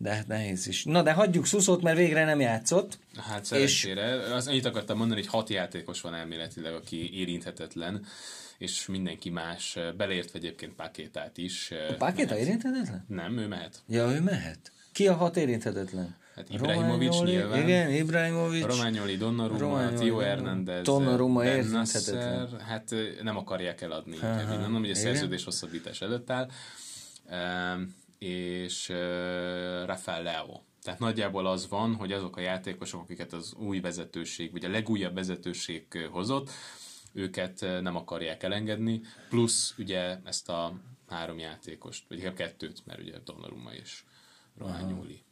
de 0.03 0.15
hát 0.15 0.27
nehéz 0.27 0.67
is. 0.67 0.85
Na, 0.85 1.03
de 1.03 1.13
hagyjuk 1.13 1.47
Szuszót, 1.47 1.83
mert 1.83 1.97
végre 1.97 2.25
nem 2.25 2.41
játszott. 2.41 2.99
Hát 3.17 3.45
szerencsére. 3.45 4.17
És... 4.17 4.31
Az, 4.31 4.49
annyit 4.49 4.65
akartam 4.65 4.99
mondani, 4.99 5.21
hogy 5.21 5.31
hat 5.31 5.49
játékos 5.49 6.01
van 6.01 6.15
elméletileg, 6.15 6.75
aki 6.75 7.19
érinthetetlen, 7.19 8.07
és 8.59 8.87
mindenki 8.87 9.31
más, 9.31 9.79
beleértve 9.97 10.39
egyébként 10.39 10.73
Pakétát 10.73 11.39
is. 11.39 11.71
A 11.91 11.95
Pakéta 11.95 12.39
érinthetetlen? 12.39 13.05
Nem, 13.09 13.39
ő 13.39 13.47
mehet. 13.47 13.83
Ja, 13.89 14.11
ő 14.11 14.21
mehet. 14.21 14.73
Ki 14.93 15.09
a 15.09 15.15
hat 15.15 15.37
érinthetetlen? 15.37 16.17
Hát 16.35 16.47
Ibrahimovic 16.49 17.21
nyilván. 17.21 17.63
Igen, 17.63 17.91
Ibrahimovic. 17.91 18.65
Romagnoli, 18.65 19.17
Donnarumma, 19.17 19.59
Romagnoli, 19.59 19.95
Tio 19.95 20.19
Hernández, 20.19 20.85
Donnarumma 20.85 21.45
érinthetetlen. 21.45 22.61
Hát 22.61 22.95
nem 23.23 23.37
akarják 23.37 23.81
eladni. 23.81 24.17
Nem, 24.21 24.75
hogy 24.75 24.91
a 24.91 24.95
szerződés 24.95 25.45
hosszabbítás 25.45 26.01
előtt 26.01 26.31
áll 26.31 26.49
és 28.23 28.89
uh, 28.89 28.97
Rafael 29.87 30.23
Leo. 30.23 30.61
Tehát 30.83 31.01
nagyjából 31.01 31.47
az 31.47 31.69
van, 31.69 31.95
hogy 31.95 32.13
azok 32.13 32.37
a 32.37 32.41
játékosok, 32.41 33.01
akiket 33.01 33.33
az 33.33 33.55
új 33.55 33.81
vezetőség, 33.81 34.53
vagy 34.53 34.65
a 34.65 34.69
legújabb 34.69 35.15
vezetőség 35.15 36.09
hozott, 36.11 36.51
őket 37.13 37.61
nem 37.81 37.97
akarják 37.97 38.43
elengedni, 38.43 39.01
plusz 39.29 39.75
ugye 39.79 40.19
ezt 40.25 40.49
a 40.49 40.81
három 41.09 41.39
játékost, 41.39 42.05
vagy 42.09 42.19
inkább 42.19 42.35
kettőt, 42.35 42.87
mert 42.87 43.01
ugye 43.01 43.19
Donnarumma 43.25 43.73
és 43.73 44.03
Romagnoli. 44.59 45.25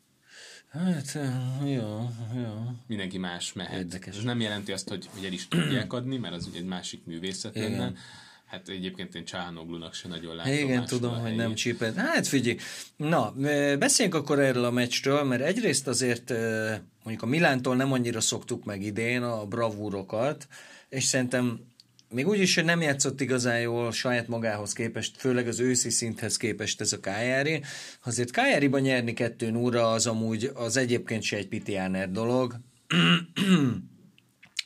Hát, 0.69 1.19
jó, 1.65 2.09
jó. 2.35 2.71
Mindenki 2.87 3.19
más 3.19 3.53
mehet. 3.53 3.79
Érdekes. 3.79 4.17
Ez 4.17 4.23
nem 4.23 4.41
jelenti 4.41 4.73
azt, 4.73 4.89
hogy, 4.89 5.09
hogy 5.15 5.25
el 5.25 5.33
is 5.33 5.49
tudják 5.49 5.93
adni, 5.93 6.17
mert 6.17 6.35
az 6.35 6.47
ugye 6.47 6.59
egy 6.59 6.65
másik 6.65 7.05
művészet 7.05 7.57
Igen. 7.57 7.97
Hát 8.51 8.69
egyébként 8.69 9.15
én 9.15 9.25
Csáhanoglunak 9.25 9.95
se 9.95 10.09
nagyon 10.09 10.37
látom. 10.37 10.53
Igen, 10.53 10.85
tudom, 10.85 11.19
hogy 11.19 11.35
nem 11.35 11.55
csíped. 11.55 11.95
Hát 11.95 12.27
figyelj, 12.27 12.57
na, 12.97 13.35
beszéljünk 13.79 14.17
akkor 14.17 14.39
erről 14.39 14.65
a 14.65 14.71
meccsről, 14.71 15.25
mert 15.25 15.43
egyrészt 15.43 15.89
azért 15.89 16.31
mondjuk 17.03 17.23
a 17.23 17.27
Milántól 17.27 17.77
nem 17.77 17.93
annyira 17.93 18.21
szoktuk 18.21 18.65
meg 18.65 18.83
idén 18.83 19.23
a 19.23 19.47
bravúrokat, 19.47 20.47
és 20.89 21.05
szerintem 21.05 21.61
még 22.09 22.29
úgy 22.29 22.39
is, 22.39 22.55
hogy 22.55 22.65
nem 22.65 22.81
játszott 22.81 23.21
igazán 23.21 23.61
jól 23.61 23.93
saját 23.93 24.29
magához 24.29 24.73
képest, 24.73 25.17
főleg 25.17 25.49
az 25.49 25.61
őszi 25.61 25.91
szinthez 25.91 26.37
képest 26.37 26.81
ez 26.81 26.93
a 26.93 27.01
Kájári. 27.01 27.63
Azért 28.05 28.31
Kájáriban 28.31 28.81
nyerni 28.81 29.13
kettő 29.13 29.55
óra 29.55 29.91
az 29.91 30.07
amúgy 30.07 30.51
az 30.55 30.77
egyébként 30.77 31.23
se 31.23 31.37
egy 31.37 31.49
pitiáner 31.49 32.11
dolog. 32.11 32.55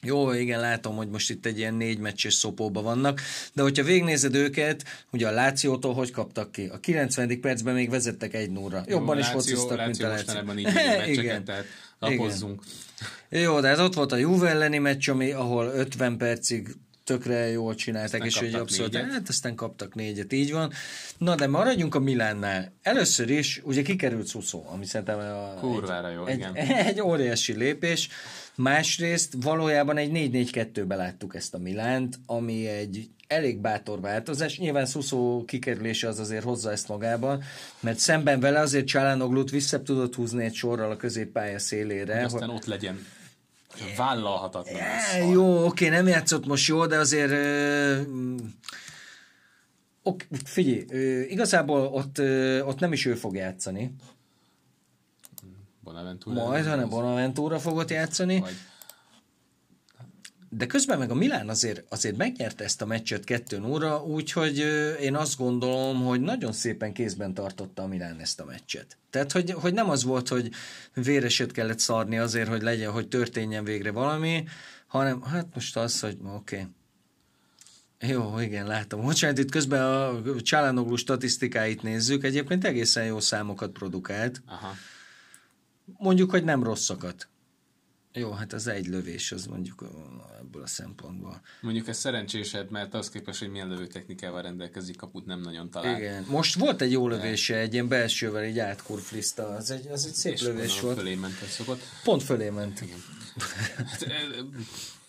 Jó, 0.04 0.32
igen, 0.32 0.60
látom, 0.60 0.96
hogy 0.96 1.08
most 1.08 1.30
itt 1.30 1.46
egy 1.46 1.58
ilyen 1.58 1.74
négy 1.74 1.98
meccses 1.98 2.34
szopóba 2.34 2.82
vannak, 2.82 3.20
de 3.52 3.62
hogyha 3.62 3.84
végnézed 3.84 4.34
őket, 4.34 4.84
ugye 5.10 5.28
a 5.28 5.30
Lációtól 5.30 5.94
hogy 5.94 6.10
kaptak 6.10 6.52
ki? 6.52 6.68
A 6.72 6.80
90. 6.80 7.40
percben 7.40 7.74
még 7.74 7.90
vezettek 7.90 8.34
egy 8.34 8.50
nóra. 8.50 8.84
Jobban 8.86 9.16
Jó, 9.16 9.22
is 9.22 9.28
fociztak, 9.28 9.84
mint 9.84 10.02
a 10.02 10.08
Láció. 10.08 10.52
így 10.56 11.08
igen. 11.18 11.44
tehát 11.44 11.64
lapozzunk. 11.98 12.62
Igen. 13.30 13.42
Jó, 13.42 13.60
de 13.60 13.68
ez 13.68 13.76
hát 13.76 13.86
ott 13.86 13.94
volt 13.94 14.12
a 14.12 14.16
Juve 14.16 14.48
elleni 14.48 14.78
meccs, 14.78 15.08
ami, 15.08 15.30
ahol 15.30 15.66
50 15.66 16.16
percig 16.16 16.76
tökre 17.04 17.50
jól 17.50 17.74
csináltak, 17.74 18.22
aztán 18.22 18.26
és 18.26 18.52
hogy 18.52 18.60
abszolút, 18.60 18.96
hát 18.96 19.28
aztán 19.28 19.54
kaptak 19.54 19.94
négyet, 19.94 20.32
így 20.32 20.52
van. 20.52 20.72
Na, 21.18 21.34
de 21.34 21.46
maradjunk 21.46 21.94
a 21.94 21.98
Milánnál. 21.98 22.72
Először 22.82 23.30
is, 23.30 23.60
ugye 23.64 23.82
kikerült 23.82 24.26
Szuszó, 24.26 24.64
ami 24.72 24.86
szerintem 24.86 25.18
a, 25.18 25.54
Kurvára 25.60 26.08
egy, 26.08 26.14
jó, 26.14 26.26
egy, 26.26 26.36
igen. 26.36 26.54
egy 26.86 27.00
óriási 27.00 27.52
lépés. 27.52 28.08
Másrészt 28.56 29.34
valójában 29.42 29.96
egy 29.96 30.10
4-4-2-be 30.12 30.96
láttuk 30.96 31.34
ezt 31.34 31.54
a 31.54 31.58
Milánt, 31.58 32.18
ami 32.26 32.66
egy 32.66 33.08
elég 33.26 33.58
bátor 33.58 34.00
változás. 34.00 34.58
Nyilván 34.58 34.86
Szuszó 34.86 35.44
kikerülése 35.44 36.08
az 36.08 36.18
azért 36.18 36.44
hozza 36.44 36.70
ezt 36.70 36.88
magában, 36.88 37.42
mert 37.80 37.98
szemben 37.98 38.40
vele 38.40 38.60
azért 38.60 38.86
Csalánoglut 38.86 39.50
vissza 39.50 39.82
tudott 39.82 40.14
húzni 40.14 40.44
egy 40.44 40.54
sorral 40.54 40.90
a 40.90 40.96
középpálya 40.96 41.58
szélére. 41.58 42.14
Hogy 42.14 42.24
aztán 42.24 42.48
hogy... 42.48 42.56
ott 42.56 42.64
legyen 42.64 43.06
vállalhatatlan. 43.96 44.76
Yeah, 44.76 45.30
jó, 45.30 45.66
oké, 45.66 45.88
nem 45.88 46.06
játszott 46.06 46.46
most 46.46 46.68
jó, 46.68 46.86
de 46.86 46.98
azért 46.98 47.30
uh, 47.30 48.06
ok, 50.02 50.26
figyelj, 50.44 50.84
uh, 50.90 51.30
igazából 51.30 51.80
ott, 51.86 52.18
uh, 52.18 52.60
ott 52.64 52.78
nem 52.78 52.92
is 52.92 53.06
ő 53.06 53.14
fog 53.14 53.34
játszani. 53.34 53.94
Bonaventura. 55.84 56.44
Majd, 56.44 56.66
hanem 56.66 56.88
Bonaventura 56.88 57.58
fogott 57.58 57.90
játszani. 57.90 58.40
Vagy 58.40 58.54
de 60.56 60.66
közben 60.66 60.98
meg 60.98 61.10
a 61.10 61.14
Milán 61.14 61.48
azért, 61.48 61.82
azért 61.88 62.16
megnyerte 62.16 62.64
ezt 62.64 62.82
a 62.82 62.86
meccset 62.86 63.24
2 63.24 63.62
óra, 63.64 64.04
úgyhogy 64.04 64.58
én 65.00 65.16
azt 65.16 65.36
gondolom, 65.36 66.04
hogy 66.04 66.20
nagyon 66.20 66.52
szépen 66.52 66.92
kézben 66.92 67.34
tartotta 67.34 67.82
a 67.82 67.86
Milán 67.86 68.20
ezt 68.20 68.40
a 68.40 68.44
meccset. 68.44 68.96
Tehát, 69.10 69.32
hogy, 69.32 69.50
hogy 69.50 69.74
nem 69.74 69.90
az 69.90 70.04
volt, 70.04 70.28
hogy 70.28 70.50
véreset 70.94 71.52
kellett 71.52 71.78
szarni 71.78 72.18
azért, 72.18 72.48
hogy 72.48 72.62
legyen, 72.62 72.90
hogy 72.90 73.08
történjen 73.08 73.64
végre 73.64 73.90
valami, 73.90 74.44
hanem 74.86 75.22
hát 75.22 75.46
most 75.54 75.76
az, 75.76 76.00
hogy 76.00 76.16
oké, 76.22 76.56
okay, 76.56 78.10
jó, 78.10 78.38
igen, 78.38 78.66
látom. 78.66 79.02
Bocsánat, 79.02 79.38
itt 79.38 79.50
közben 79.50 79.82
a 79.82 80.40
Csálanoglu 80.40 80.96
statisztikáit 80.96 81.82
nézzük, 81.82 82.24
egyébként 82.24 82.64
egészen 82.64 83.04
jó 83.04 83.20
számokat 83.20 83.70
produkált. 83.70 84.42
Aha. 84.46 84.74
Mondjuk, 85.84 86.30
hogy 86.30 86.44
nem 86.44 86.62
rosszakat. 86.62 87.28
Jó, 88.16 88.30
hát 88.30 88.52
az 88.52 88.66
egy 88.66 88.86
lövés, 88.86 89.32
az 89.32 89.46
mondjuk 89.46 89.84
ebből 90.40 90.62
a 90.62 90.66
szempontból. 90.66 91.40
Mondjuk 91.60 91.88
ez 91.88 91.98
szerencsésed, 91.98 92.70
mert 92.70 92.94
az 92.94 93.10
képest, 93.10 93.38
hogy 93.38 93.48
milyen 93.48 93.68
lövőtechnikával 93.68 94.42
rendelkezik, 94.42 94.96
kaput 94.96 95.26
nem 95.26 95.40
nagyon 95.40 95.70
talál. 95.70 95.96
Igen. 95.96 96.24
Most 96.28 96.54
volt 96.58 96.80
egy 96.80 96.92
jó 96.92 97.08
lövése, 97.08 97.56
egy 97.56 97.72
ilyen 97.72 97.88
belsővel 97.88 98.42
egy 98.42 98.58
átkurfliszta, 98.58 99.48
az 99.48 99.70
egy, 99.70 99.86
az 99.86 100.06
egy 100.06 100.12
szép 100.12 100.32
És 100.32 100.42
lövés 100.42 100.80
volt. 100.80 100.96
fölé 100.96 101.14
ment 101.14 101.34
szokott. 101.34 101.80
Pont 102.04 102.22
fölé 102.22 102.50
ment. 102.50 102.80
Igen. 102.80 102.98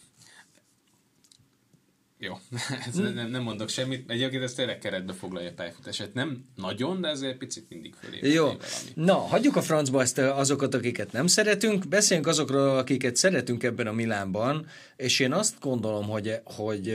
Hát, 2.26 2.90
jó, 2.96 3.04
hm? 3.04 3.14
nem, 3.14 3.30
nem 3.30 3.42
mondok 3.42 3.70
semmit. 3.70 4.12
Egyébként 4.12 4.44
ez 4.44 4.54
tényleg 4.54 4.78
keretbe 4.78 5.14
foglalja 5.14 5.50
a 5.50 5.54
pályafutását. 5.54 6.14
Nem 6.14 6.44
nagyon, 6.56 7.02
de 7.02 7.10
azért 7.10 7.38
picit 7.38 7.70
mindig 7.70 7.94
fölé. 8.02 8.34
Jó. 8.34 8.44
Valami. 8.44 8.60
Na, 8.94 9.14
hagyjuk 9.14 9.56
a 9.56 9.62
francba 9.62 10.02
ezt 10.02 10.18
azokat, 10.18 10.74
akiket 10.74 11.12
nem 11.12 11.28
szeretünk. 11.28 11.88
Beszéljünk 11.88 12.30
azokról, 12.30 12.78
akiket 12.78 13.16
szeretünk 13.16 13.64
ebben 13.64 13.88
a 13.88 13.92
Milánban, 13.92 14.66
és 14.96 15.20
én 15.20 15.34
azt 15.34 15.60
gondolom, 15.60 16.08
hogy, 16.08 16.40
hogy 16.44 16.90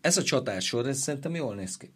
ez 0.00 0.16
a 0.16 0.22
csatásor, 0.22 0.86
ez 0.86 0.98
szerintem 0.98 1.34
jól 1.34 1.54
néz 1.54 1.76
ki. 1.76 1.92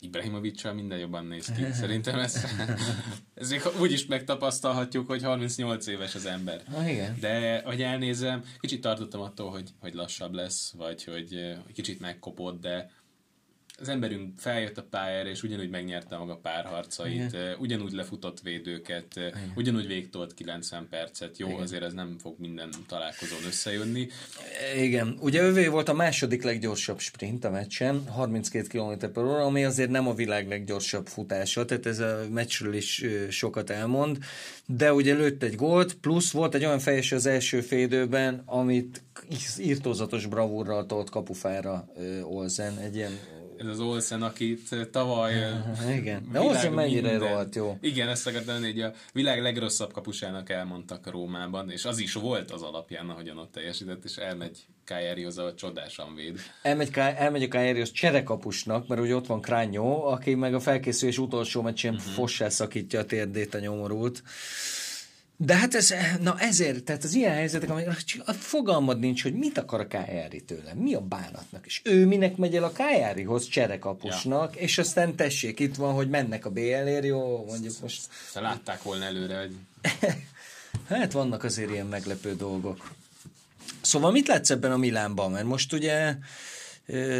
Ibrahimovicsal 0.00 0.72
minden 0.72 0.98
jobban 0.98 1.26
néz 1.26 1.52
ki. 1.52 1.62
Szerintem 1.80 2.18
ez, 2.18 2.44
ez 3.34 3.54
úgy 3.80 3.92
is 3.92 4.06
megtapasztalhatjuk, 4.06 5.06
hogy 5.06 5.22
38 5.22 5.86
éves 5.86 6.14
az 6.14 6.26
ember. 6.26 6.62
Ah, 6.72 6.90
igen. 6.90 7.16
De, 7.20 7.62
hogy 7.64 7.82
elnézem, 7.82 8.42
kicsit 8.60 8.80
tartottam 8.80 9.20
attól, 9.20 9.50
hogy, 9.50 9.70
hogy 9.80 9.94
lassabb 9.94 10.32
lesz, 10.32 10.72
vagy 10.76 11.04
hogy, 11.04 11.56
hogy 11.64 11.74
kicsit 11.74 12.00
megkopott, 12.00 12.60
de 12.60 12.90
az 13.80 13.88
emberünk 13.88 14.38
feljött 14.38 14.78
a 14.78 14.82
pályára, 14.90 15.28
és 15.28 15.42
ugyanúgy 15.42 15.70
megnyerte 15.70 16.16
maga 16.16 16.36
párharcait, 16.36 17.14
Igen. 17.14 17.56
ugyanúgy 17.58 17.92
lefutott 17.92 18.40
védőket, 18.40 19.16
Igen. 19.16 19.52
ugyanúgy 19.56 19.86
végtolt 19.86 20.34
90 20.34 20.86
percet. 20.90 21.38
Jó, 21.38 21.48
Igen. 21.48 21.60
azért 21.60 21.82
ez 21.82 21.92
nem 21.92 22.16
fog 22.18 22.34
minden 22.38 22.70
találkozón 22.88 23.38
összejönni. 23.46 24.08
Igen, 24.76 25.16
ugye 25.20 25.42
ővé 25.42 25.66
volt 25.66 25.88
a 25.88 25.94
második 25.94 26.42
leggyorsabb 26.42 26.98
sprint 26.98 27.44
a 27.44 27.50
meccsen, 27.50 28.06
32 28.08 28.66
km 28.66 29.12
per 29.12 29.24
óra, 29.24 29.44
ami 29.44 29.64
azért 29.64 29.90
nem 29.90 30.08
a 30.08 30.14
világ 30.14 30.48
leggyorsabb 30.48 31.06
futása, 31.06 31.64
tehát 31.64 31.86
ez 31.86 31.98
a 31.98 32.20
meccsről 32.30 32.74
is 32.74 33.04
sokat 33.28 33.70
elmond, 33.70 34.18
de 34.66 34.92
ugye 34.92 35.14
lőtt 35.14 35.42
egy 35.42 35.54
gólt, 35.54 35.94
plusz 35.94 36.30
volt 36.30 36.54
egy 36.54 36.64
olyan 36.64 36.78
fejes 36.78 37.12
az 37.12 37.26
első 37.26 37.60
félidőben, 37.60 38.42
amit 38.44 39.02
írtózatos 39.58 40.26
bravúrral 40.26 40.86
tolt 40.86 41.10
kapufára 41.10 41.88
Olsen, 42.22 42.78
egy 42.78 42.96
ilyen 42.96 43.18
ez 43.60 43.66
az 43.66 43.80
Olsen, 43.80 44.22
akit 44.22 44.88
tavaly... 44.90 45.34
Igen, 45.98 46.28
de 46.32 46.40
Olsen 46.40 46.72
mennyire 46.72 47.10
minden... 47.10 47.28
rohadt 47.28 47.54
jó. 47.54 47.78
Igen, 47.80 48.08
ezt 48.08 48.26
akartam 48.26 48.62
hogy 48.62 48.80
a 48.80 48.92
világ 49.12 49.42
legrosszabb 49.42 49.92
kapusának 49.92 50.50
elmondtak 50.50 51.06
a 51.06 51.10
Rómában, 51.10 51.70
és 51.70 51.84
az 51.84 51.98
is 51.98 52.12
volt 52.12 52.50
az 52.50 52.62
alapján, 52.62 53.10
ahogyan 53.10 53.38
ott 53.38 53.52
teljesített, 53.52 54.04
és 54.04 54.16
elmegy 54.16 54.58
Kájerihoz, 54.84 55.38
a 55.38 55.54
csodásan 55.54 56.14
véd. 56.14 56.40
Elmegy, 56.62 56.90
elmegy 56.94 57.42
a 57.42 57.48
Kájerihoz 57.48 57.90
cserekapusnak, 57.90 58.88
mert 58.88 59.00
ugye 59.00 59.14
ott 59.14 59.26
van 59.26 59.40
Krányó, 59.40 60.04
aki 60.04 60.34
meg 60.34 60.54
a 60.54 60.60
felkészülés 60.60 61.18
utolsó 61.18 61.62
meccsén 61.62 61.94
uh-huh. 61.94 62.12
fossá 62.12 62.48
szakítja 62.48 63.00
a 63.00 63.04
térdét 63.04 63.54
a 63.54 63.58
nyomorult. 63.58 64.22
De 65.42 65.56
hát 65.56 65.74
ez, 65.74 65.94
na 66.20 66.38
ezért, 66.38 66.84
tehát 66.84 67.04
az 67.04 67.14
ilyen 67.14 67.32
helyzetek, 67.32 67.70
amikor 67.70 67.96
a 68.24 68.32
fogalmad 68.32 68.98
nincs, 68.98 69.22
hogy 69.22 69.34
mit 69.34 69.58
akar 69.58 69.80
a 69.80 69.86
Kájári 69.86 70.40
tőlem, 70.40 70.76
mi 70.76 70.94
a 70.94 71.00
bánatnak, 71.00 71.66
és 71.66 71.80
ő 71.84 72.06
minek 72.06 72.36
megy 72.36 72.56
el 72.56 72.64
a 72.64 72.72
Kájárihoz 72.72 73.48
cserekapusnak, 73.48 74.54
ja. 74.54 74.60
és 74.60 74.78
aztán 74.78 75.14
tessék, 75.14 75.60
itt 75.60 75.74
van, 75.74 75.94
hogy 75.94 76.08
mennek 76.08 76.46
a 76.46 76.50
BL-ér, 76.50 77.04
jó, 77.04 77.44
mondjuk 77.44 77.74
most. 77.80 78.08
Te 78.32 78.40
látták 78.40 78.82
volna 78.82 79.04
előre, 79.04 79.38
hogy... 79.40 79.54
hát 80.88 81.12
vannak 81.12 81.44
azért 81.44 81.70
ilyen 81.70 81.86
meglepő 81.86 82.36
dolgok. 82.36 82.94
Szóval 83.80 84.10
mit 84.10 84.28
látsz 84.28 84.50
ebben 84.50 84.72
a 84.72 84.76
Milánban? 84.76 85.30
Mert 85.30 85.46
most 85.46 85.72
ugye 85.72 86.16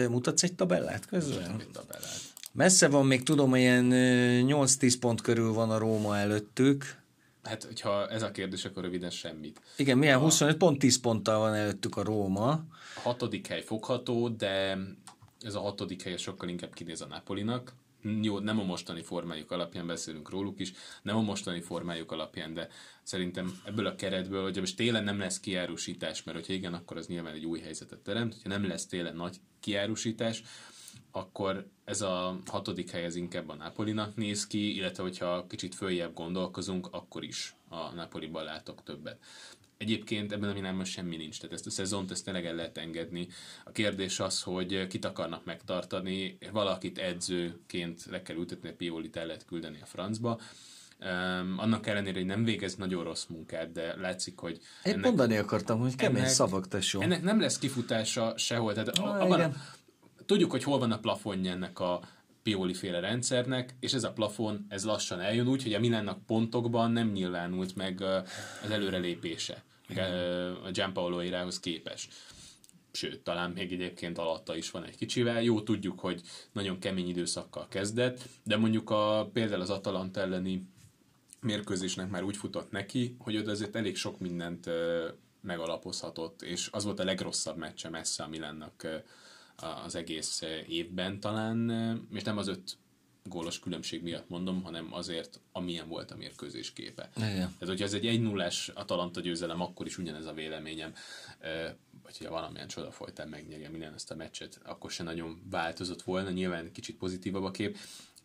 mutatsz 0.09 0.43
egy 0.43 0.55
tabellát 0.55 1.07
közben? 1.07 1.57
Egy 1.61 1.68
tabellát. 1.73 2.21
Messze 2.53 2.89
van, 2.89 3.07
még 3.07 3.23
tudom, 3.23 3.55
ilyen 3.55 3.89
8-10 3.93 4.95
pont 5.01 5.21
körül 5.21 5.53
van 5.53 5.71
a 5.71 5.79
Róma 5.79 6.18
előttük, 6.18 6.99
Hát, 7.43 7.64
hogyha 7.64 8.09
ez 8.09 8.22
a 8.22 8.30
kérdés, 8.30 8.64
akkor 8.64 8.82
röviden 8.82 9.11
semmit. 9.11 9.61
Igen, 9.76 9.99
milyen 9.99 10.18
a... 10.18 10.20
25 10.20 10.57
pont 10.57 10.78
10 10.78 11.01
ponttal 11.01 11.38
van 11.38 11.55
előttük 11.55 11.97
a 11.97 12.03
Róma. 12.03 12.51
A 12.51 13.01
hatodik 13.03 13.47
hely 13.47 13.62
fogható, 13.62 14.28
de 14.28 14.78
ez 15.41 15.55
a 15.55 15.61
hatodik 15.61 16.03
hely 16.03 16.16
sokkal 16.16 16.49
inkább 16.49 16.74
kinéz 16.74 17.01
a 17.01 17.07
Napolinak. 17.07 17.72
Jó, 18.22 18.38
nem 18.38 18.59
a 18.59 18.64
mostani 18.64 19.03
formájuk 19.03 19.51
alapján 19.51 19.86
beszélünk 19.86 20.30
róluk 20.30 20.61
is, 20.61 20.72
nem 21.03 21.16
a 21.16 21.20
mostani 21.20 21.61
formájuk 21.61 22.12
alapján, 22.12 22.55
de 22.55 22.68
szerintem 23.03 23.61
ebből 23.64 23.86
a 23.86 23.95
keretből, 23.95 24.43
hogy 24.43 24.59
most 24.59 24.76
télen 24.76 25.05
nem 25.05 25.18
lesz 25.18 25.41
kiárusítás, 25.41 26.22
mert 26.22 26.38
hogyha 26.38 26.53
igen, 26.53 26.74
akkor 26.74 26.97
az 26.97 27.07
nyilván 27.07 27.34
egy 27.34 27.45
új 27.45 27.61
helyzetet 27.61 27.99
teremt, 27.99 28.32
hogyha 28.32 28.49
nem 28.49 28.66
lesz 28.66 28.86
télen 28.86 29.16
nagy 29.16 29.36
kiárusítás, 29.61 30.43
akkor 31.11 31.66
ez 31.84 32.01
a 32.01 32.38
hatodik 32.46 32.90
hely 32.90 33.05
ez 33.05 33.14
inkább 33.14 33.48
a 33.48 33.55
Napolinak 33.55 34.16
néz 34.16 34.46
ki, 34.46 34.74
illetve 34.74 35.03
hogyha 35.03 35.46
kicsit 35.46 35.74
följebb 35.74 36.14
gondolkozunk, 36.14 36.88
akkor 36.90 37.24
is 37.24 37.55
a 37.68 37.94
Napoliban 37.94 38.44
látok 38.44 38.82
többet. 38.82 39.18
Egyébként 39.76 40.32
ebben 40.32 40.51
a 40.51 40.53
Milánban 40.53 40.84
semmi 40.84 41.16
nincs, 41.16 41.40
tehát 41.40 41.55
ezt 41.55 41.66
a 41.66 41.70
szezont 41.70 42.11
ezt 42.11 42.24
tényleg 42.24 42.46
el 42.46 42.55
lehet 42.55 42.78
engedni. 42.78 43.28
A 43.64 43.70
kérdés 43.70 44.20
az, 44.20 44.42
hogy 44.42 44.86
kit 44.86 45.05
akarnak 45.05 45.44
megtartani, 45.44 46.38
valakit 46.53 46.98
edzőként 46.98 48.05
le 48.11 48.22
kell 48.22 48.36
ültetni, 48.36 48.68
a 48.68 48.74
Piolit 48.74 49.16
el 49.16 49.26
lehet 49.26 49.44
küldeni 49.44 49.78
a 49.80 49.86
francba, 49.86 50.40
Um, 51.03 51.55
annak 51.59 51.86
ellenére, 51.86 52.18
hogy 52.18 52.26
nem 52.26 52.44
végez 52.44 52.74
nagyon 52.74 53.05
rossz 53.05 53.24
munkát, 53.28 53.72
de 53.72 53.94
látszik, 53.96 54.38
hogy... 54.38 54.61
Én 54.84 54.92
ennek, 54.92 55.05
mondani 55.05 55.36
akartam, 55.36 55.80
hogy 55.80 55.94
kemény 55.94 56.18
ennek, 56.18 56.30
szavak, 56.30 56.68
tesó. 56.68 57.01
Ennek 57.01 57.22
nem 57.22 57.40
lesz 57.40 57.59
kifutása 57.59 58.34
sehol. 58.36 58.72
Tehát 58.72 58.88
ah, 58.88 59.20
abban, 59.20 59.40
a, 59.40 59.53
tudjuk, 60.31 60.51
hogy 60.51 60.62
hol 60.62 60.78
van 60.78 60.93
a 60.93 60.99
plafonja 60.99 61.51
ennek 61.51 61.81
a 61.81 62.01
Pioli 62.43 62.74
féle 62.74 63.01
rendszernek, 63.01 63.74
és 63.81 63.93
ez 63.93 64.05
a 64.05 64.12
plafon, 64.12 64.66
ez 64.68 64.85
lassan 64.85 65.20
eljön 65.20 65.49
úgy, 65.49 65.62
hogy 65.62 65.74
a 65.74 65.78
Milánnak 65.78 66.26
pontokban 66.26 66.91
nem 66.91 67.11
nyilvánult 67.11 67.76
meg 67.76 68.01
az 68.62 68.70
előrelépése 68.70 69.64
a 70.64 70.70
Gianpaolo 70.70 71.20
irához 71.20 71.61
képes. 71.61 72.09
Sőt, 72.93 73.20
talán 73.20 73.51
még 73.51 73.72
egyébként 73.72 74.18
alatta 74.18 74.57
is 74.57 74.70
van 74.70 74.85
egy 74.85 74.97
kicsivel. 74.97 75.43
Jó, 75.43 75.62
tudjuk, 75.62 76.01
hogy 76.01 76.20
nagyon 76.53 76.78
kemény 76.78 77.09
időszakkal 77.09 77.68
kezdett, 77.68 78.28
de 78.43 78.57
mondjuk 78.57 78.91
a, 78.91 79.31
például 79.33 79.61
az 79.61 79.70
Atalanta 79.70 80.20
elleni 80.20 80.68
mérkőzésnek 81.41 82.11
már 82.11 82.22
úgy 82.22 82.37
futott 82.37 82.70
neki, 82.70 83.16
hogy 83.18 83.37
ott 83.37 83.47
azért 83.47 83.76
elég 83.76 83.97
sok 83.97 84.18
mindent 84.18 84.70
megalapozhatott, 85.41 86.43
és 86.43 86.68
az 86.72 86.85
volt 86.85 87.01
a 87.01 87.05
legrosszabb 87.05 87.57
meccse 87.57 87.89
messze 87.89 88.22
a 88.22 88.28
Milánnak 88.28 89.03
az 89.85 89.95
egész 89.95 90.43
évben 90.69 91.21
talán, 91.21 91.71
és 92.13 92.23
nem 92.23 92.39
az 92.39 92.49
öt 92.49 92.79
gólos 93.25 93.59
különbség 93.59 94.03
miatt 94.03 94.29
mondom, 94.29 94.63
hanem 94.63 94.93
azért, 94.93 95.41
amilyen 95.53 95.89
volt 95.89 96.11
a 96.11 96.17
mérkőzés 96.17 96.73
képe. 96.73 97.11
Igen. 97.17 97.33
Tehát, 97.35 97.67
hogyha 97.67 97.85
ez 97.85 97.95
egy 97.95 98.07
1 98.07 98.21
0 98.21 98.51
Atalanta 98.75 99.21
győzelem, 99.21 99.61
akkor 99.61 99.87
is 99.87 99.99
ugyanez 99.99 100.27
a 100.27 100.33
véleményem, 100.33 100.93
vagy 102.03 102.19
hogyha 102.19 102.33
valamilyen 102.33 102.69
csoda 102.69 102.91
folytán 102.91 103.29
megnyerje 103.29 103.69
minden 103.69 103.95
ezt 103.95 104.11
a 104.11 104.15
meccset, 104.15 104.61
akkor 104.65 104.91
se 104.91 105.03
nagyon 105.03 105.43
változott 105.51 106.03
volna, 106.03 106.31
nyilván 106.31 106.73
kicsit 106.73 106.97
pozitívabb 106.97 107.45
a 107.45 107.51
kép, 107.51 107.79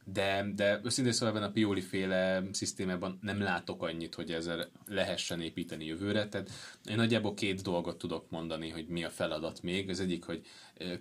de, 0.08 0.46
de 0.56 0.80
őszintén 0.84 1.14
szóval 1.14 1.44
a 1.44 1.52
Pioli 1.52 1.82
féle 1.82 2.44
szisztémában 2.52 3.20
nem 3.22 3.42
látok 3.42 3.84
annyit, 3.84 4.16
hogy 4.16 4.32
ezzel 4.32 4.72
lehessen 4.88 5.42
építeni 5.42 5.86
jövőre. 5.86 6.28
Tehát 6.28 6.50
én 6.90 6.96
nagyjából 6.96 7.34
két 7.34 7.62
dolgot 7.62 7.98
tudok 7.98 8.30
mondani, 8.30 8.70
hogy 8.70 8.88
mi 8.88 9.04
a 9.04 9.10
feladat 9.10 9.62
még. 9.62 9.90
Az 9.90 10.00
egyik, 10.00 10.24
hogy 10.24 10.46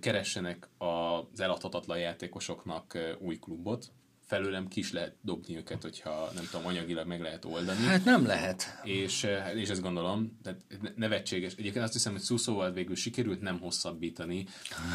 keressenek 0.00 0.68
az 0.78 1.40
eladhatatlan 1.40 1.98
játékosoknak 1.98 2.98
új 3.18 3.38
klubot, 3.38 3.92
felőlem 4.34 4.68
ki 4.68 4.80
is 4.80 4.92
lehet 4.92 5.16
dobni 5.22 5.56
őket, 5.56 5.82
hogyha 5.82 6.30
nem 6.34 6.48
tudom, 6.50 6.66
anyagilag 6.66 7.06
meg 7.06 7.20
lehet 7.20 7.44
oldani. 7.44 7.84
Hát 7.84 8.04
nem 8.04 8.26
lehet. 8.26 8.80
És, 8.82 9.26
és 9.54 9.68
ezt 9.68 9.82
gondolom, 9.82 10.38
tehát 10.42 10.60
nevetséges. 10.96 11.52
Egyébként 11.52 11.84
azt 11.84 11.92
hiszem, 11.92 12.12
hogy 12.12 12.20
Szuszóval 12.20 12.72
végül 12.72 12.96
sikerült 12.96 13.40
nem 13.40 13.60
hosszabbítani. 13.60 14.46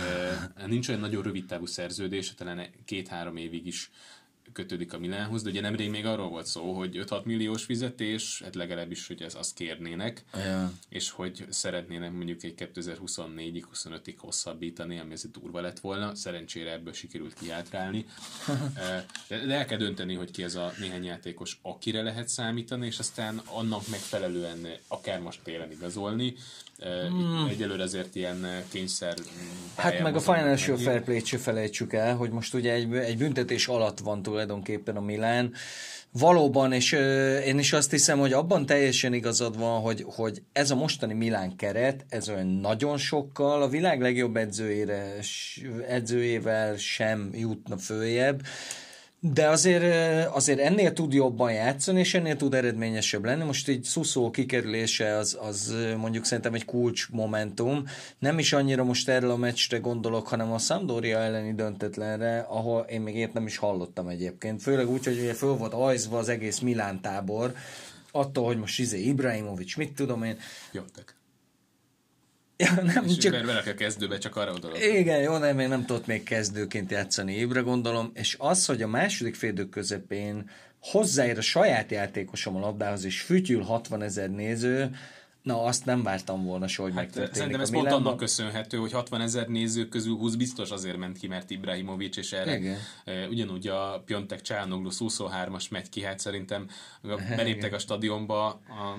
Nincs 0.66 0.88
olyan 0.88 1.02
nagyon 1.02 1.24
rövid 1.24 1.46
távú 1.46 1.66
szerződés, 1.66 2.34
talán 2.34 2.70
két-három 2.86 3.36
évig 3.36 3.66
is 3.66 3.90
kötődik 4.54 4.94
a 4.94 5.00
Milánhoz, 5.00 5.44
de 5.44 5.50
ugye 5.50 5.62
nemrég 5.62 5.90
még 5.90 6.06
arról 6.06 6.30
volt 6.30 6.46
szó, 6.46 6.74
hogy 6.74 7.06
5-6 7.10 7.24
milliós 7.24 7.64
fizetés, 7.64 8.42
hát 8.44 8.56
legalábbis, 8.56 9.08
hogy 9.08 9.22
ez 9.22 9.36
azt 9.36 9.54
kérnének, 9.54 10.24
ja. 10.34 10.72
és 10.90 11.10
hogy 11.10 11.46
szeretnének 11.50 12.12
mondjuk 12.12 12.44
egy 12.44 12.54
2024-ig, 12.58 13.64
25-ig 13.74 14.16
hosszabbítani, 14.18 15.00
ami 15.00 15.12
ez 15.12 15.24
durva 15.32 15.62
lett 15.62 15.80
volna. 15.80 16.16
Szerencsére 16.16 16.72
ebből 16.72 16.94
sikerült 16.94 17.34
kiátrálni. 17.34 18.06
de 19.28 19.54
el 19.54 19.66
kell 19.66 19.78
dönteni, 19.78 20.14
hogy 20.14 20.32
ki 20.32 20.44
ez 20.44 20.56
a 20.56 20.72
néhány 20.80 21.04
játékos, 21.06 21.60
akire 21.62 22.02
lehet 22.02 22.28
számítani, 22.28 22.86
és 22.86 23.00
aztán 23.00 23.42
annak 23.46 23.88
megfelelően 23.88 24.68
akár 24.88 25.20
most 25.20 25.40
télen 25.44 25.72
igazolni, 25.72 26.36
Hmm. 26.82 27.48
Egyelőre 27.50 27.84
azért 27.84 28.16
ilyen 28.16 28.64
kényszer 28.72 29.14
Hát 29.76 30.00
meg 30.00 30.16
a 30.16 30.20
Financial 30.20 30.78
Fair 30.78 31.04
Play-t 31.04 31.26
se 31.26 31.38
felejtsük 31.38 31.94
el, 31.94 32.16
hogy 32.16 32.30
most 32.30 32.54
ugye 32.54 32.74
egy, 32.74 32.96
egy 32.96 33.18
büntetés 33.18 33.68
alatt 33.68 34.00
van 34.00 34.22
tulajdonképpen 34.22 34.96
a 34.96 35.02
Milán. 35.02 35.54
Valóban, 36.12 36.74
és 36.74 36.94
euh, 36.94 37.48
én 37.48 37.60
is 37.60 37.74
azt 37.74 37.92
hiszem, 37.92 38.20
hogy 38.20 38.34
abban 38.34 38.66
teljesen 38.66 39.14
igazad 39.14 39.58
van, 39.58 39.82
hogy, 39.82 40.06
hogy 40.08 40.42
ez 40.52 40.72
a 40.72 40.76
mostani 40.76 41.14
Milán 41.14 41.56
keret, 41.56 42.06
ez 42.10 42.30
olyan 42.30 42.48
nagyon 42.48 42.98
sokkal 42.98 43.62
a 43.62 43.68
világ 43.68 44.02
legjobb 44.02 44.36
edzőjére, 44.36 45.16
edzőjével 45.88 46.78
sem 46.78 47.30
jutna 47.34 47.78
följebb 47.78 48.42
de 49.22 49.48
azért, 49.48 50.28
azért 50.28 50.60
ennél 50.60 50.94
tud 50.94 51.14
jobban 51.14 51.52
játszani, 51.52 52.00
és 52.00 52.14
ennél 52.14 52.36
tud 52.36 52.54
eredményesebb 52.54 53.26
lenni. 53.26 53.44
Most 53.44 53.68
így 53.68 53.84
Szuszó 53.84 54.30
kikerülése 54.30 55.16
az, 55.16 55.38
az 55.42 55.76
mondjuk 55.98 56.26
szerintem 56.26 56.54
egy 56.54 56.66
kulcs 56.66 57.10
momentum. 57.10 57.84
Nem 58.20 58.40
is 58.40 58.54
annyira 58.54 58.84
most 58.84 59.10
erről 59.10 59.32
a 59.32 59.38
meccsre 59.38 59.78
gondolok, 59.78 60.28
hanem 60.28 60.52
a 60.52 60.58
Sampdoria 60.58 61.18
elleni 61.18 61.54
döntetlenre, 61.54 62.40
ahol 62.40 62.82
én 62.90 63.02
még 63.02 63.16
ért 63.16 63.34
nem 63.34 63.46
is 63.46 63.58
hallottam 63.58 64.08
egyébként. 64.08 64.62
Főleg 64.62 64.90
úgy, 64.90 65.06
hogy 65.06 65.20
ugye 65.20 65.34
föl 65.34 65.54
volt 65.54 65.74
ajzva 65.74 66.18
az 66.18 66.30
egész 66.30 66.60
Milán 66.60 67.02
tábor, 67.02 67.54
attól, 68.12 68.46
hogy 68.46 68.58
most 68.58 68.80
izé 68.80 69.00
Ibrahimovic, 69.00 69.76
mit 69.76 69.94
tudom 69.94 70.24
én. 70.24 70.38
Jöttek. 70.72 71.19
Ja, 72.64 72.82
nem, 72.84 73.06
és 73.06 73.18
csak... 73.18 73.32
vele 73.32 73.64
a 73.66 73.74
kezdőbe, 73.74 74.18
csak 74.18 74.36
arra 74.36 74.54
oda. 74.54 74.84
Igen, 74.84 75.22
jó, 75.22 75.38
nem, 75.38 75.56
még 75.56 75.68
nem 75.68 75.86
tudott 75.86 76.06
még 76.06 76.24
kezdőként 76.24 76.92
játszani 76.92 77.34
évre 77.34 77.60
gondolom, 77.60 78.12
és 78.14 78.36
az, 78.40 78.66
hogy 78.66 78.82
a 78.82 78.88
második 78.88 79.36
félidő 79.36 79.70
közepén 79.70 80.50
hozzáér 80.82 81.38
a 81.38 81.42
saját 81.42 81.92
játékosom 81.92 82.56
a 82.56 82.60
labdához, 82.60 83.04
és 83.04 83.22
fütyül 83.22 83.62
60 83.62 84.02
ezer 84.02 84.30
néző, 84.30 84.92
Na, 85.44 85.64
azt 85.64 85.86
nem 85.86 86.04
vártam 86.04 86.44
volna 86.44 86.68
soha, 86.68 86.88
hogy 86.88 86.98
hát, 86.98 87.06
megtörténik. 87.06 87.36
Szerintem 87.36 87.62
ez 87.62 87.72
pont 87.72 87.92
annak 87.92 88.18
köszönhető, 88.18 88.78
hogy 88.78 88.92
60 88.92 89.22
ezer 89.22 89.48
néző 89.48 89.88
közül 89.88 90.16
20 90.16 90.36
biztos 90.36 90.70
azért 90.70 90.98
ment 90.98 91.18
ki, 91.18 91.28
mert 91.28 91.50
Ibrahimovic, 91.50 92.18
és 92.18 92.32
erre 92.32 92.58
Igen. 92.58 92.78
ugyanúgy 93.30 93.68
a 93.68 94.04
Piontek 94.06 94.42
Csánoglu 94.42 94.90
23-as 95.00 95.70
megy 95.70 95.90
ki, 95.90 96.04
hát 96.04 96.20
szerintem 96.20 96.68
beléptek 97.36 97.74
a 97.74 97.80
stadionba, 97.80 98.48
a 98.48 98.96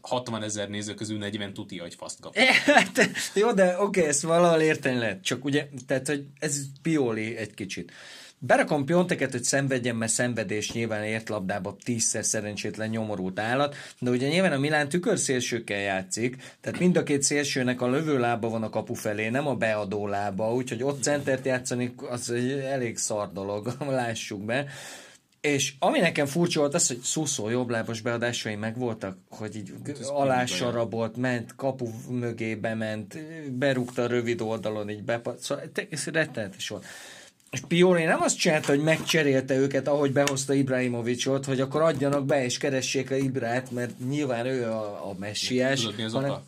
60 0.00 0.42
ezer 0.42 0.68
néző 0.68 0.94
közül 0.94 1.18
40 1.18 1.54
tuti, 1.54 1.78
hogy 1.78 1.94
faszt 1.94 2.20
kap. 2.20 2.36
Hát, 2.66 3.10
jó, 3.34 3.52
de 3.52 3.74
oké, 3.78 3.82
okay, 3.82 4.04
ezt 4.04 4.22
valahol 4.22 4.60
érteni 4.60 4.98
lehet. 4.98 5.22
Csak 5.22 5.44
ugye, 5.44 5.68
tehát, 5.86 6.06
hogy 6.06 6.24
ez 6.38 6.60
pioli 6.82 7.36
egy 7.36 7.54
kicsit. 7.54 7.92
Berakom 8.38 8.84
pionteket, 8.84 9.32
hogy 9.32 9.42
szenvedjen, 9.44 9.96
mert 9.96 10.12
szenvedés 10.12 10.72
nyilván 10.72 11.04
ért 11.04 11.28
labdába 11.28 11.76
tízszer 11.84 12.24
szerencsétlen 12.24 12.88
nyomorult 12.88 13.38
állat, 13.38 13.76
de 13.98 14.10
ugye 14.10 14.28
nyilván 14.28 14.52
a 14.52 14.58
Milán 14.58 14.88
tükörszélsőkkel 14.88 15.78
játszik, 15.78 16.36
tehát 16.60 16.78
mind 16.78 16.96
a 16.96 17.02
két 17.02 17.22
szélsőnek 17.22 17.80
a 17.80 17.90
lövőlába 17.90 18.48
van 18.48 18.62
a 18.62 18.68
kapu 18.68 18.94
felé, 18.94 19.28
nem 19.28 19.46
a 19.46 19.54
beadó 19.54 20.06
lába, 20.06 20.54
úgyhogy 20.54 20.82
ott 20.82 21.02
centert 21.02 21.44
játszani 21.44 21.94
az 22.10 22.30
egy 22.30 22.50
elég 22.50 22.96
szar 22.96 23.32
dolog, 23.32 23.76
lássuk 23.88 24.44
be. 24.44 24.66
És 25.46 25.74
ami 25.78 25.98
nekem 25.98 26.26
furcsa 26.26 26.60
volt 26.60 26.74
az, 26.74 26.86
hogy 26.86 27.00
Szuszó 27.00 27.48
jobblábos 27.48 28.00
beadásai 28.00 28.54
megvoltak, 28.54 29.18
hogy 29.28 29.56
így 29.56 29.72
hát 29.86 30.06
alásarabolt, 30.06 31.16
ment, 31.16 31.54
kapu 31.56 31.88
mögé 32.10 32.54
bement, 32.54 33.18
berúgta 33.52 34.02
a 34.02 34.06
rövid 34.06 34.40
oldalon, 34.40 34.90
így 34.90 35.02
bepad, 35.02 35.38
szóval 35.38 35.64
ez 35.90 36.06
rettenetes 36.06 36.68
volt. 36.68 36.84
És 37.50 37.60
Pioli 37.68 38.04
nem 38.04 38.22
azt 38.22 38.38
csinálta, 38.38 38.72
hogy 38.72 38.82
megcserélte 38.82 39.56
őket, 39.56 39.88
ahogy 39.88 40.12
behozta 40.12 40.54
Ibrahimovicsot, 40.54 41.44
hogy 41.44 41.60
akkor 41.60 41.82
adjanak 41.82 42.26
be 42.26 42.44
és 42.44 42.58
keressék 42.58 43.10
a 43.10 43.14
Ibrát, 43.14 43.70
mert 43.70 43.92
nyilván 44.08 44.46
ő 44.46 44.64
a, 44.70 45.08
a 45.08 45.14
messiás. 45.18 45.80
Tudod, 45.80 45.96
mi 45.96 46.02
az 46.02 46.12
hanem... 46.12 46.30
oka? 46.30 46.42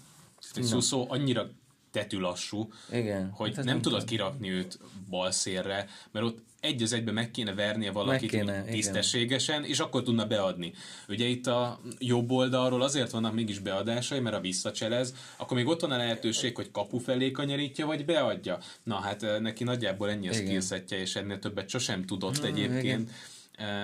Szuszó 0.62 1.06
annyira 1.08 1.50
tetű 1.90 2.18
lassú, 2.18 2.72
Igen, 2.92 3.30
hogy 3.30 3.54
hát 3.54 3.64
nem, 3.64 3.74
nem 3.74 3.82
tudod 3.82 4.04
kirakni 4.04 4.50
őt 4.50 4.78
balszérre, 5.08 5.88
mert 6.12 6.26
ott 6.26 6.38
egy 6.60 6.82
az 6.82 6.92
egyben 6.92 7.14
meg 7.14 7.30
kéne 7.30 7.54
vernie 7.54 7.90
valakit 7.90 8.32
meg 8.32 8.40
kéne, 8.40 8.62
tisztességesen, 8.62 9.58
igen. 9.58 9.70
és 9.70 9.78
akkor 9.78 10.02
tudna 10.02 10.26
beadni. 10.26 10.72
Ugye 11.08 11.26
itt 11.26 11.46
a 11.46 11.80
jobb 11.98 12.30
oldalról 12.30 12.82
azért 12.82 13.10
vannak 13.10 13.34
mégis 13.34 13.58
beadásai, 13.58 14.20
mert 14.20 14.36
a 14.36 14.40
visszacselez, 14.40 15.14
akkor 15.36 15.56
még 15.56 15.66
ott 15.66 15.80
van 15.80 15.90
a 15.90 15.96
lehetőség, 15.96 16.56
hogy 16.56 16.70
kapu 16.70 16.98
felé 16.98 17.30
kanyarítja, 17.30 17.86
vagy 17.86 18.04
beadja. 18.04 18.58
Na 18.82 18.94
hát 18.94 19.22
eh, 19.22 19.38
neki 19.40 19.64
nagyjából 19.64 20.10
ennyi 20.10 20.28
a 20.28 20.32
skillsetje, 20.32 20.98
és 20.98 21.16
ennél 21.16 21.38
többet 21.38 21.68
sosem 21.68 22.04
tudott 22.04 22.38
hmm, 22.38 22.46
egyébként. 22.46 22.84
Igen 22.84 23.10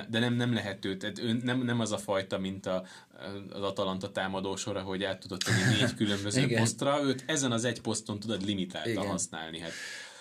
de 0.09 0.18
nem, 0.18 0.35
nem 0.35 0.55
lehető, 0.55 0.97
tehát 0.97 1.18
ő 1.18 1.33
nem, 1.43 1.62
nem 1.62 1.81
az 1.81 1.93
a 1.93 1.99
fajta, 1.99 2.39
mint 2.39 2.66
a, 2.66 2.85
az 3.51 3.62
Atalanta 3.62 4.11
támadósora, 4.11 4.81
hogy 4.81 5.05
át 5.05 5.20
tudod 5.20 5.43
tenni 5.45 5.77
négy 5.81 5.95
különböző 5.95 6.55
posztra, 6.57 7.03
őt 7.03 7.25
ezen 7.27 7.53
az 7.53 7.64
egy 7.64 7.81
poszton 7.81 8.20
tudod 8.20 8.45
limitáltan 8.45 9.07
használni. 9.07 9.59
Hát 9.59 9.72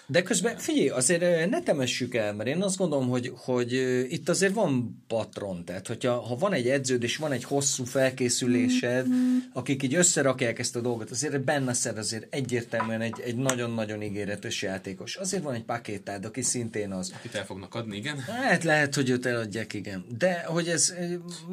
de 0.06 0.22
közben 0.22 0.58
figyelj, 0.58 0.90
azért 0.90 1.50
ne 1.50 1.62
temessük 1.62 2.16
el, 2.16 2.34
mert 2.34 2.50
én 2.50 2.62
azt 2.62 2.78
gondolom, 2.78 3.10
hogy, 3.10 3.32
hogy 3.36 3.74
itt 4.10 4.30
azért 4.30 4.54
van 4.54 5.04
patron, 5.08 5.66
tehát 5.66 5.88
hogyha 5.88 6.20
ha 6.20 6.36
van 6.36 6.54
egy 6.54 6.68
edződ 6.68 7.04
és 7.04 7.18
van 7.18 7.32
egy 7.32 7.44
hosszú 7.44 7.84
felkészülésed, 7.84 9.08
mm-hmm. 9.08 9.38
akik 9.54 9.84
így 9.84 9.96
összerakják 9.96 10.60
ezt 10.60 10.76
a 10.76 10.82
dolgot, 10.82 11.12
azért 11.12 11.44
benne 11.44 11.74
szer 11.74 11.98
azért 11.98 12.34
egyértelműen 12.34 13.02
egy, 13.02 13.22
egy 13.24 13.36
nagyon-nagyon 13.36 14.02
ígéretes 14.02 14.62
játékos. 14.62 15.16
Azért 15.16 15.44
van 15.44 15.54
egy 15.54 15.64
pakétád, 15.64 16.26
aki 16.26 16.42
szintén 16.42 16.92
az. 16.92 17.14
Akit 17.16 17.36
el 17.36 17.46
fognak 17.46 17.76
adni, 17.76 17.98
igen? 17.98 18.20
Hát 18.20 18.64
lehet, 18.64 18.96
hogy 18.96 19.10
őt 19.10 19.26
eladják, 19.26 19.74
igen. 19.74 20.06
De 20.18 20.44
hogy 20.46 20.68
ez 20.68 20.94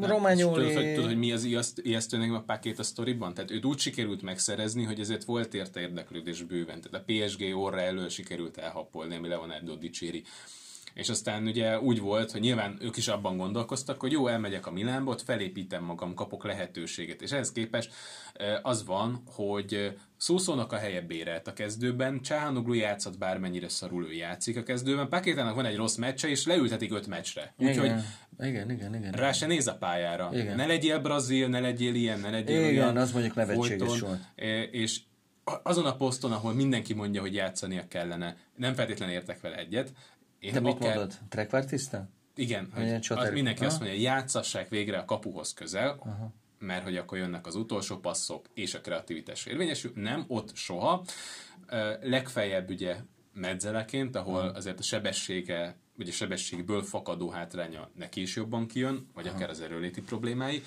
rományoli... 0.00 0.66
Tudod, 0.66 0.82
hogy, 0.82 0.94
tudod, 0.94 1.08
hogy 1.08 1.18
mi 1.18 1.32
az 1.32 1.48
ijesztő 1.82 2.34
a 2.34 2.42
pakét 2.46 2.78
a 2.78 2.82
sztoriban? 2.82 3.34
Tehát 3.34 3.50
őt 3.50 3.64
úgy 3.64 3.78
sikerült 3.78 4.22
megszerezni, 4.22 4.84
hogy 4.84 5.00
ezért 5.00 5.24
volt 5.24 5.54
érte 5.54 5.80
érdeklődés 5.80 6.42
bőven. 6.42 6.80
Tehát 6.80 7.06
a 7.06 7.12
PSG 7.12 7.56
orra 7.56 7.80
elől 7.80 8.08
sikerült 8.08 8.39
sikerült 8.40 8.56
elhappolni, 8.56 9.16
ami 9.16 9.28
Leonardo 9.28 9.74
dicséri. 9.74 10.22
És 10.94 11.08
aztán 11.08 11.46
ugye 11.46 11.80
úgy 11.80 12.00
volt, 12.00 12.30
hogy 12.30 12.40
nyilván 12.40 12.78
ők 12.80 12.96
is 12.96 13.08
abban 13.08 13.36
gondolkoztak, 13.36 14.00
hogy 14.00 14.12
jó, 14.12 14.26
elmegyek 14.26 14.66
a 14.66 14.70
Milánba, 14.70 15.10
ott 15.10 15.22
felépítem 15.22 15.84
magam, 15.84 16.14
kapok 16.14 16.44
lehetőséget. 16.44 17.22
És 17.22 17.30
ehhez 17.30 17.52
képest 17.52 17.92
az 18.62 18.84
van, 18.84 19.22
hogy 19.26 19.96
Szószónak 20.16 20.72
a 20.72 20.76
helye 20.76 21.00
bérelt 21.00 21.46
a 21.46 21.52
kezdőben, 21.52 22.20
Csáhanoglu 22.20 22.72
játszott 22.72 23.18
bármennyire 23.18 23.68
szarul 23.68 24.06
ő 24.06 24.12
játszik 24.12 24.56
a 24.56 24.62
kezdőben, 24.62 25.08
Pakétának 25.08 25.54
van 25.54 25.64
egy 25.64 25.76
rossz 25.76 25.96
meccse, 25.96 26.28
és 26.28 26.46
leültetik 26.46 26.92
öt 26.92 27.06
meccsre. 27.06 27.54
Úgyhogy 27.58 27.92
igen, 28.38 28.70
igen, 28.70 28.94
igen, 28.94 29.12
rá 29.12 29.32
se 29.32 29.46
néz 29.46 29.66
a 29.66 29.74
pályára. 29.74 30.30
Igen. 30.32 30.56
Ne 30.56 30.66
legyél 30.66 30.98
brazil, 30.98 31.48
ne 31.48 31.60
legyél 31.60 31.94
ilyen, 31.94 32.20
ne 32.20 32.30
legyél 32.30 32.68
igen, 32.68 32.82
olyan. 32.82 32.96
az 32.96 33.12
mondjuk 33.12 33.34
nevetséges 33.34 34.00
volt. 34.00 34.20
És 34.70 35.00
azon 35.62 35.86
a 35.86 35.96
poszton, 35.96 36.32
ahol 36.32 36.52
mindenki 36.52 36.94
mondja, 36.94 37.20
hogy 37.20 37.34
játszania 37.34 37.88
kellene, 37.88 38.36
nem 38.56 38.74
feltétlenül 38.74 39.14
értek 39.14 39.40
vele 39.40 39.56
egyet. 39.56 39.92
Én 40.38 40.52
Te 40.52 40.60
mit 40.60 40.74
akár... 40.74 40.94
mondod? 40.94 41.18
Trekvártiszta? 41.28 42.08
Igen, 42.34 42.70
hogy 42.74 42.92
az 43.08 43.30
mindenki 43.30 43.64
azt 43.64 43.80
mondja, 43.80 44.00
játszassák 44.00 44.68
végre 44.68 44.98
a 44.98 45.04
kapuhoz 45.04 45.52
közel, 45.52 45.96
Aha. 45.98 46.32
mert 46.58 46.82
hogy 46.82 46.96
akkor 46.96 47.18
jönnek 47.18 47.46
az 47.46 47.54
utolsó 47.54 47.96
passzok, 47.96 48.46
és 48.54 48.74
a 48.74 48.80
kreativitás 48.80 49.46
érvényesül. 49.46 49.92
Nem, 49.94 50.24
ott 50.28 50.56
soha. 50.56 51.04
Legfeljebb 52.00 52.70
ugye 52.70 52.96
medzeleként, 53.34 54.16
ahol 54.16 54.48
azért 54.48 54.78
a 54.78 54.82
sebessége, 54.82 55.76
vagy 55.96 56.08
a 56.08 56.12
sebességből 56.12 56.82
fakadó 56.82 57.30
hátránya 57.30 57.90
neki 57.94 58.20
is 58.20 58.36
jobban 58.36 58.66
kijön, 58.66 59.10
vagy 59.14 59.26
akár 59.26 59.50
az 59.50 59.60
erőléti 59.60 60.00
problémái. 60.00 60.62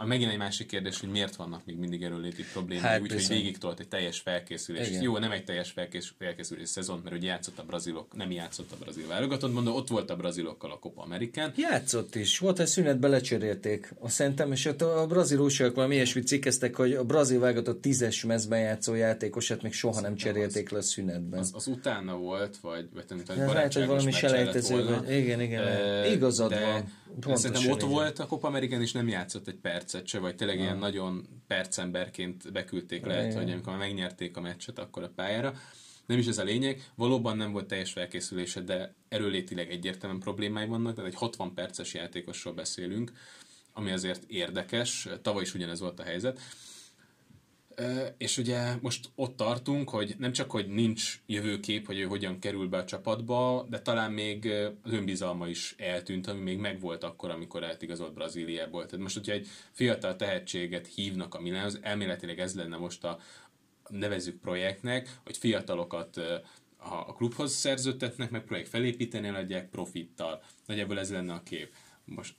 A 0.00 0.06
megint 0.06 0.30
egy 0.30 0.38
másik 0.38 0.66
kérdés, 0.66 1.00
hogy 1.00 1.08
miért 1.08 1.36
vannak 1.36 1.64
még 1.64 1.76
mindig 1.76 2.02
erőléti 2.02 2.44
problémák, 2.52 2.84
hát, 2.84 3.00
úgyhogy 3.00 3.28
végig 3.28 3.58
tolt 3.58 3.80
egy 3.80 3.88
teljes 3.88 4.18
felkészülés. 4.18 4.88
Igen. 4.88 5.02
Jó, 5.02 5.18
nem 5.18 5.30
egy 5.30 5.44
teljes 5.44 5.74
felkészülés 6.18 6.68
szezon, 6.68 7.00
mert 7.04 7.16
ugye 7.16 7.26
játszott 7.26 7.58
a 7.58 7.62
brazilok, 7.62 8.16
nem 8.16 8.30
játszott 8.30 8.72
a 8.72 8.76
brazil 8.80 9.06
válogatott, 9.06 9.52
mondom, 9.52 9.74
ott 9.74 9.88
volt 9.88 10.10
a 10.10 10.16
brazilokkal 10.16 10.70
a 10.70 10.78
Copa 10.78 11.02
Amerikán. 11.02 11.52
Játszott 11.56 12.14
is, 12.14 12.38
volt 12.38 12.58
egy 12.58 12.66
szünetbe 12.66 13.08
lecserélték. 13.08 13.94
A 14.00 14.08
szerintem, 14.08 14.52
és 14.52 14.64
ott 14.64 14.82
a 14.82 15.06
brazil 15.06 15.38
újságok 15.38 15.74
valami 15.74 15.94
ilyesmit 15.94 16.26
cikkeztek, 16.26 16.76
hogy 16.76 16.92
a 16.92 17.04
brazil 17.04 17.38
válogatott 17.38 17.80
tízes 17.80 18.24
mezben 18.24 18.60
játszó 18.60 18.94
játékosat 18.94 19.62
még 19.62 19.72
soha 19.72 20.00
nem 20.00 20.14
cserélték 20.14 20.70
le 20.70 20.78
a 20.78 20.82
szünetben. 20.82 21.40
Az, 21.40 21.50
az, 21.54 21.66
utána 21.66 22.16
volt, 22.16 22.56
vagy, 22.56 22.88
vagy 22.94 23.04
nem 23.08 23.22
tudom, 23.24 23.46
lehet, 23.46 23.72
hogy 23.72 23.86
valami 23.86 24.12
selejtező. 24.12 24.98
Igen, 25.08 25.40
igen, 25.40 25.66
e, 25.66 26.12
igazad 26.12 26.54
van. 26.60 26.96
Szerintem 27.36 27.70
ott 27.70 27.78
igen. 27.78 27.88
volt 27.88 28.18
a 28.18 28.26
Copa 28.26 28.48
American, 28.48 28.80
és 28.80 28.92
nem 28.92 29.08
játszott 29.08 29.48
egy 29.48 29.54
percet 29.90 30.08
se, 30.08 30.18
vagy 30.18 30.36
tényleg 30.36 30.56
ah. 30.56 30.62
ilyen 30.62 30.78
nagyon 30.78 31.26
percemberként 31.46 32.52
beküldték 32.52 33.06
lehet, 33.06 33.26
igen. 33.26 33.42
hogy 33.42 33.52
amikor 33.52 33.76
megnyerték 33.76 34.36
a 34.36 34.40
meccset, 34.40 34.78
akkor 34.78 35.02
a 35.02 35.12
pályára. 35.14 35.54
nem 36.06 36.18
is 36.18 36.26
ez 36.26 36.38
a 36.38 36.44
lényeg. 36.44 36.90
Valóban 36.94 37.36
nem 37.36 37.52
volt 37.52 37.66
teljes 37.66 37.92
felkészülése, 37.92 38.60
de 38.60 38.94
erőlétileg 39.08 39.70
egyértelműen 39.70 40.20
problémái 40.20 40.66
vannak, 40.66 40.94
tehát 40.94 41.10
egy 41.10 41.16
60 41.16 41.54
perces 41.54 41.94
játékosról 41.94 42.54
beszélünk, 42.54 43.12
ami 43.72 43.90
azért 43.90 44.24
érdekes. 44.26 45.08
Tavaly 45.22 45.42
is 45.42 45.54
ugyanez 45.54 45.80
volt 45.80 46.00
a 46.00 46.02
helyzet. 46.02 46.40
És 48.16 48.38
ugye 48.38 48.74
most 48.80 49.08
ott 49.14 49.36
tartunk, 49.36 49.90
hogy 49.90 50.14
nem 50.18 50.32
csak, 50.32 50.50
hogy 50.50 50.68
nincs 50.68 51.20
jövőkép, 51.26 51.86
hogy 51.86 51.98
ő 51.98 52.04
hogyan 52.04 52.38
kerül 52.38 52.68
be 52.68 52.76
a 52.76 52.84
csapatba, 52.84 53.66
de 53.70 53.80
talán 53.80 54.12
még 54.12 54.46
az 54.82 54.92
önbizalma 54.92 55.48
is 55.48 55.74
eltűnt, 55.78 56.26
ami 56.26 56.40
még 56.40 56.58
megvolt 56.58 57.04
akkor, 57.04 57.30
amikor 57.30 57.62
eltigazolt 57.62 58.14
Brazíliából. 58.14 58.86
Tehát 58.86 59.00
most, 59.00 59.16
hogyha 59.16 59.32
egy 59.32 59.46
fiatal 59.72 60.16
tehetséget 60.16 60.86
hívnak 60.86 61.34
a 61.34 61.40
Milánhoz, 61.40 61.78
elméletileg 61.82 62.40
ez 62.40 62.54
lenne 62.54 62.76
most 62.76 63.04
a 63.04 63.18
nevezük 63.88 64.40
projektnek, 64.40 65.18
hogy 65.24 65.36
fiatalokat 65.36 66.16
a 66.76 67.14
klubhoz 67.14 67.52
szerződtetnek, 67.52 68.30
meg 68.30 68.44
projekt 68.44 68.68
felépíteni, 68.68 69.28
adják 69.28 69.68
profittal. 69.68 70.42
Nagyjából 70.66 70.98
ez 70.98 71.10
lenne 71.10 71.32
a 71.32 71.42
kép. 71.42 71.74
Most 72.04 72.34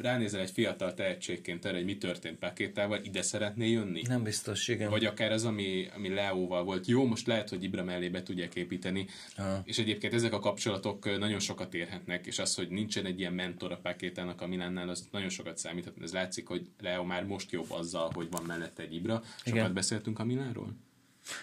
ránézel 0.00 0.40
egy 0.40 0.50
fiatal 0.50 0.94
tehetségként 0.94 1.64
erre, 1.64 1.76
hogy 1.76 1.84
mi 1.84 1.98
történt 1.98 2.38
Pakétával, 2.38 3.00
ide 3.04 3.22
szeretné 3.22 3.70
jönni? 3.70 4.02
Nem 4.08 4.22
biztos, 4.22 4.68
igen. 4.68 4.90
Vagy 4.90 5.04
akár 5.04 5.32
az, 5.32 5.44
ami, 5.44 5.88
ami 5.96 6.08
Leóval 6.08 6.64
volt. 6.64 6.86
Jó, 6.86 7.06
most 7.06 7.26
lehet, 7.26 7.48
hogy 7.48 7.62
Ibra 7.62 7.84
mellé 7.84 8.08
be 8.08 8.22
tudják 8.22 8.54
építeni, 8.54 9.06
Aha. 9.36 9.62
és 9.64 9.78
egyébként 9.78 10.14
ezek 10.14 10.32
a 10.32 10.40
kapcsolatok 10.40 11.18
nagyon 11.18 11.38
sokat 11.38 11.74
érhetnek, 11.74 12.26
és 12.26 12.38
az, 12.38 12.54
hogy 12.54 12.68
nincsen 12.68 13.06
egy 13.06 13.18
ilyen 13.18 13.32
mentor 13.32 13.72
a 13.72 13.76
Pakétának 13.82 14.40
a 14.40 14.46
Milánnál, 14.46 14.88
az 14.88 15.08
nagyon 15.10 15.28
sokat 15.28 15.58
számíthat. 15.58 15.94
Ez 16.02 16.12
látszik, 16.12 16.46
hogy 16.46 16.68
Leo 16.80 17.04
már 17.04 17.24
most 17.24 17.50
jobb 17.50 17.70
azzal, 17.70 18.10
hogy 18.14 18.28
van 18.30 18.44
mellette 18.46 18.82
egy 18.82 18.94
Ibra. 18.94 19.22
Sokat 19.36 19.52
igen. 19.52 19.74
beszéltünk 19.74 20.18
a 20.18 20.24
Milánról? 20.24 20.76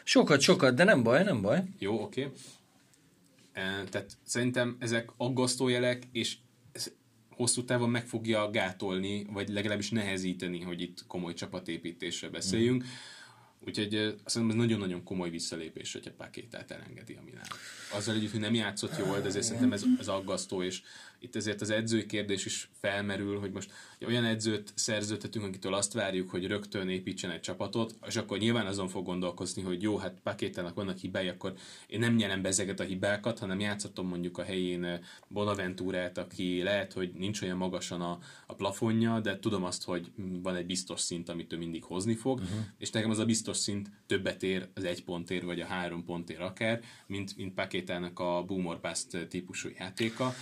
Sokat, 0.04 0.42
sokat, 0.42 0.76
de 0.76 0.84
nem 0.84 1.04
baj, 1.04 1.24
nem 1.24 1.42
baj. 1.42 1.64
Jó, 1.78 2.02
oké. 2.02 2.22
Okay. 2.24 2.34
Tehát 3.90 4.12
szerintem 4.24 4.76
ezek 4.80 5.10
aggasztó 5.18 5.68
jelek, 5.68 6.04
és 6.12 6.38
hosszú 7.40 7.64
távon 7.64 7.90
meg 7.90 8.08
fogja 8.08 8.50
gátolni, 8.50 9.26
vagy 9.30 9.50
legalábbis 9.50 9.90
nehezíteni, 9.90 10.62
hogy 10.62 10.82
itt 10.82 11.04
komoly 11.08 11.34
csapatépítésre 11.34 12.30
beszéljünk. 12.30 12.84
Mm. 12.84 12.88
Úgyhogy 13.68 13.96
azt 13.96 14.16
hiszem, 14.24 14.50
ez 14.50 14.56
nagyon-nagyon 14.56 15.04
komoly 15.04 15.30
visszalépés, 15.30 15.94
hogyha 15.94 16.12
Pakétát 16.18 16.72
elengedi 16.72 17.14
a 17.14 17.24
Milán. 17.26 17.48
Azzal 17.94 18.16
együtt, 18.16 18.32
hogy 18.32 18.40
nem 18.40 18.54
játszott 18.54 18.98
jól, 18.98 19.20
de 19.20 19.28
ezért 19.28 19.46
szerintem 19.46 19.74
ez, 19.74 19.84
ez 20.00 20.08
aggasztó, 20.08 20.64
és 20.64 20.82
itt 21.20 21.36
ezért 21.36 21.62
az 21.62 21.70
edzői 21.70 22.06
kérdés 22.06 22.46
is 22.46 22.70
felmerül, 22.80 23.40
hogy 23.40 23.52
most 23.52 23.72
olyan 24.08 24.26
edzőt 24.26 24.72
szerződtetünk, 24.76 25.46
akitől 25.46 25.74
azt 25.74 25.94
várjuk, 25.94 26.30
hogy 26.30 26.48
rögtön 26.48 26.90
építsen 26.90 27.32
egy 27.32 27.40
csapatot, 27.40 27.96
és 28.08 28.16
akkor 28.16 28.38
nyilván 28.38 28.66
azon 28.66 28.88
fog 28.88 29.06
gondolkozni, 29.06 29.62
hogy 29.62 29.82
jó, 29.82 29.98
hát 29.98 30.20
pakétának 30.24 30.76
vannak 30.76 30.98
hibái, 30.98 31.28
akkor 31.28 31.54
én 31.88 32.00
nem 32.00 32.16
nyelem 32.16 32.42
be 32.42 32.48
ezeket 32.48 32.80
a 32.80 32.84
hibákat, 32.84 33.40
hanem 33.40 33.60
játszatom 33.60 34.08
mondjuk 34.08 34.38
a 34.38 34.44
helyén 34.44 34.84
eh, 34.84 35.00
Bonaventúrát, 35.28 36.18
aki 36.18 36.64
lehet, 36.64 36.94
hogy 36.94 37.12
nincs 37.14 37.42
olyan 37.42 37.58
magasan 37.58 38.02
a, 38.02 38.20
a 38.48 38.54
plafonja, 38.54 39.20
de 39.20 39.40
tudom 39.40 39.64
azt, 39.64 39.84
hogy 39.84 40.12
van 40.42 40.56
egy 40.56 40.66
biztos 40.66 41.00
szint, 41.00 41.30
amit 41.30 41.54
ő 41.54 41.58
mindig 41.58 41.84
hozni 41.84 42.16
fog, 42.16 42.40
uh-huh. 42.40 42.60
és 42.78 42.90
nekem 42.90 43.10
az 43.10 43.20
a 43.20 43.26
biztos 43.26 43.58
szint 43.58 43.92
többet 44.06 44.44
ér 44.44 44.68
az 44.74 44.84
egy 44.84 45.04
pontért, 45.04 45.44
vagy 45.44 45.62
a 45.62 45.66
három 45.66 46.04
pontért 46.06 46.40
akár, 46.40 46.82
mint, 47.08 47.38
mint 47.38 47.54
pakétának 47.54 48.20
a 48.20 48.44
boomer 48.48 48.80
bust 48.80 49.28
típusú 49.28 49.70
játéka. 49.78 50.34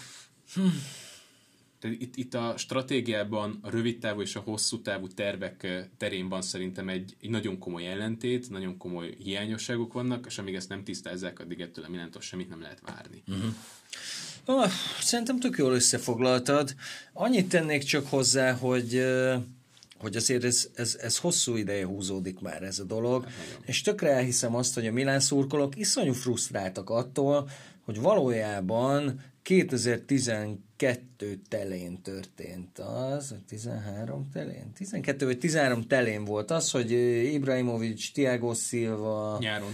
Hmm. 0.54 0.84
Tehát 1.80 2.02
itt, 2.02 2.16
itt 2.16 2.34
a 2.34 2.54
stratégiában 2.58 3.60
a 3.62 3.70
rövid 3.70 4.00
távú 4.00 4.22
és 4.22 4.36
a 4.36 4.40
hosszú 4.40 4.82
távú 4.82 5.08
tervek 5.08 5.88
terén 5.98 6.30
van 6.30 6.42
szerintem 6.42 6.90
egy, 6.90 7.16
egy 7.22 7.30
nagyon 7.30 7.58
komoly 7.60 7.88
ellentét, 7.88 8.50
nagyon 8.50 8.78
komoly 8.78 9.16
hiányosságok 9.20 9.94
vannak, 9.94 10.26
és 10.26 10.38
amíg 10.38 10.56
ezt 10.56 10.70
nem 10.70 10.84
tisztázzák, 10.84 11.40
addig 11.40 11.62
ettől 11.62 11.86
a 11.86 11.90
Milántól 11.90 12.22
semmit 12.22 12.50
nem 12.50 12.62
lehet 12.62 12.82
várni. 12.86 13.24
Uh-huh. 13.28 13.54
Oh, 14.46 14.72
szerintem 15.00 15.40
tök 15.40 15.58
jól 15.58 15.74
összefoglaltad. 15.74 16.76
Annyit 17.14 17.50
tennék 17.50 17.84
csak 17.84 18.08
hozzá, 18.08 18.54
hogy 18.54 19.06
hogy 19.98 20.16
azért 20.16 20.44
ez, 20.44 20.70
ez, 20.74 20.98
ez 21.02 21.18
hosszú 21.18 21.56
ideje 21.56 21.86
húzódik 21.86 22.40
már 22.40 22.64
ez 22.64 22.80
a 22.80 22.84
dolog, 22.84 23.24
hát, 23.24 23.60
és 23.66 23.82
tökre 23.82 24.10
elhiszem 24.10 24.56
azt, 24.56 24.74
hogy 24.74 24.88
a 24.88 24.92
Milán 24.92 25.20
szurkolók 25.20 25.78
iszonyú 25.78 26.14
frusztráltak 26.14 26.90
attól, 26.90 27.50
hogy 27.86 28.00
valójában 28.00 29.22
2012 29.48 31.40
telén 31.50 32.02
történt 32.02 32.80
az, 32.80 33.36
13 33.48 34.30
telén? 34.34 34.72
12 34.74 35.26
vagy 35.26 35.40
13 35.40 35.88
telén 35.88 36.26
volt 36.26 36.52
az, 36.52 36.72
hogy 36.72 36.92
Ibrahimovic, 37.34 38.12
Tiago 38.12 38.54
Silva... 38.54 39.38
Nyáron. 39.40 39.70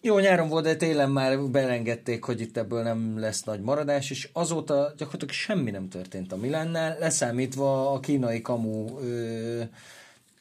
Jó, 0.00 0.18
nyáron 0.18 0.48
volt, 0.48 0.64
de 0.64 0.76
télen 0.76 1.10
már 1.10 1.40
belengedték, 1.40 2.24
hogy 2.24 2.40
itt 2.40 2.56
ebből 2.56 2.82
nem 2.82 3.18
lesz 3.18 3.42
nagy 3.42 3.60
maradás, 3.60 4.10
és 4.10 4.28
azóta 4.32 4.92
gyakorlatilag 4.96 5.34
semmi 5.34 5.70
nem 5.70 5.88
történt 5.88 6.32
a 6.32 6.36
Milánnál, 6.36 6.96
leszámítva 6.98 7.92
a 7.92 8.00
kínai 8.00 8.40
kamu 8.40 8.98
ö, 8.98 9.62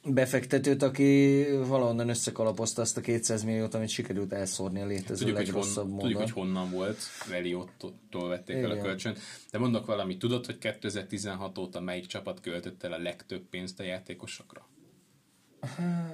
befektetőt, 0.04 0.82
aki 0.82 1.46
valahonnan 1.68 2.10
összekalapozta 2.10 2.82
azt 2.82 2.98
a 2.98 3.02
200 3.02 3.44
milliót, 3.44 3.74
amit 3.74 3.90
sikerült 3.90 4.34
elszórni 4.34 4.82
a 4.82 4.86
létező 4.86 5.26
tudjuk, 5.26 5.38
legrosszabb 5.38 5.84
hogy 5.84 5.92
hon. 5.92 6.00
Tudjuk, 6.00 6.20
hogy 6.20 6.32
honnan 6.32 6.70
volt, 6.70 6.98
Veliottól 7.30 8.28
vették 8.28 8.56
Igen. 8.56 8.72
el 8.72 8.78
a 8.78 8.82
kölcsön. 8.82 9.16
De 9.52 9.58
mondok 9.58 9.86
valamit, 9.86 10.20
tudod, 10.20 10.46
hogy 10.46 10.58
2016 10.58 11.58
óta 11.58 11.80
melyik 11.80 12.06
csapat 12.06 12.40
költött 12.40 12.84
el 12.84 12.94
a 12.94 12.98
legtöbb 12.98 13.44
pénzt 13.50 13.80
a 13.80 13.84
játékosokra? 13.84 14.68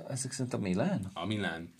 Ezek 0.09 0.31
szerint 0.31 0.53
a 0.53 0.57
Milán? 0.57 1.11
A 1.13 1.25
Milán. 1.25 1.73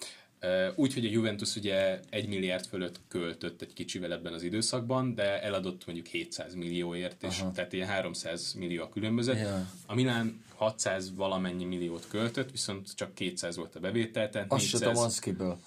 Úgy, 0.75 0.93
hogy 0.93 1.05
a 1.05 1.09
Juventus 1.09 1.55
ugye 1.55 1.99
egy 2.09 2.27
milliárd 2.27 2.65
fölött 2.65 2.99
költött 3.07 3.61
egy 3.61 3.73
kicsivel 3.73 4.11
ebben 4.11 4.33
az 4.33 4.43
időszakban, 4.43 5.15
de 5.15 5.41
eladott 5.41 5.85
mondjuk 5.85 6.07
700 6.07 6.53
millióért, 6.53 7.23
és 7.23 7.39
Aha. 7.39 7.51
tehát 7.51 7.73
ilyen 7.73 7.87
300 7.87 8.53
millió 8.53 8.83
a 8.83 8.89
különbözet. 8.89 9.39
Ja. 9.39 9.67
A 9.85 9.95
Milán 9.95 10.41
600 10.55 11.15
valamennyi 11.15 11.65
milliót 11.65 12.07
költött, 12.07 12.51
viszont 12.51 12.95
csak 12.95 13.13
200 13.13 13.55
volt 13.55 13.75
a 13.75 13.79
bevétel, 13.79 14.29
tehát 14.29 14.51
Azt 14.51 14.61
400... 14.61 14.81
tudom, 14.81 15.03
az 15.03 15.19
kiből. 15.19 15.59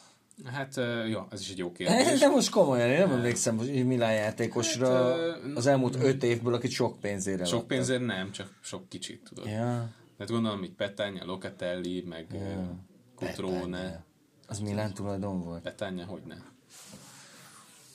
Hát, 0.44 0.80
jó, 1.08 1.26
ez 1.30 1.40
is 1.40 1.50
egy 1.50 1.58
jó 1.58 1.72
kérdés. 1.72 2.18
De 2.18 2.28
most 2.28 2.50
komolyan, 2.50 2.88
én 2.88 2.98
nem 2.98 3.10
emlékszem 3.10 3.56
hogy 3.56 3.86
Milán 3.86 4.14
játékosra 4.14 4.88
hát, 4.88 5.40
az 5.54 5.66
elmúlt 5.66 5.96
öt 6.02 6.22
évből, 6.22 6.54
akit 6.54 6.70
sok 6.70 7.00
pénzére 7.00 7.44
Sok 7.44 7.66
pénzért 7.66 8.04
nem, 8.04 8.32
csak 8.32 8.58
sok 8.62 8.88
kicsit, 8.88 9.20
tudod. 9.28 9.46
Ja. 9.46 9.90
Tehát 10.16 10.32
gondolom, 10.32 10.58
hogy 10.58 10.70
Petanya, 10.70 11.24
Locatelli, 11.24 12.04
meg 12.08 12.26
ja. 12.32 12.76
Cutrone. 13.16 14.04
Az 14.50 14.58
Milán 14.58 14.94
tulajdon 14.94 15.40
volt? 15.40 15.62
Petanya, 15.62 16.04
hogy 16.04 16.22
nem. 16.26 16.44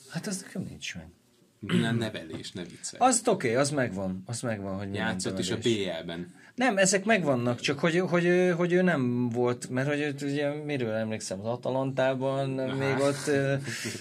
Hát 0.09 0.27
az 0.27 0.41
nekem 0.41 0.61
nincs 0.61 0.95
meg. 0.95 1.07
Milán 1.59 1.95
nevelés, 1.95 2.51
ne 2.51 2.63
viccelj. 2.63 3.09
Az 3.09 3.21
oké, 3.25 3.31
okay, 3.31 3.61
az 3.61 3.69
megvan, 3.69 4.23
az 4.25 4.41
megvan, 4.41 4.77
hogy 4.77 4.93
Játszott 4.93 5.39
is 5.39 5.51
a 5.51 5.57
BL-ben. 5.57 6.33
Nem, 6.55 6.77
ezek 6.77 7.05
megvannak, 7.05 7.59
csak 7.59 7.79
hogy, 7.79 7.99
hogy, 7.99 8.53
hogy 8.57 8.73
ő 8.73 8.81
nem 8.81 9.29
volt, 9.29 9.69
mert 9.69 9.87
hogy 9.87 10.15
ugye 10.23 10.49
miről 10.65 10.93
emlékszem, 10.93 11.39
az 11.39 11.45
Atalantában 11.45 12.49
még 12.49 12.99
ott 12.99 13.31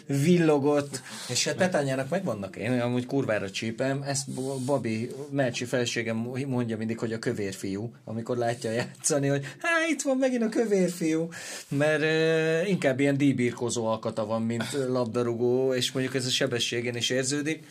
villogott, 0.07 1.03
és 1.29 1.45
hát 1.45 1.55
Petányának 1.57 2.09
megvannak, 2.09 2.57
én 2.57 2.81
amúgy 2.81 3.07
kurvára 3.07 3.51
csípem, 3.51 4.03
ezt 4.03 4.31
Babi, 4.65 5.11
Melcsi 5.31 5.65
felségem 5.65 6.17
mondja 6.47 6.77
mindig, 6.77 6.99
hogy 6.99 7.13
a 7.13 7.19
kövér 7.19 7.55
fiú, 7.55 7.93
amikor 8.05 8.37
látja 8.37 8.71
játszani, 8.71 9.29
hogy 9.29 9.45
hát 9.59 9.89
itt 9.89 10.03
van 10.03 10.17
megint 10.17 10.43
a 10.43 10.49
kövér 10.49 10.91
fiú, 10.91 11.29
mert 11.69 12.03
uh, 12.03 12.71
inkább 12.71 13.01
ilyen 13.01 13.17
díjbírkozó 13.17 13.87
alkata 13.87 14.27
van, 14.27 14.43
mint 14.43 14.73
labdarúgó, 14.89 15.75
és 15.75 15.93
mondjuk 15.93 16.15
ez 16.15 16.27
a 16.27 16.31
sebességen 16.31 16.97
is 16.97 17.11
érződik. 17.11 17.67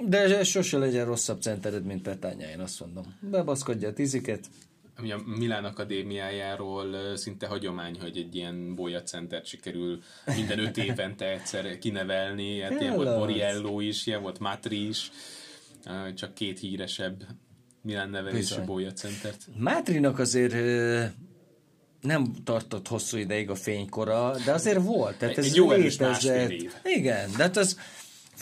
De 0.00 0.44
sose 0.44 0.78
legyen 0.78 1.04
rosszabb 1.04 1.40
centered, 1.40 1.84
mint 1.84 2.02
Petánya, 2.02 2.48
én 2.48 2.60
azt 2.60 2.80
mondom. 2.80 3.18
Bebaszkodja 3.20 3.88
a 3.88 3.92
tiziket. 3.92 4.46
Ami 4.96 5.12
a 5.12 5.20
Milán 5.24 5.64
Akadémiájáról 5.64 7.16
szinte 7.16 7.46
hagyomány, 7.46 8.00
hogy 8.00 8.16
egy 8.16 8.34
ilyen 8.34 8.78
centert 9.04 9.46
sikerül 9.46 10.02
minden 10.36 10.58
öt 10.58 10.76
évente 10.88 11.30
egyszer 11.30 11.78
kinevelni. 11.78 12.60
Hát 12.60 12.80
ilyen 12.80 12.94
volt 12.94 13.16
Moriello 13.16 13.80
is, 13.80 14.06
ilyen 14.06 14.22
volt 14.22 14.38
Matri 14.38 14.88
is. 14.88 15.10
Csak 16.14 16.34
két 16.34 16.58
híresebb 16.58 17.24
Milán 17.82 18.10
nevelésű 18.10 18.54
centert. 18.94 19.48
Mátrinak 19.58 20.18
azért 20.18 20.54
nem 22.00 22.32
tartott 22.44 22.88
hosszú 22.88 23.16
ideig 23.16 23.50
a 23.50 23.54
fénykora, 23.54 24.36
de 24.44 24.52
azért 24.52 24.82
volt. 24.82 25.18
Tehát 25.18 25.38
ez 25.38 25.44
egy 25.44 25.54
jó 25.54 25.72
létezett. 25.72 26.52
Igen, 26.82 27.30
de 27.36 27.42
hát 27.42 27.56
az 27.56 27.78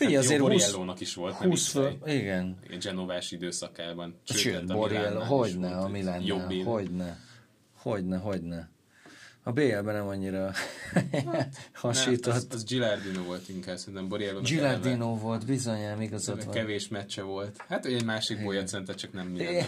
Figyelj, 0.04 0.14
hát 0.14 0.24
azért 0.24 0.40
Borriello-nak 0.40 1.00
is 1.00 1.14
volt, 1.14 1.34
20 1.34 1.68
föl, 1.68 1.98
igen. 2.06 2.58
Egy 2.70 2.78
genovás 2.78 3.30
időszakában. 3.30 4.20
Sőt, 4.24 4.66
Borriello, 4.66 5.20
hogyne 5.20 5.76
a 5.76 5.88
Milánnál, 5.88 6.64
hogyne, 6.64 7.18
hogyne, 7.74 8.16
hogyne. 8.16 8.70
A 9.44 9.52
BL-ben 9.52 9.94
nem 9.94 10.06
annyira 10.06 10.52
hát, 11.24 11.56
hasított. 11.72 12.26
Nem, 12.26 12.36
az, 12.36 12.46
az 12.50 12.64
Gilardino 12.64 13.22
volt 13.22 13.48
inkább, 13.48 13.76
szerintem 13.76 14.08
Borriello. 14.08 14.40
Gilardino 14.40 15.04
eleve. 15.04 15.20
volt, 15.20 15.46
bizonyám, 15.46 16.00
igazad 16.00 16.44
van. 16.44 16.54
Kevés 16.54 16.88
meccse 16.88 17.22
volt. 17.22 17.64
Hát 17.68 17.86
egy 17.86 18.04
másik 18.04 18.42
bolyacenter, 18.42 18.94
csak 18.94 19.12
nem 19.12 19.26
Milan. 19.26 19.62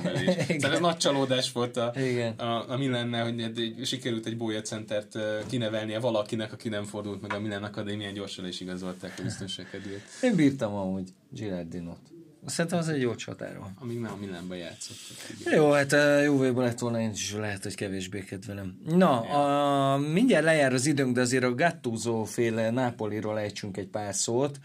Szóval 0.59 0.73
ez 0.73 0.81
nagy 0.81 0.97
csalódás 0.97 1.53
volt 1.53 1.77
a, 1.77 1.93
Igen. 1.97 2.33
a, 2.33 2.71
a 2.71 2.77
Milannál, 2.77 3.25
hogy 3.25 3.41
egy, 3.41 3.81
sikerült 3.85 4.27
egy 4.27 4.37
bolyacentert 4.37 5.19
kinevelnie 5.47 5.99
valakinek, 5.99 6.53
aki 6.53 6.69
nem 6.69 6.85
fordult 6.85 7.23
meg 7.23 7.33
a 7.33 7.41
Milan 7.41 7.63
Akadémián, 7.63 8.15
gyorsan 8.15 8.47
és 8.47 8.61
igazolták 8.61 9.15
a 9.19 9.23
biztonság 9.23 9.69
kedvéért. 9.71 10.03
Én 10.23 10.35
bírtam 10.35 10.75
amúgy 10.75 11.09
Gilardinot. 11.31 12.14
Szerintem 12.47 12.79
az 12.79 12.89
egy 12.89 13.01
jó 13.01 13.15
csatáról. 13.15 13.73
Amíg 13.81 14.01
nem 14.01 14.13
a 14.13 14.17
Milánban 14.17 14.57
játszott. 14.57 14.97
Jó, 15.45 15.71
hát 15.71 15.93
a 15.93 16.21
Juve-ból 16.21 16.63
lett 16.63 16.79
volna 16.79 17.01
én 17.01 17.11
is 17.11 17.33
lehet, 17.33 17.63
hogy 17.63 17.75
kevésbé 17.75 18.25
kedvelem. 18.25 18.79
Na, 18.87 19.21
a, 19.21 19.99
mindjárt 19.99 20.45
lejár 20.45 20.73
az 20.73 20.87
időnk, 20.87 21.15
de 21.15 21.21
azért 21.21 21.45
a 21.45 21.55
Gattuso 21.55 22.25
féle 22.25 22.71
Napoliról 22.71 23.39
ejtsünk 23.39 23.77
egy 23.77 23.89
pár 23.89 24.15
szót. 24.15 24.59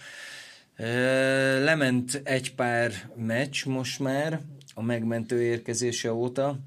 Lement 1.64 2.22
egy 2.24 2.56
pár 2.56 3.12
meccs 3.16 3.66
most 3.66 4.00
már 4.00 4.42
a 4.74 4.82
megmentő 4.82 5.42
érkezése 5.42 6.14
óta. 6.14 6.60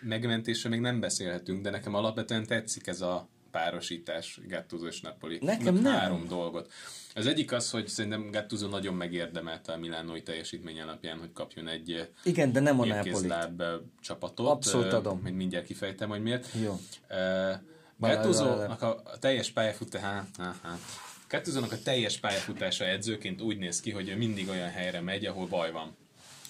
Megmentésre 0.00 0.68
még 0.68 0.80
nem 0.80 1.00
beszélhetünk, 1.00 1.62
de 1.62 1.70
nekem 1.70 1.94
alapvetően 1.94 2.46
tetszik 2.46 2.86
ez 2.86 3.00
a 3.00 3.28
párosítás 3.54 4.40
Gattuso 4.48 4.86
és 4.86 5.00
Napoli. 5.00 5.38
Nekem 5.42 5.74
nem. 5.74 5.92
Három 5.94 6.26
dolgot. 6.28 6.72
Az 7.14 7.26
egyik 7.26 7.52
az, 7.52 7.70
hogy 7.70 7.88
szerintem 7.88 8.30
Gattuso 8.30 8.68
nagyon 8.68 8.94
megérdemelte 8.94 9.72
a 9.72 9.76
Milánói 9.76 10.22
teljesítmény 10.22 10.80
alapján, 10.80 11.18
hogy 11.18 11.32
kapjon 11.32 11.68
egy 11.68 12.10
Igen, 12.24 12.52
de 12.52 12.60
nem 12.60 12.80
a 12.80 12.86
Napoli. 12.86 13.32
csapatot. 14.00 14.48
Abszolút 14.48 14.92
adom. 14.92 15.18
Még 15.18 15.32
mindjárt 15.32 15.66
kifejtem, 15.66 16.08
hogy 16.08 16.22
miért. 16.22 16.48
Jó. 16.62 16.80
Gattuso-nak 17.98 18.82
a, 18.82 19.02
a 19.04 19.18
teljes 19.18 19.50
pályafutás, 19.50 20.24
Gattuso-nak 21.28 21.72
a 21.72 21.78
teljes 21.82 22.18
pályafutása 22.18 22.84
edzőként 22.84 23.40
úgy 23.40 23.58
néz 23.58 23.80
ki, 23.80 23.90
hogy 23.90 24.08
ő 24.08 24.16
mindig 24.16 24.48
olyan 24.48 24.70
helyre 24.70 25.00
megy, 25.00 25.26
ahol 25.26 25.46
baj 25.46 25.72
van 25.72 25.96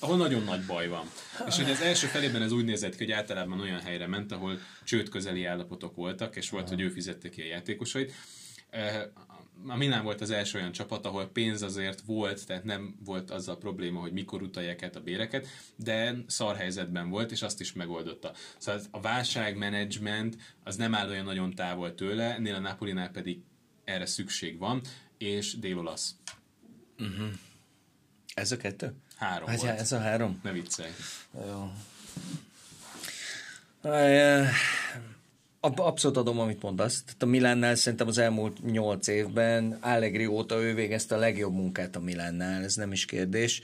ahol 0.05 0.17
nagyon 0.17 0.43
nagy 0.43 0.65
baj 0.67 0.89
van. 0.89 1.11
És 1.47 1.57
hogy 1.57 1.71
az 1.71 1.81
első 1.81 2.07
felében 2.07 2.43
ez 2.43 2.53
úgy 2.53 2.65
nézett 2.65 2.97
ki, 2.97 3.05
hogy 3.05 3.13
általában 3.13 3.61
olyan 3.61 3.81
helyre 3.81 4.07
ment, 4.07 4.33
ahol 4.33 4.59
csőd 4.85 5.09
közeli 5.09 5.45
állapotok 5.45 5.95
voltak, 5.95 6.37
és 6.37 6.51
volt, 6.51 6.69
hogy 6.69 6.81
ő 6.81 6.89
fizette 6.89 7.29
ki 7.29 7.43
a 7.43 7.47
játékosait 7.47 8.13
a 9.67 9.77
Milán 9.77 10.05
volt 10.05 10.21
az 10.21 10.31
első 10.31 10.59
olyan 10.59 10.73
csapat, 10.73 11.07
ahol 11.07 11.27
pénz 11.27 11.63
azért 11.63 12.01
volt, 12.01 12.47
tehát 12.47 12.65
nem 12.65 12.97
volt 13.05 13.31
az 13.31 13.49
a 13.49 13.57
probléma, 13.57 14.01
hogy 14.01 14.13
mikor 14.13 14.43
utalják 14.43 14.83
át 14.83 14.97
a 14.97 15.01
béreket, 15.01 15.47
de 15.77 16.17
szar 16.27 16.57
helyzetben 16.57 17.11
volt, 17.11 17.31
és 17.31 17.43
azt 17.43 17.61
is 17.61 17.73
megoldotta. 17.73 18.33
Szóval 18.59 18.81
a 18.91 19.01
válságmenedzsment 19.01 20.37
az 20.65 20.77
nem 20.77 20.95
áll 20.95 21.09
olyan 21.09 21.25
nagyon 21.25 21.55
távol 21.55 21.95
tőle, 21.95 22.35
ennél 22.35 22.55
a 22.55 22.59
Napolinál 22.59 23.11
pedig 23.11 23.41
erre 23.85 24.07
szükség 24.07 24.59
van, 24.59 24.81
és 25.19 25.59
dél-olasz. 25.59 26.15
Uh-huh. 26.99 27.29
Ez 28.35 28.53
a 28.53 28.57
kettő? 28.57 28.95
Három 29.17 29.49
hát, 29.49 29.61
volt. 29.61 29.79
Ez 29.79 29.93
a 29.93 29.99
három? 29.99 30.41
Ne 30.43 30.53
viccelj. 30.53 30.91
Jó. 31.47 31.71
Abszolút 35.61 36.17
adom, 36.17 36.39
amit 36.39 36.63
mondasz. 36.63 37.03
Tehát 37.03 37.23
a 37.23 37.27
Milánnál 37.27 37.75
szerintem 37.75 38.09
az 38.09 38.19
elmúlt 38.19 38.65
nyolc 38.65 39.07
évben 39.07 39.79
Allegri 39.81 40.27
óta 40.27 40.63
ő 40.63 40.75
végezte 40.75 41.15
a 41.15 41.19
legjobb 41.19 41.53
munkát 41.53 41.97
a 41.97 42.01
Milánnál, 42.01 42.63
ez 42.63 42.75
nem 42.75 42.93
is 42.93 43.05
kérdés 43.05 43.63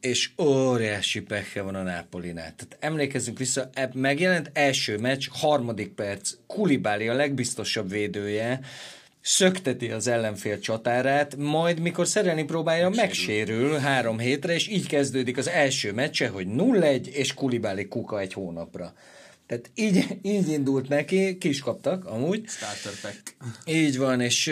és 0.00 0.30
óriási 0.38 1.20
pekhe 1.20 1.62
van 1.62 1.74
a 1.74 1.82
Nápolinál. 1.82 2.54
Tehát 2.56 2.76
emlékezzünk 2.80 3.38
vissza, 3.38 3.70
megjelent 3.92 4.50
első 4.52 4.98
meccs, 4.98 5.28
harmadik 5.30 5.92
perc, 5.92 6.34
Kulibáli 6.46 7.08
a 7.08 7.14
legbiztosabb 7.14 7.90
védője, 7.90 8.60
szökteti 9.28 9.90
az 9.90 10.06
ellenfél 10.06 10.58
csatárát, 10.58 11.36
majd 11.36 11.80
mikor 11.80 12.06
szerelni 12.06 12.44
próbálja, 12.44 12.88
megsérül. 12.88 13.76
három 13.76 14.18
hétre, 14.18 14.54
és 14.54 14.68
így 14.68 14.86
kezdődik 14.86 15.36
az 15.36 15.48
első 15.48 15.92
meccse, 15.92 16.28
hogy 16.28 16.46
0-1, 16.48 17.06
és 17.06 17.34
Kulibáli 17.34 17.88
kuka 17.88 18.20
egy 18.20 18.32
hónapra. 18.32 18.92
Tehát 19.46 19.70
így, 19.74 20.18
így 20.22 20.48
indult 20.48 20.88
neki, 20.88 21.38
ki 21.38 21.48
is 21.48 21.60
kaptak 21.60 22.04
amúgy. 22.04 22.44
Starter 22.46 22.92
pack. 23.02 23.36
Így 23.64 23.98
van, 23.98 24.20
és 24.20 24.44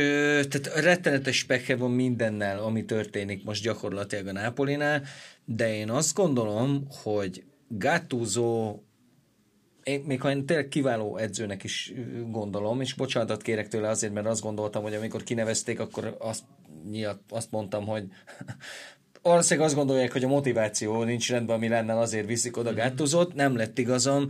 tehát 0.48 0.70
rettenetes 0.74 1.44
pekhe 1.44 1.76
van 1.76 1.90
mindennel, 1.90 2.58
ami 2.58 2.84
történik 2.84 3.44
most 3.44 3.62
gyakorlatilag 3.62 4.26
a 4.26 4.32
Nápolinál, 4.32 5.02
de 5.44 5.74
én 5.74 5.90
azt 5.90 6.14
gondolom, 6.14 6.86
hogy 7.02 7.42
Gattuso 7.68 8.78
én 9.86 10.02
még 10.06 10.20
ha 10.20 10.30
én 10.30 10.46
tényleg 10.46 10.68
kiváló 10.68 11.16
edzőnek 11.16 11.64
is 11.64 11.92
gondolom, 12.28 12.80
és 12.80 12.94
bocsánatot 12.94 13.42
kérek 13.42 13.68
tőle 13.68 13.88
azért, 13.88 14.12
mert 14.12 14.26
azt 14.26 14.42
gondoltam, 14.42 14.82
hogy 14.82 14.94
amikor 14.94 15.22
kinevezték, 15.22 15.80
akkor 15.80 16.16
azt, 16.18 16.44
azt 17.28 17.50
mondtam, 17.50 17.86
hogy 17.86 18.04
valószínűleg 19.22 19.66
azt 19.66 19.76
gondolják, 19.76 20.12
hogy 20.12 20.24
a 20.24 20.28
motiváció 20.28 21.02
nincs 21.02 21.30
rendben, 21.30 21.56
ami 21.56 21.68
lenne, 21.68 21.98
azért 21.98 22.26
viszik 22.26 22.56
oda 22.56 22.70
mhm. 22.70 22.78
Gattuso-t, 22.78 23.34
nem 23.34 23.56
lett 23.56 23.78
igazam, 23.78 24.28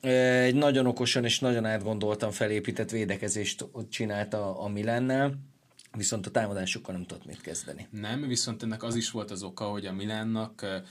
egy 0.00 0.54
nagyon 0.54 0.86
okosan 0.86 1.24
és 1.24 1.38
nagyon 1.38 1.64
átgondoltan 1.64 2.30
felépített 2.30 2.90
védekezést 2.90 3.68
csinálta 3.88 4.60
a 4.60 4.68
Milánnál, 4.68 5.34
viszont 5.96 6.26
a 6.26 6.30
támadásokkal 6.30 6.94
nem 6.94 7.04
tudott 7.04 7.26
mit 7.26 7.40
kezdeni. 7.40 7.88
Nem, 7.90 8.26
viszont 8.26 8.62
ennek 8.62 8.82
az 8.82 8.94
is 8.94 9.10
volt 9.10 9.30
az 9.30 9.42
oka, 9.42 9.64
hogy 9.64 9.86
a 9.86 9.92
Milánnak 9.92 10.82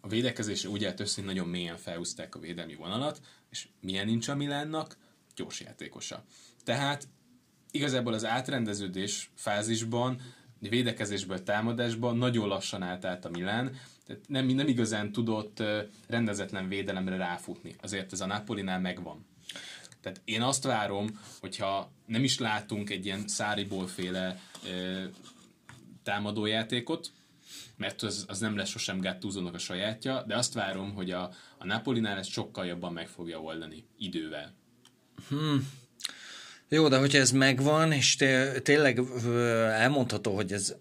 a 0.00 0.08
védekezésre 0.08 0.68
úgy 0.68 0.84
állt 0.84 1.00
össze, 1.00 1.14
hogy 1.14 1.24
nagyon 1.24 1.48
mélyen 1.48 1.76
felhúzták 1.76 2.34
a 2.34 2.38
védelmi 2.38 2.74
vonalat, 2.74 3.20
és 3.50 3.68
milyen 3.80 4.06
nincs 4.06 4.28
a 4.28 4.34
Milánnak? 4.34 4.96
Gyors 5.34 5.60
játékosa. 5.60 6.24
Tehát 6.64 7.08
igazából 7.70 8.12
az 8.12 8.24
átrendeződés 8.24 9.30
fázisban, 9.34 10.20
védekezésből 10.58 11.42
támadásban 11.42 12.16
nagyon 12.16 12.48
lassan 12.48 12.82
állt 12.82 13.04
át 13.04 13.24
a 13.24 13.30
Milán, 13.30 13.76
tehát 14.06 14.22
nem, 14.28 14.46
nem 14.46 14.68
igazán 14.68 15.12
tudott 15.12 15.62
rendezetlen 16.06 16.68
védelemre 16.68 17.16
ráfutni. 17.16 17.74
Azért 17.82 18.12
ez 18.12 18.20
a 18.20 18.26
Napolinál 18.26 18.80
megvan. 18.80 19.26
Tehát 20.00 20.20
én 20.24 20.42
azt 20.42 20.64
várom, 20.64 21.20
hogyha 21.40 21.90
nem 22.06 22.24
is 22.24 22.38
látunk 22.38 22.90
egy 22.90 23.04
ilyen 23.04 23.28
száriból 23.28 23.86
féle 23.86 24.40
támadójátékot, 26.02 27.12
mert 27.76 28.02
az, 28.02 28.24
az 28.28 28.38
nem 28.38 28.56
lesz 28.56 28.68
sosem 28.68 29.00
Gattuso-nak 29.00 29.54
a 29.54 29.58
sajátja, 29.58 30.24
de 30.26 30.36
azt 30.36 30.54
várom, 30.54 30.94
hogy 30.94 31.10
a, 31.10 31.22
a 31.58 31.64
Napolinál 31.64 32.18
ezt 32.18 32.30
sokkal 32.30 32.66
jobban 32.66 32.92
meg 32.92 33.08
fogja 33.08 33.40
oldani 33.40 33.84
idővel. 33.98 34.54
Hmm. 35.28 35.68
Jó, 36.68 36.88
de 36.88 36.98
hogyha 36.98 37.18
ez 37.18 37.30
megvan, 37.30 37.92
és 37.92 38.16
té- 38.16 38.62
tényleg 38.62 39.00
elmondható, 39.70 40.34
hogy 40.34 40.52
ez 40.52 40.74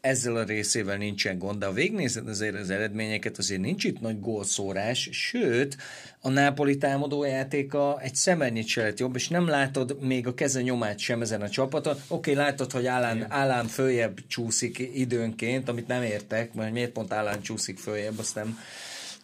ezzel 0.00 0.36
a 0.36 0.42
részével 0.42 0.96
nincsen 0.96 1.38
gond, 1.38 1.58
de 1.58 1.66
ha 1.66 1.72
végnézed 1.72 2.28
azért 2.28 2.54
az 2.54 2.70
eredményeket, 2.70 3.38
azért 3.38 3.60
nincs 3.60 3.84
itt 3.84 4.00
nagy 4.00 4.20
gólszórás, 4.20 5.08
sőt, 5.12 5.76
a 6.20 6.28
Nápoli 6.28 6.76
támadójátéka 6.76 8.00
egy 8.00 8.14
szemennyit 8.14 8.66
se 8.66 8.82
lett 8.82 8.98
jobb, 8.98 9.14
és 9.14 9.28
nem 9.28 9.48
látod 9.48 9.96
még 10.00 10.26
a 10.26 10.34
keze 10.34 10.62
nyomát 10.62 10.98
sem 10.98 11.20
ezen 11.20 11.42
a 11.42 11.48
csapaton. 11.48 11.92
Oké, 11.92 12.30
okay, 12.30 12.34
látod, 12.44 12.72
hogy 12.72 12.86
Állán, 12.86 13.26
Állán 13.28 13.66
följebb 13.66 14.18
csúszik 14.26 14.78
időnként, 14.78 15.68
amit 15.68 15.86
nem 15.86 16.02
értek, 16.02 16.54
mert 16.54 16.72
miért 16.72 16.92
pont 16.92 17.12
Állán 17.12 17.42
csúszik 17.42 17.78
följebb, 17.78 18.18
azt 18.18 18.34
nem. 18.34 18.58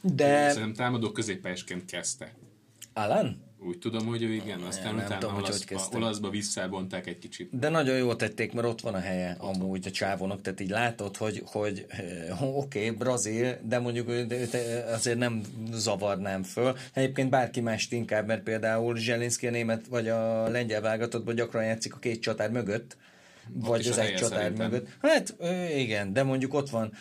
De... 0.01 0.49
Szerintem 0.49 0.75
támadó 0.75 1.13
középpályásként 1.13 1.85
kezdte. 1.85 2.33
Állán? 2.93 3.46
Úgy 3.67 3.79
tudom, 3.79 4.07
hogy 4.07 4.23
ő 4.23 4.33
igen, 4.33 4.61
aztán 4.61 4.95
nem 4.95 5.05
utána 5.05 5.19
tudom, 5.21 5.37
olaszba, 5.37 5.79
hogy 5.79 6.03
olaszba 6.03 6.31
visszabonták 6.31 7.07
egy 7.07 7.19
kicsit. 7.19 7.59
De 7.59 7.69
nagyon 7.69 7.97
jól 7.97 8.17
tették, 8.17 8.53
mert 8.53 8.67
ott 8.67 8.81
van 8.81 8.95
a 8.95 8.99
helye 8.99 9.37
ott 9.41 9.57
amúgy 9.57 9.87
a 9.87 9.91
csávónak, 9.91 10.41
tehát 10.41 10.61
így 10.61 10.71
látod, 10.71 11.17
hogy, 11.17 11.43
hogy 11.45 11.87
eh, 11.89 12.57
oké, 12.57 12.79
okay, 12.79 12.91
brazil, 12.91 13.59
de 13.63 13.79
mondjuk 13.79 14.09
őt 14.09 14.57
azért 14.93 15.19
nem 15.19 15.43
zavarnám 15.73 16.43
föl. 16.43 16.77
Egyébként 16.93 17.31
bárki 17.31 17.61
mást 17.61 17.93
inkább, 17.93 18.27
mert 18.27 18.43
például 18.43 18.97
Zselinszki 18.97 19.47
a 19.47 19.51
német 19.51 19.87
vagy 19.87 20.09
a 20.09 20.49
lengyel 20.49 20.81
válogatottban 20.81 21.35
gyakran 21.35 21.65
játszik 21.65 21.95
a 21.95 21.99
két 21.99 22.21
csatár 22.21 22.51
mögött, 22.51 22.97
ott 23.57 23.67
vagy 23.67 23.87
az 23.87 23.99
egy 23.99 24.15
csatár 24.15 24.39
szerintem. 24.39 24.71
mögött. 24.71 24.89
Hát 25.03 25.37
igen, 25.77 26.13
de 26.13 26.23
mondjuk 26.23 26.55
ott 26.55 26.71
van 26.71 26.93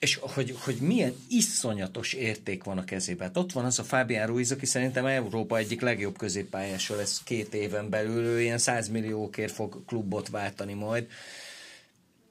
és 0.00 0.18
hogy, 0.20 0.56
hogy 0.58 0.76
milyen 0.76 1.14
iszonyatos 1.28 2.12
érték 2.12 2.64
van 2.64 2.78
a 2.78 2.84
kezében. 2.84 3.26
Hát 3.26 3.36
ott 3.36 3.52
van 3.52 3.64
az 3.64 3.78
a 3.78 3.82
Fabián 3.82 4.26
Ruiz, 4.26 4.52
aki 4.52 4.66
szerintem 4.66 5.06
Európa 5.06 5.56
egyik 5.56 5.80
legjobb 5.80 6.18
középpályása 6.18 6.96
lesz 6.96 7.22
két 7.24 7.54
éven 7.54 7.88
belül, 7.88 8.24
ő 8.24 8.40
ilyen 8.40 8.58
100 8.58 8.88
milliókért 8.88 9.52
fog 9.52 9.84
klubot 9.86 10.28
váltani 10.28 10.74
majd. 10.74 11.06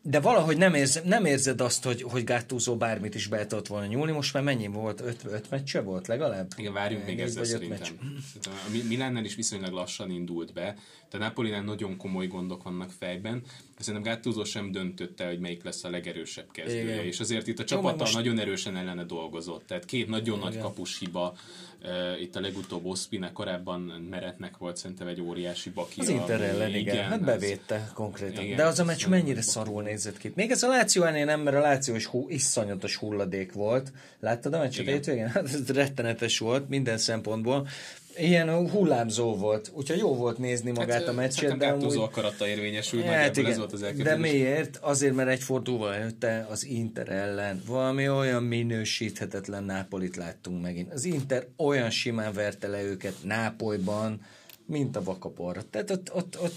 De 0.02 0.20
valahogy 0.20 0.58
nem, 0.58 0.74
érz, 0.74 1.02
nem 1.04 1.26
érzed 1.26 1.62
azt, 1.62 1.84
hogy, 1.84 2.02
hogy 2.02 2.24
Gattuso 2.24 2.78
bármit 2.78 3.16
is 3.16 3.28
be 3.28 3.46
tudott 3.46 3.68
volna 3.68 3.86
nyúlni. 3.86 4.12
Most 4.12 4.34
már 4.34 4.44
mennyi 4.44 4.68
volt? 4.68 5.02
Öt, 5.02 5.24
öt 5.26 5.50
meccse 5.50 5.82
volt 5.82 6.08
legalább? 6.08 6.52
Igen, 6.58 6.74
várjunk 6.74 7.06
még 7.06 7.20
ezzel 7.20 7.44
szerintem. 7.44 7.78
Meccs. 7.80 8.46
A 8.46 8.86
Milánnál 8.88 9.26
is 9.26 9.36
viszonylag 9.36 9.72
lassan 9.72 10.12
indult 10.12 10.54
be. 10.54 10.76
A 11.12 11.18
Napolinál 11.18 11.64
nagyon 11.64 11.98
komoly 11.98 12.28
gondok 12.28 12.64
vannak 12.64 12.92
fejben. 13.00 13.44
Szerintem 13.80 14.14
Gattuso 14.14 14.44
sem 14.44 14.72
döntötte, 14.72 15.28
hogy 15.28 15.40
melyik 15.40 15.64
lesz 15.64 15.84
a 15.84 15.90
legerősebb 15.90 16.52
kezdője, 16.52 16.94
Igen. 16.94 17.06
és 17.06 17.20
azért 17.20 17.48
itt 17.48 17.60
a 17.60 17.64
csapata 17.64 17.96
most... 17.96 18.14
nagyon 18.14 18.40
erősen 18.40 18.78
ellene 18.78 19.04
dolgozott, 19.04 19.68
tehát 19.68 19.86
két 19.86 20.08
nagyon 20.08 20.38
Igen. 20.38 20.50
nagy 20.50 20.62
kapus 20.62 21.00
hiba, 21.00 21.36
uh, 21.82 22.22
itt 22.22 22.36
a 22.36 22.40
legutóbb 22.40 22.86
Ospina 22.86 23.32
korábban 23.32 23.80
Meretnek 24.10 24.58
volt 24.58 24.78
szerintem 24.78 25.08
egy 25.08 25.22
óriási 25.22 25.70
baki. 25.70 26.00
Az 26.00 26.10
Inter 26.10 26.42
ellen, 26.42 26.70
igen, 26.70 26.80
igen, 26.80 27.10
hát 27.10 27.24
bevédte 27.24 27.76
ez... 27.76 27.94
konkrétan. 27.94 28.44
Igen, 28.44 28.58
De 28.58 28.66
az 28.66 28.80
a 28.80 28.84
meccs 28.84 29.08
mennyire 29.08 29.42
szarul 29.42 29.84
nézett 29.84 30.18
ki. 30.18 30.32
Még 30.36 30.52
ez 30.52 30.64
a 30.64 30.68
Láció 30.68 31.04
ennél 31.04 31.26
nem, 31.26 31.42
mert 31.42 31.58
a 31.58 31.60
Láció 31.60 31.96
is 31.96 32.06
hú, 32.06 32.26
iszonyatos 32.30 32.96
hulladék 32.96 33.52
volt. 33.54 33.92
Láttad 34.20 34.54
a 34.54 34.60
meccset? 34.60 35.08
Igen. 35.08 35.30
Hát 35.30 35.44
ez 35.44 35.70
rettenetes 35.70 36.40
volt 36.40 36.70
minden 36.70 36.98
szempontból 36.98 37.68
ilyen 38.18 38.70
hullámzó 38.70 39.36
volt, 39.36 39.72
úgyhogy 39.74 39.98
jó 39.98 40.16
volt 40.16 40.38
nézni 40.38 40.72
magát 40.72 41.00
hát, 41.00 41.08
a 41.08 41.14
meccset. 41.14 41.58
De 41.58 41.68
amúgy... 41.68 41.98
akarata 41.98 42.48
érvényesült, 42.48 43.04
hát 43.04 43.38
igen, 43.38 43.52
ez 43.52 43.58
volt 43.58 43.74
az 43.74 43.86
De 43.98 44.16
miért? 44.16 44.78
Azért, 44.82 45.16
mert 45.16 45.30
egy 45.30 45.44
fordulóval 45.44 45.94
előtte 45.94 46.48
az 46.50 46.66
Inter 46.66 47.10
ellen 47.10 47.62
valami 47.68 48.10
olyan 48.10 48.44
minősíthetetlen 48.44 49.64
Nápolit 49.64 50.16
láttunk 50.16 50.62
megint. 50.62 50.94
Az 50.94 51.06
Inter 51.06 51.48
olyan 51.58 51.90
simán 51.90 52.34
verte 52.34 52.68
le 52.68 52.84
őket 52.84 53.16
Nápolyban, 53.24 54.22
mint 54.66 54.96
a 54.96 55.04
vakaporra. 55.04 55.62
Tehát 55.70 55.90
ott, 55.92 56.14
ott, 56.14 56.42
ott 56.42 56.56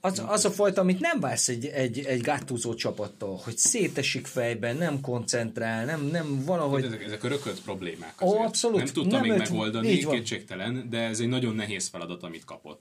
az, 0.00 0.22
az 0.26 0.44
a 0.44 0.50
fajta, 0.50 0.80
amit 0.80 1.00
nem 1.00 1.20
vársz 1.20 1.48
egy, 1.48 1.66
egy, 1.66 1.98
egy 1.98 2.20
gátúzó 2.20 2.74
csapattól, 2.74 3.40
hogy 3.44 3.56
szétesik 3.56 4.26
fejben, 4.26 4.76
nem 4.76 5.00
koncentrál, 5.00 5.84
nem, 5.84 6.06
nem 6.06 6.44
valahogy... 6.44 6.84
Ezek, 6.84 7.04
ezek 7.04 7.24
örökölt 7.24 7.60
problémák 7.60 8.14
azért. 8.16 8.40
Ó, 8.40 8.42
abszolút. 8.42 8.76
Nem 8.76 8.86
tudta 8.86 9.20
még 9.20 9.30
öt, 9.30 9.38
megoldani, 9.38 9.96
kétségtelen, 9.96 10.86
de 10.90 10.98
ez 10.98 11.20
egy 11.20 11.28
nagyon 11.28 11.54
nehéz 11.54 11.88
feladat, 11.88 12.22
amit 12.22 12.44
kapott. 12.44 12.80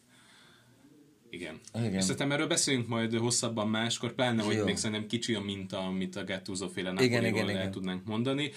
Igen. 1.30 1.60
Igen. 1.74 1.94
És 1.94 2.02
szerintem 2.02 2.32
erről 2.32 2.48
beszélünk 2.48 2.88
majd 2.88 3.14
hosszabban 3.14 3.68
máskor, 3.68 4.14
pláne, 4.14 4.44
hogy 4.44 4.56
Jó. 4.56 4.64
még 4.64 4.78
szerintem 4.78 5.08
kicsi 5.08 5.34
a 5.34 5.42
minta, 5.42 5.78
amit 5.78 6.16
a 6.16 6.24
Gattuso 6.24 6.68
féle 6.68 6.94
igen, 7.00 7.26
igen, 7.26 7.50
igen. 7.50 7.72
tudnánk 7.72 8.06
mondani. 8.06 8.52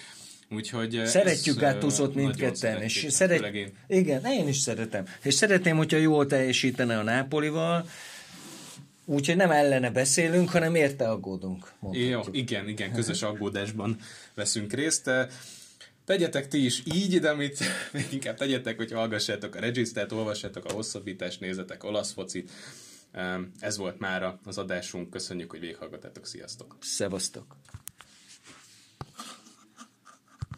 Úgyhogy 0.49 1.01
Szeretjük 1.05 1.59
Gattuso-t 1.59 2.15
mindketten, 2.15 2.81
és 2.81 3.05
szeret... 3.09 3.73
Igen, 3.87 4.25
én 4.25 4.47
is 4.47 4.57
szeretem. 4.57 5.05
És 5.23 5.33
szeretném, 5.33 5.77
hogyha 5.77 5.97
jól 5.97 6.25
teljesítene 6.25 6.97
a 6.99 7.03
Nápolival, 7.03 7.85
Úgyhogy 9.11 9.35
nem 9.35 9.51
ellene 9.51 9.89
beszélünk, 9.89 10.49
hanem 10.49 10.75
érte 10.75 11.09
aggódunk. 11.09 11.71
Jó, 11.91 12.21
igen, 12.31 12.67
igen, 12.67 12.93
közös 12.93 13.21
aggódásban 13.21 13.97
veszünk 14.33 14.73
részt. 14.73 15.09
Tegyetek 16.05 16.47
ti 16.47 16.65
is 16.65 16.83
így, 16.93 17.19
de 17.19 17.29
amit 17.29 17.59
még 17.93 18.07
inkább 18.11 18.37
tegyetek, 18.37 18.77
hogy 18.77 18.91
hallgassátok 18.91 19.55
a 19.55 19.59
regisztert, 19.59 20.11
olvassátok 20.11 20.65
a 20.65 20.71
hosszabbítást, 20.71 21.39
nézzetek 21.39 21.83
olasz 21.83 22.11
focit. 22.11 22.51
Ez 23.59 23.77
volt 23.77 23.99
mára 23.99 24.39
az 24.43 24.57
adásunk. 24.57 25.09
Köszönjük, 25.09 25.51
hogy 25.51 25.59
végighallgattátok. 25.59 26.25
Sziasztok! 26.25 26.77
Szevasztok! 26.81 27.55